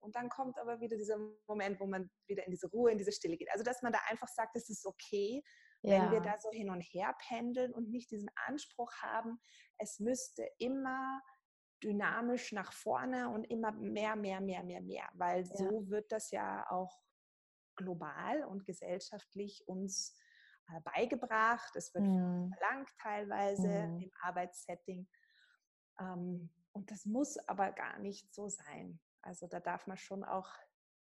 Und 0.02 0.16
dann 0.16 0.28
kommt 0.28 0.58
aber 0.58 0.80
wieder 0.80 0.96
dieser 0.96 1.18
Moment, 1.46 1.78
wo 1.80 1.86
man 1.86 2.10
wieder 2.26 2.44
in 2.44 2.50
diese 2.50 2.68
Ruhe, 2.68 2.90
in 2.90 2.98
diese 2.98 3.12
Stille 3.12 3.36
geht. 3.36 3.50
Also, 3.52 3.64
dass 3.64 3.82
man 3.82 3.92
da 3.92 4.00
einfach 4.08 4.28
sagt, 4.28 4.56
es 4.56 4.68
ist 4.68 4.84
okay, 4.84 5.42
ja. 5.82 6.02
wenn 6.02 6.10
wir 6.10 6.20
da 6.20 6.38
so 6.38 6.50
hin 6.50 6.70
und 6.70 6.80
her 6.80 7.14
pendeln 7.28 7.72
und 7.72 7.88
nicht 7.90 8.10
diesen 8.10 8.30
Anspruch 8.46 8.92
haben, 9.00 9.40
es 9.78 10.00
müsste 10.00 10.48
immer 10.58 11.20
dynamisch 11.82 12.52
nach 12.52 12.72
vorne 12.72 13.28
und 13.28 13.44
immer 13.44 13.72
mehr, 13.72 14.16
mehr, 14.16 14.40
mehr, 14.40 14.62
mehr, 14.62 14.80
mehr, 14.80 15.08
weil 15.14 15.42
ja. 15.42 15.56
so 15.56 15.88
wird 15.88 16.10
das 16.12 16.30
ja 16.30 16.68
auch 16.70 17.00
global 17.76 18.44
und 18.44 18.64
gesellschaftlich 18.64 19.66
uns 19.66 20.16
äh, 20.68 20.80
beigebracht. 20.80 21.74
Es 21.76 21.94
wird 21.94 22.04
mhm. 22.04 22.52
verlangt 22.52 22.90
teilweise 23.00 23.88
mhm. 23.88 24.00
im 24.02 24.10
Arbeitssetting. 24.20 25.08
Ähm, 25.98 26.50
und 26.72 26.90
das 26.90 27.04
muss 27.04 27.36
aber 27.48 27.72
gar 27.72 27.98
nicht 27.98 28.32
so 28.34 28.48
sein. 28.48 29.00
Also 29.22 29.46
da 29.46 29.60
darf 29.60 29.86
man 29.86 29.96
schon 29.96 30.24
auch 30.24 30.48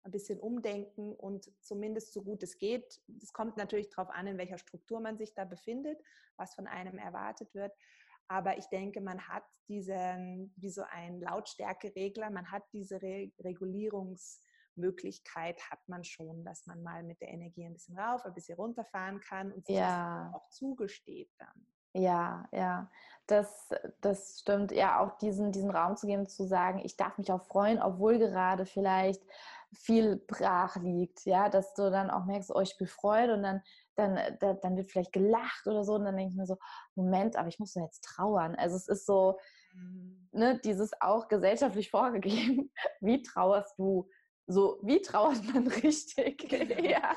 ein 0.06 0.12
bisschen 0.12 0.40
umdenken 0.40 1.14
und 1.14 1.50
zumindest 1.60 2.12
so 2.12 2.22
gut 2.22 2.42
es 2.42 2.58
geht. 2.58 3.00
Es 3.20 3.32
kommt 3.32 3.56
natürlich 3.56 3.88
darauf 3.90 4.10
an, 4.10 4.26
in 4.26 4.36
welcher 4.38 4.58
Struktur 4.58 4.98
man 5.00 5.16
sich 5.18 5.34
da 5.34 5.44
befindet, 5.44 6.02
was 6.36 6.54
von 6.54 6.66
einem 6.66 6.98
erwartet 6.98 7.54
wird. 7.54 7.72
Aber 8.28 8.58
ich 8.58 8.66
denke, 8.66 9.00
man 9.00 9.28
hat 9.28 9.44
diesen, 9.68 10.52
wie 10.56 10.70
so 10.70 10.82
ein 10.90 11.20
Lautstärkeregler, 11.20 12.30
man 12.30 12.50
hat 12.50 12.64
diese 12.72 13.00
Re 13.02 13.30
Regulierungsmöglichkeit, 13.40 15.60
hat 15.70 15.88
man 15.88 16.02
schon, 16.04 16.44
dass 16.44 16.66
man 16.66 16.82
mal 16.82 17.04
mit 17.04 17.20
der 17.20 17.28
Energie 17.28 17.66
ein 17.66 17.74
bisschen 17.74 17.98
rauf, 17.98 18.24
ein 18.24 18.34
bisschen 18.34 18.56
runterfahren 18.56 19.20
kann 19.20 19.52
und 19.52 19.66
sich 19.66 19.76
ja. 19.76 20.24
das 20.24 20.34
auch 20.34 20.48
zugesteht 20.50 21.30
dann. 21.38 21.68
Ja, 21.96 22.46
ja, 22.52 22.90
das, 23.26 23.70
das 24.02 24.40
stimmt. 24.40 24.70
Ja, 24.70 25.00
auch 25.00 25.16
diesen, 25.18 25.50
diesen 25.50 25.70
Raum 25.70 25.96
zu 25.96 26.06
geben, 26.06 26.26
zu 26.28 26.46
sagen, 26.46 26.80
ich 26.84 26.96
darf 26.96 27.16
mich 27.16 27.32
auch 27.32 27.42
freuen, 27.42 27.80
obwohl 27.80 28.18
gerade 28.18 28.66
vielleicht 28.66 29.22
viel 29.72 30.16
brach 30.16 30.76
liegt, 30.76 31.24
ja, 31.24 31.48
dass 31.48 31.74
du 31.74 31.90
dann 31.90 32.10
auch 32.10 32.26
merkst, 32.26 32.54
oh, 32.54 32.60
ich 32.60 32.76
bin 32.76 32.86
Freude 32.86 33.34
und 33.34 33.42
dann, 33.42 33.62
dann, 33.94 34.18
dann 34.38 34.76
wird 34.76 34.90
vielleicht 34.90 35.12
gelacht 35.12 35.66
oder 35.66 35.84
so 35.84 35.94
und 35.94 36.04
dann 36.04 36.16
denke 36.16 36.32
ich 36.32 36.36
mir 36.36 36.46
so, 36.46 36.58
Moment, 36.94 37.36
aber 37.36 37.48
ich 37.48 37.58
muss 37.58 37.72
doch 37.72 37.82
jetzt 37.82 38.04
trauern. 38.04 38.54
Also 38.56 38.76
es 38.76 38.88
ist 38.88 39.06
so, 39.06 39.38
mhm. 39.74 40.28
ne, 40.32 40.60
dieses 40.62 40.92
auch 41.00 41.28
gesellschaftlich 41.28 41.90
vorgegeben, 41.90 42.70
wie 43.00 43.22
trauerst 43.22 43.78
du? 43.78 44.08
So, 44.46 44.78
wie 44.82 45.02
trauert 45.02 45.42
man 45.52 45.66
richtig? 45.82 46.52
ja. 46.82 47.14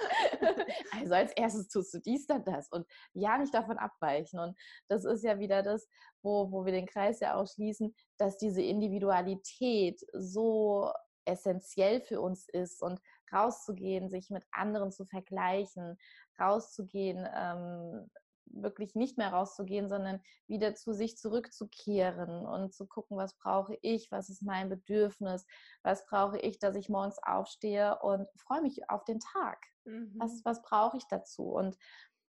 Also 0.99 1.13
als 1.13 1.32
erstes 1.34 1.67
tust 1.67 1.93
du 1.93 1.99
dies, 1.99 2.25
dann 2.25 2.43
das 2.43 2.69
und 2.69 2.88
ja 3.13 3.38
nicht 3.38 3.53
davon 3.53 3.77
abweichen. 3.77 4.39
Und 4.39 4.57
das 4.88 5.05
ist 5.05 5.23
ja 5.23 5.39
wieder 5.39 5.61
das, 5.61 5.88
wo, 6.23 6.51
wo 6.51 6.65
wir 6.65 6.71
den 6.71 6.88
Kreis 6.88 7.19
ja 7.19 7.36
auch 7.36 7.47
schließen, 7.47 7.93
dass 8.17 8.38
diese 8.38 8.61
Individualität 8.61 10.01
so 10.13 10.91
essentiell 11.25 12.01
für 12.01 12.19
uns 12.21 12.47
ist 12.49 12.82
und 12.82 12.99
rauszugehen, 13.32 14.09
sich 14.09 14.30
mit 14.32 14.43
anderen 14.51 14.91
zu 14.91 15.05
vergleichen, 15.05 15.97
rauszugehen, 16.39 17.27
ähm, 17.36 18.09
wirklich 18.49 18.95
nicht 18.95 19.17
mehr 19.17 19.31
rauszugehen, 19.31 19.89
sondern 19.89 20.21
wieder 20.47 20.75
zu 20.75 20.93
sich 20.93 21.17
zurückzukehren 21.17 22.45
und 22.45 22.73
zu 22.73 22.87
gucken, 22.87 23.17
was 23.17 23.35
brauche 23.35 23.77
ich, 23.81 24.11
was 24.11 24.29
ist 24.29 24.41
mein 24.41 24.69
Bedürfnis, 24.69 25.45
was 25.83 26.05
brauche 26.05 26.39
ich, 26.39 26.59
dass 26.59 26.75
ich 26.75 26.89
morgens 26.89 27.19
aufstehe 27.21 27.99
und 27.99 28.27
freue 28.37 28.61
mich 28.61 28.89
auf 28.89 29.03
den 29.03 29.19
Tag. 29.19 29.63
Mhm. 29.85 30.13
Was, 30.17 30.43
was 30.45 30.61
brauche 30.61 30.97
ich 30.97 31.07
dazu? 31.07 31.43
Und 31.43 31.77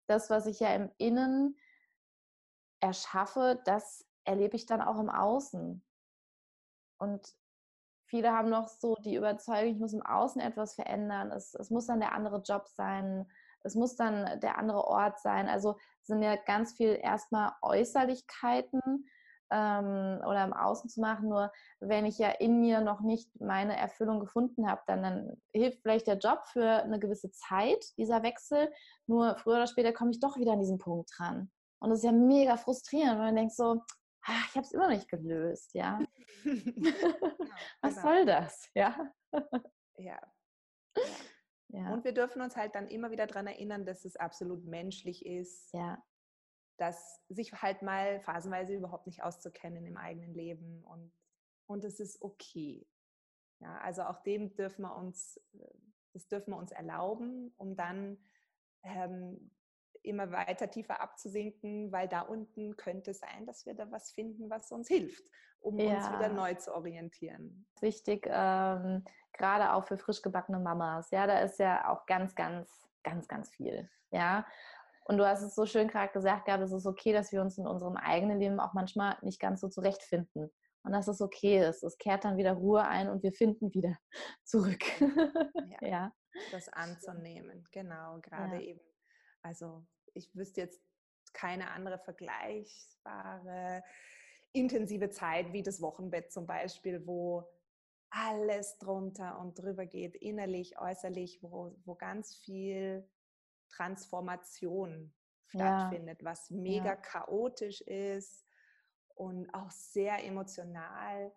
das, 0.07 0.31
was 0.31 0.47
ich 0.47 0.61
ja 0.61 0.75
im 0.75 0.91
Innen 0.99 1.57
erschaffe, 2.81 3.61
das 3.65 4.05
erlebe 4.25 4.57
ich 4.57 4.67
dann 4.67 4.81
auch 4.81 4.99
im 4.99 5.11
Außen. 5.11 5.85
Und 6.99 7.35
viele 8.07 8.33
haben 8.33 8.49
noch 8.49 8.69
so 8.69 8.97
die 8.97 9.15
Überzeugung, 9.15 9.73
ich 9.73 9.79
muss 9.79 9.93
im 9.93 10.05
Außen 10.05 10.41
etwas 10.41 10.75
verändern. 10.75 11.31
Es, 11.31 11.55
es 11.55 11.71
muss 11.71 11.87
dann 11.87 12.01
der 12.01 12.13
andere 12.13 12.43
Job 12.43 12.67
sein. 12.69 13.31
Es 13.69 13.75
muss 13.75 13.97
dann 13.97 14.41
der 14.41 14.59
andere 14.59 14.85
Ort 14.85 15.21
sein. 15.21 15.49
Also 15.49 15.77
sind 16.03 16.23
ja 16.23 16.37
ganz 16.37 16.73
viel 16.73 16.99
erstmal 17.01 17.53
Äußerlichkeiten 17.63 18.81
ähm, 19.51 20.21
oder 20.27 20.45
im 20.45 20.53
Außen 20.53 20.91
zu 20.91 21.01
machen. 21.01 21.29
Nur 21.29 21.53
wenn 21.81 22.07
ich 22.07 22.19
ja 22.19 22.31
in 22.31 22.61
mir 22.61 22.81
noch 22.81 23.01
nicht 23.01 23.41
meine 23.41 23.77
Erfüllung 23.77 24.21
gefunden 24.21 24.69
habe, 24.69 24.83
dann, 24.87 25.03
dann 25.03 25.43
hilft 25.53 25.83
vielleicht 25.83 26.07
der 26.07 26.19
Job 26.19 26.47
für 26.47 26.83
eine 26.83 26.99
gewisse 26.99 27.31
Zeit, 27.31 27.85
dieser 27.97 28.23
Wechsel. 28.23 28.73
Nur 29.07 29.37
früher 29.37 29.57
oder 29.57 29.67
später 29.67 29.93
komme 29.93 30.11
ich 30.11 30.21
doch 30.21 30.37
wieder 30.37 30.53
an 30.53 30.61
diesen 30.61 30.79
Punkt 30.79 31.11
dran. 31.17 31.51
Und 31.81 31.91
das 31.91 32.01
ist 32.01 32.05
ja 32.05 32.13
mega 32.13 32.57
frustrierend, 32.57 33.19
weil 33.19 33.27
man 33.27 33.37
denkt 33.37 33.55
so, 33.55 33.83
ach, 34.23 34.49
ich 34.49 34.57
habe 34.57 34.67
es 34.67 34.73
immer 34.73 34.89
nicht 34.89 35.09
gelöst, 35.09 35.75
ja. 35.75 36.01
Was 37.81 37.95
genau. 37.95 38.03
soll 38.03 38.27
das, 38.27 38.69
ja? 38.75 39.13
ja. 39.33 39.43
ja. 39.99 40.19
Ja. 41.69 41.93
Und 41.93 42.05
wir 42.05 42.13
dürfen 42.13 42.41
uns 42.41 42.57
halt 42.57 42.75
dann 42.75 42.89
immer 42.89 43.11
wieder 43.11 43.27
daran 43.27 43.47
erinnern, 43.47 43.85
dass 43.85 44.05
es 44.05 44.17
absolut 44.17 44.65
menschlich 44.65 45.27
ist, 45.27 45.73
ja. 45.75 46.03
dass 46.79 47.23
sich 47.29 47.53
halt 47.53 47.83
mal 47.83 48.21
phasenweise 48.21 48.75
überhaupt 48.75 49.07
nicht 49.07 49.23
auszukennen 49.23 49.85
im 49.85 49.97
eigenen 49.97 50.33
Leben 50.33 50.83
und, 50.85 51.13
und 51.67 51.85
es 51.85 52.01
ist 52.01 52.23
okay. 52.23 52.87
Ja, 53.61 53.77
also 53.79 54.03
auch 54.03 54.23
dem 54.23 54.55
dürfen 54.55 54.83
wir 54.83 54.97
uns, 54.97 55.41
das 56.13 56.29
dürfen 56.29 56.53
wir 56.53 56.59
uns 56.59 56.71
erlauben, 56.71 57.53
um 57.57 57.77
dann 57.77 58.19
ähm, 58.85 59.51
immer 60.03 60.31
weiter 60.31 60.71
tiefer 60.71 61.01
abzusinken, 61.01 61.93
weil 61.93 62.09
da 62.09 62.23
unten 62.23 62.77
könnte 62.77 63.13
es 63.13 63.21
sein, 63.21 63.47
dass 63.47 63.67
wir 63.67 63.75
da 63.75 63.91
was 63.91 64.13
finden, 64.13 64.51
was 64.51 64.71
uns 64.71 64.89
hilft, 64.89 65.25
um 65.61 65.79
ja. 65.79 65.97
uns 65.97 66.13
wieder 66.13 66.29
neu 66.29 66.55
zu 66.55 66.75
orientieren. 66.75 67.67
Wichtig, 67.81 68.27
ähm, 68.31 69.05
gerade 69.33 69.73
auch 69.73 69.85
für 69.85 69.99
frisch 69.99 70.23
gebackene 70.23 70.59
Mamas. 70.59 71.11
Ja, 71.11 71.27
da 71.27 71.41
ist 71.41 71.59
ja 71.59 71.89
auch 71.91 72.07
ganz, 72.07 72.35
ganz, 72.35 72.89
ganz, 73.03 73.29
ganz 73.29 73.51
viel. 73.51 73.89
Ja. 74.11 74.47
Und 75.05 75.17
du 75.17 75.27
hast 75.27 75.43
es 75.43 75.55
so 75.55 75.65
schön 75.65 75.89
gerade 75.89 76.13
gesagt, 76.13 76.47
Gabi, 76.47 76.65
es 76.65 76.73
ist 76.73 76.87
okay, 76.87 77.13
dass 77.13 77.33
wir 77.33 77.41
uns 77.41 77.57
in 77.57 77.67
unserem 77.67 77.97
eigenen 77.97 78.39
Leben 78.39 78.61
auch 78.61 78.75
manchmal 78.75 79.17
nicht 79.23 79.41
ganz 79.41 79.61
so 79.61 79.69
zurechtfinden. 79.69 80.51
Und 80.83 80.93
dass 80.93 81.09
es 81.09 81.21
okay 81.21 81.67
ist. 81.67 81.83
Es 81.83 81.99
kehrt 81.99 82.25
dann 82.25 82.37
wieder 82.37 82.53
Ruhe 82.53 82.87
ein 82.87 83.09
und 83.09 83.23
wir 83.23 83.33
finden 83.33 83.73
wieder 83.73 83.97
zurück. 84.45 84.85
ja. 85.01 85.79
ja. 85.89 86.13
Das 86.53 86.69
anzunehmen, 86.69 87.65
genau. 87.73 88.21
Gerade 88.21 88.57
ja. 88.57 88.61
eben 88.61 88.81
also 89.43 89.87
ich 90.15 90.35
wüsste 90.35 90.63
jetzt 90.63 90.81
keine 91.33 91.71
andere 91.71 91.99
vergleichbare 91.99 93.83
intensive 94.53 95.11
Zeit 95.11 95.53
wie 95.53 95.63
das 95.63 95.81
Wochenbett 95.81 96.33
zum 96.33 96.47
Beispiel, 96.47 97.07
wo 97.07 97.49
alles 98.11 98.79
drunter 98.79 99.39
und 99.39 99.59
drüber 99.59 99.87
geht, 99.87 100.17
innerlich, 100.17 100.79
äußerlich, 100.79 101.43
wo, 101.43 101.77
wo 101.85 101.95
ganz 101.95 102.35
viel 102.37 103.07
Transformation 103.69 105.13
stattfindet, 105.47 106.23
ja. 106.23 106.31
was 106.31 106.51
mega 106.51 106.87
ja. 106.87 106.97
chaotisch 106.97 107.81
ist 107.83 108.47
und 109.15 109.53
auch 109.53 109.71
sehr 109.71 110.25
emotional. 110.25 111.33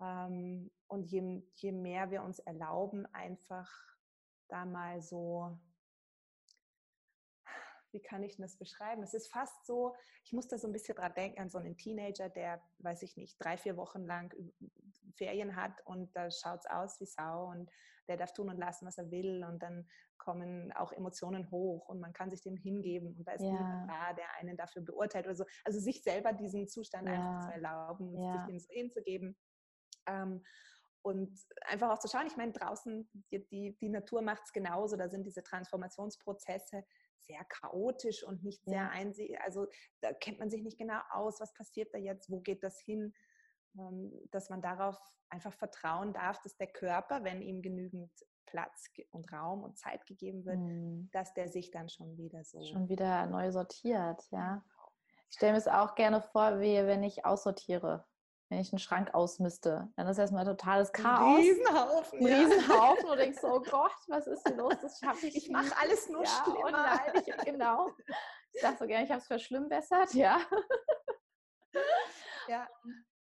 Ähm, 0.00 0.70
und 0.86 1.04
je, 1.04 1.42
je 1.56 1.72
mehr 1.72 2.10
wir 2.10 2.22
uns 2.22 2.38
erlauben, 2.38 3.06
einfach 3.12 3.70
da 4.48 4.64
mal 4.64 5.02
so 5.02 5.58
wie 7.92 8.00
kann 8.00 8.22
ich 8.22 8.36
das 8.36 8.56
beschreiben? 8.56 9.02
Es 9.02 9.14
ist 9.14 9.32
fast 9.32 9.66
so, 9.66 9.94
ich 10.24 10.32
muss 10.32 10.48
da 10.48 10.58
so 10.58 10.66
ein 10.68 10.72
bisschen 10.72 10.96
dran 10.96 11.14
denken, 11.14 11.40
an 11.40 11.50
so 11.50 11.58
einen 11.58 11.76
Teenager, 11.76 12.28
der, 12.28 12.62
weiß 12.78 13.02
ich 13.02 13.16
nicht, 13.16 13.36
drei, 13.42 13.56
vier 13.56 13.76
Wochen 13.76 14.04
lang 14.04 14.34
Ferien 15.16 15.56
hat 15.56 15.80
und 15.84 16.14
da 16.16 16.30
schaut 16.30 16.60
es 16.60 16.66
aus 16.66 17.00
wie 17.00 17.06
Sau 17.06 17.50
und 17.50 17.70
der 18.08 18.16
darf 18.16 18.32
tun 18.32 18.48
und 18.48 18.58
lassen, 18.58 18.86
was 18.86 18.98
er 18.98 19.10
will 19.10 19.44
und 19.44 19.62
dann 19.62 19.86
kommen 20.16 20.72
auch 20.72 20.92
Emotionen 20.92 21.50
hoch 21.50 21.88
und 21.88 22.00
man 22.00 22.12
kann 22.12 22.30
sich 22.30 22.42
dem 22.42 22.56
hingeben 22.56 23.14
und 23.16 23.26
da 23.26 23.32
ist 23.32 23.42
ja. 23.42 23.52
niemand 23.52 23.90
da, 23.90 24.12
der 24.12 24.34
einen 24.38 24.56
dafür 24.56 24.82
beurteilt 24.82 25.26
oder 25.26 25.36
so. 25.36 25.44
Also 25.64 25.78
sich 25.78 26.02
selber 26.02 26.32
diesen 26.32 26.68
Zustand 26.68 27.08
ja. 27.08 27.14
einfach 27.14 27.46
zu 27.46 27.54
erlauben 27.54 28.14
und 28.14 28.22
ja. 28.22 28.32
sich 28.32 28.46
dem 28.46 28.58
so 28.58 28.68
hinzugeben. 28.70 29.36
Ähm, 30.06 30.42
und 31.02 31.38
einfach 31.66 31.90
auch 31.90 31.98
zu 31.98 32.08
schauen, 32.08 32.26
ich 32.26 32.36
meine, 32.36 32.52
draußen, 32.52 33.08
die, 33.30 33.46
die, 33.48 33.76
die 33.80 33.88
Natur 33.88 34.20
macht 34.20 34.42
es 34.44 34.52
genauso, 34.52 34.96
da 34.96 35.08
sind 35.08 35.24
diese 35.24 35.42
Transformationsprozesse 35.42 36.84
sehr 37.26 37.44
chaotisch 37.44 38.22
und 38.22 38.42
nicht 38.42 38.64
sehr 38.64 38.82
ja. 38.82 38.88
einsehbar. 38.90 39.44
Also 39.44 39.66
da 40.00 40.12
kennt 40.12 40.38
man 40.38 40.50
sich 40.50 40.62
nicht 40.62 40.78
genau 40.78 41.00
aus, 41.10 41.40
was 41.40 41.52
passiert 41.54 41.92
da 41.92 41.98
jetzt, 41.98 42.30
wo 42.30 42.40
geht 42.40 42.62
das 42.62 42.80
hin, 42.80 43.14
ähm, 43.78 44.12
dass 44.30 44.50
man 44.50 44.62
darauf 44.62 44.96
einfach 45.30 45.54
vertrauen 45.54 46.12
darf, 46.12 46.40
dass 46.42 46.56
der 46.56 46.68
Körper, 46.68 47.24
wenn 47.24 47.42
ihm 47.42 47.62
genügend 47.62 48.10
Platz 48.46 48.86
und 49.10 49.30
Raum 49.32 49.62
und 49.62 49.78
Zeit 49.78 50.06
gegeben 50.06 50.44
wird, 50.44 50.58
mhm. 50.58 51.10
dass 51.12 51.34
der 51.34 51.48
sich 51.48 51.70
dann 51.70 51.88
schon 51.88 52.16
wieder 52.16 52.44
so. 52.44 52.62
Schon 52.62 52.88
wieder 52.88 53.26
neu 53.26 53.52
sortiert, 53.52 54.22
ja. 54.30 54.64
Ich 55.28 55.36
stelle 55.36 55.52
mir 55.52 55.58
es 55.58 55.68
auch 55.68 55.94
gerne 55.94 56.22
vor, 56.22 56.60
wie 56.60 56.74
wenn 56.86 57.02
ich 57.02 57.26
aussortiere 57.26 58.06
wenn 58.48 58.60
ich 58.60 58.72
einen 58.72 58.78
Schrank 58.78 59.14
ausmiste. 59.14 59.88
Dann 59.96 60.06
ist 60.06 60.18
erstmal 60.18 60.44
totales 60.44 60.92
Chaos. 60.92 61.36
Ein 61.38 61.44
Riesenhaufen. 61.44 62.18
Ein 62.18 62.26
Riesenhaufen. 62.26 63.04
Ja. 63.04 63.12
Und 63.12 63.18
denkst 63.18 63.40
so, 63.40 63.48
oh 63.48 63.60
Gott, 63.60 63.92
was 64.08 64.26
ist 64.26 64.42
denn 64.44 64.56
los? 64.56 64.74
Das 64.80 64.98
schaffe 64.98 65.26
ich 65.26 65.36
Ich 65.36 65.50
mache 65.50 65.72
alles 65.80 66.08
nur 66.08 66.24
ja, 66.24 66.44
schlimmer. 66.44 66.70
Nein, 66.70 67.22
ich, 67.26 67.44
genau. 67.44 67.90
Ich 68.52 68.62
sage 68.62 68.76
so 68.78 68.86
gerne, 68.86 69.04
ich 69.04 69.10
habe 69.10 69.20
es 69.20 69.26
verschlimmbessert, 69.26 70.14
ja. 70.14 70.40
ja. 72.48 72.66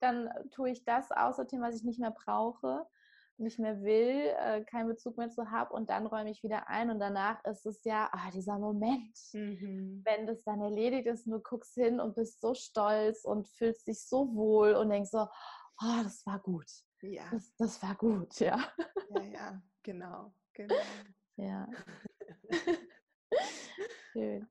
Dann 0.01 0.31
tue 0.55 0.71
ich 0.71 0.85
das 0.85 1.11
aussortieren, 1.11 1.65
was 1.65 1.75
ich 1.75 1.85
nicht 1.85 1.99
mehr 1.99 2.11
brauche. 2.11 2.87
Nicht 3.39 3.59
mehr 3.59 3.83
will, 3.83 4.33
äh, 4.39 4.65
keinen 4.65 4.89
Bezug 4.89 5.17
mehr 5.17 5.31
zu 5.31 5.51
habe 5.51 5.75
und 5.75 5.91
dann 5.91 6.07
räume 6.07 6.31
ich 6.31 6.43
wieder 6.43 6.69
ein 6.69 6.91
und 6.91 6.99
danach 7.01 7.45
ist 7.45 7.67
es 7.67 7.83
ja 7.85 8.09
ah, 8.13 8.31
dieser 8.33 8.59
Moment, 8.59 9.17
mhm. 9.33 10.03
wenn 10.05 10.27
das 10.27 10.43
dann 10.45 10.61
erledigt 10.61 11.07
ist, 11.07 11.27
du 11.27 11.41
guckst 11.41 11.75
hin 11.75 12.01
und 12.01 12.15
bist 12.15 12.41
so 12.41 12.55
stolz 12.55 13.25
und 13.25 13.49
fühlst 13.49 13.87
dich 13.87 14.03
so 14.05 14.35
wohl 14.35 14.75
und 14.75 14.91
denkst 14.91 15.11
so, 15.11 15.27
oh, 15.83 16.01
das 16.03 16.25
war 16.27 16.39
gut. 16.39 16.71
Ja. 17.03 17.25
Das, 17.31 17.55
das 17.57 17.83
war 17.83 17.95
gut, 17.97 18.39
ja. 18.41 18.59
Ja, 19.11 19.23
ja, 19.23 19.63
genau, 19.83 20.35
genau. 20.53 20.75
Ja. 21.37 21.67
Schön. 24.13 24.49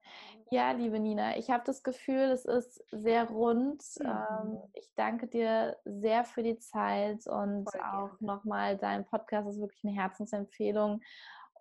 Ja, 0.53 0.69
liebe 0.69 0.99
Nina, 0.99 1.35
ich 1.35 1.49
habe 1.49 1.63
das 1.65 1.81
Gefühl, 1.81 2.29
es 2.29 2.45
ist 2.45 2.85
sehr 2.91 3.27
rund. 3.27 3.83
Ähm, 4.01 4.51
mhm. 4.51 4.59
ich 4.73 4.93
danke 4.93 5.25
dir 5.25 5.77
sehr 5.83 6.25
für 6.25 6.43
die 6.43 6.59
Zeit 6.59 7.25
und 7.25 7.67
auch 7.83 8.21
nochmal, 8.21 8.77
dein 8.77 9.03
Podcast 9.03 9.49
ist 9.49 9.59
wirklich 9.59 9.83
eine 9.83 9.95
Herzensempfehlung 9.95 11.01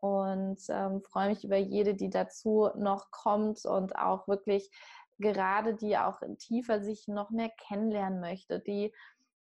und 0.02 0.58
ähm, 0.68 1.00
freue 1.00 1.30
mich 1.30 1.42
über 1.42 1.56
jede, 1.56 1.94
die 1.94 2.10
dazu 2.10 2.68
noch 2.76 3.10
kommt 3.10 3.64
und 3.64 3.96
auch 3.96 4.28
wirklich 4.28 4.70
gerade 5.18 5.74
die 5.74 5.96
auch 5.96 6.20
tiefer 6.36 6.82
sich 6.82 7.08
noch 7.08 7.30
mehr 7.30 7.48
kennenlernen 7.48 8.20
möchte, 8.20 8.60
die 8.60 8.92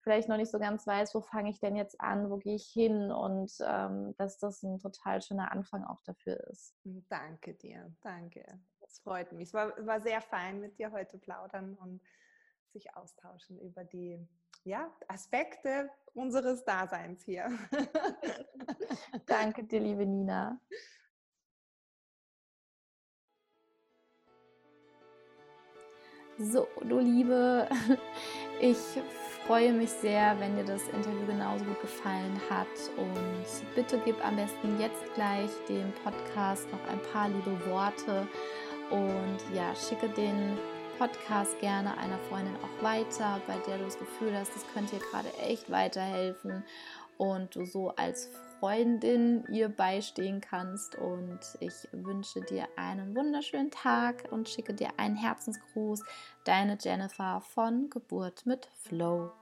vielleicht 0.00 0.28
noch 0.28 0.38
nicht 0.38 0.50
so 0.50 0.58
ganz 0.58 0.88
weiß, 0.88 1.14
wo 1.14 1.20
fange 1.20 1.50
ich 1.50 1.60
denn 1.60 1.76
jetzt 1.76 2.00
an, 2.00 2.30
wo 2.30 2.38
gehe 2.38 2.56
ich 2.56 2.66
hin 2.66 3.12
und 3.12 3.52
ähm, 3.64 4.12
dass 4.18 4.38
das 4.38 4.64
ein 4.64 4.80
total 4.80 5.22
schöner 5.22 5.52
Anfang 5.52 5.84
auch 5.84 6.02
dafür 6.02 6.40
ist. 6.48 6.74
Danke 7.08 7.54
dir, 7.54 7.94
danke. 8.02 8.44
Freut 9.00 9.32
mich. 9.32 9.48
Es 9.48 9.54
war, 9.54 9.72
war 9.86 10.00
sehr 10.00 10.20
fein 10.20 10.60
mit 10.60 10.78
dir 10.78 10.92
heute 10.92 11.18
plaudern 11.18 11.74
und 11.74 12.00
sich 12.72 12.94
austauschen 12.94 13.58
über 13.60 13.84
die 13.84 14.18
ja, 14.64 14.90
Aspekte 15.08 15.90
unseres 16.14 16.64
Daseins 16.64 17.22
hier. 17.22 17.50
danke 19.26 19.64
dir, 19.64 19.80
liebe 19.80 20.04
Nina. 20.04 20.60
So, 26.38 26.68
du 26.82 26.98
Liebe, 26.98 27.66
ich 28.60 28.76
freue 29.46 29.72
mich 29.72 29.88
sehr, 29.88 30.38
wenn 30.38 30.54
dir 30.54 30.64
das 30.64 30.86
Interview 30.88 31.26
genauso 31.26 31.64
gut 31.64 31.80
gefallen 31.80 32.38
hat. 32.50 32.66
Und 32.98 33.74
bitte 33.74 33.98
gib 34.04 34.22
am 34.22 34.36
besten 34.36 34.78
jetzt 34.78 35.02
gleich 35.14 35.50
dem 35.66 35.90
Podcast 36.04 36.70
noch 36.70 36.86
ein 36.88 37.00
paar 37.10 37.30
liebe 37.30 37.66
Worte 37.70 38.28
und 38.90 39.38
ja, 39.54 39.74
schicke 39.74 40.08
den 40.08 40.58
Podcast 40.98 41.58
gerne 41.60 41.96
einer 41.98 42.18
Freundin 42.30 42.54
auch 42.56 42.82
weiter, 42.82 43.40
bei 43.46 43.56
der 43.66 43.78
du 43.78 43.84
das 43.84 43.98
Gefühl 43.98 44.34
hast, 44.34 44.54
das 44.54 44.64
könnte 44.72 44.96
dir 44.96 45.04
gerade 45.10 45.28
echt 45.38 45.70
weiterhelfen 45.70 46.64
und 47.18 47.54
du 47.54 47.64
so 47.66 47.90
als 47.90 48.30
Freundin 48.60 49.44
ihr 49.50 49.68
beistehen 49.68 50.40
kannst. 50.40 50.96
Und 50.96 51.40
ich 51.60 51.74
wünsche 51.92 52.40
dir 52.42 52.66
einen 52.76 53.14
wunderschönen 53.14 53.70
Tag 53.70 54.28
und 54.30 54.48
schicke 54.48 54.74
dir 54.74 54.90
einen 54.96 55.16
Herzensgruß. 55.16 56.02
Deine 56.44 56.78
Jennifer 56.80 57.40
von 57.40 57.90
Geburt 57.90 58.46
mit 58.46 58.68
Flow. 58.82 59.32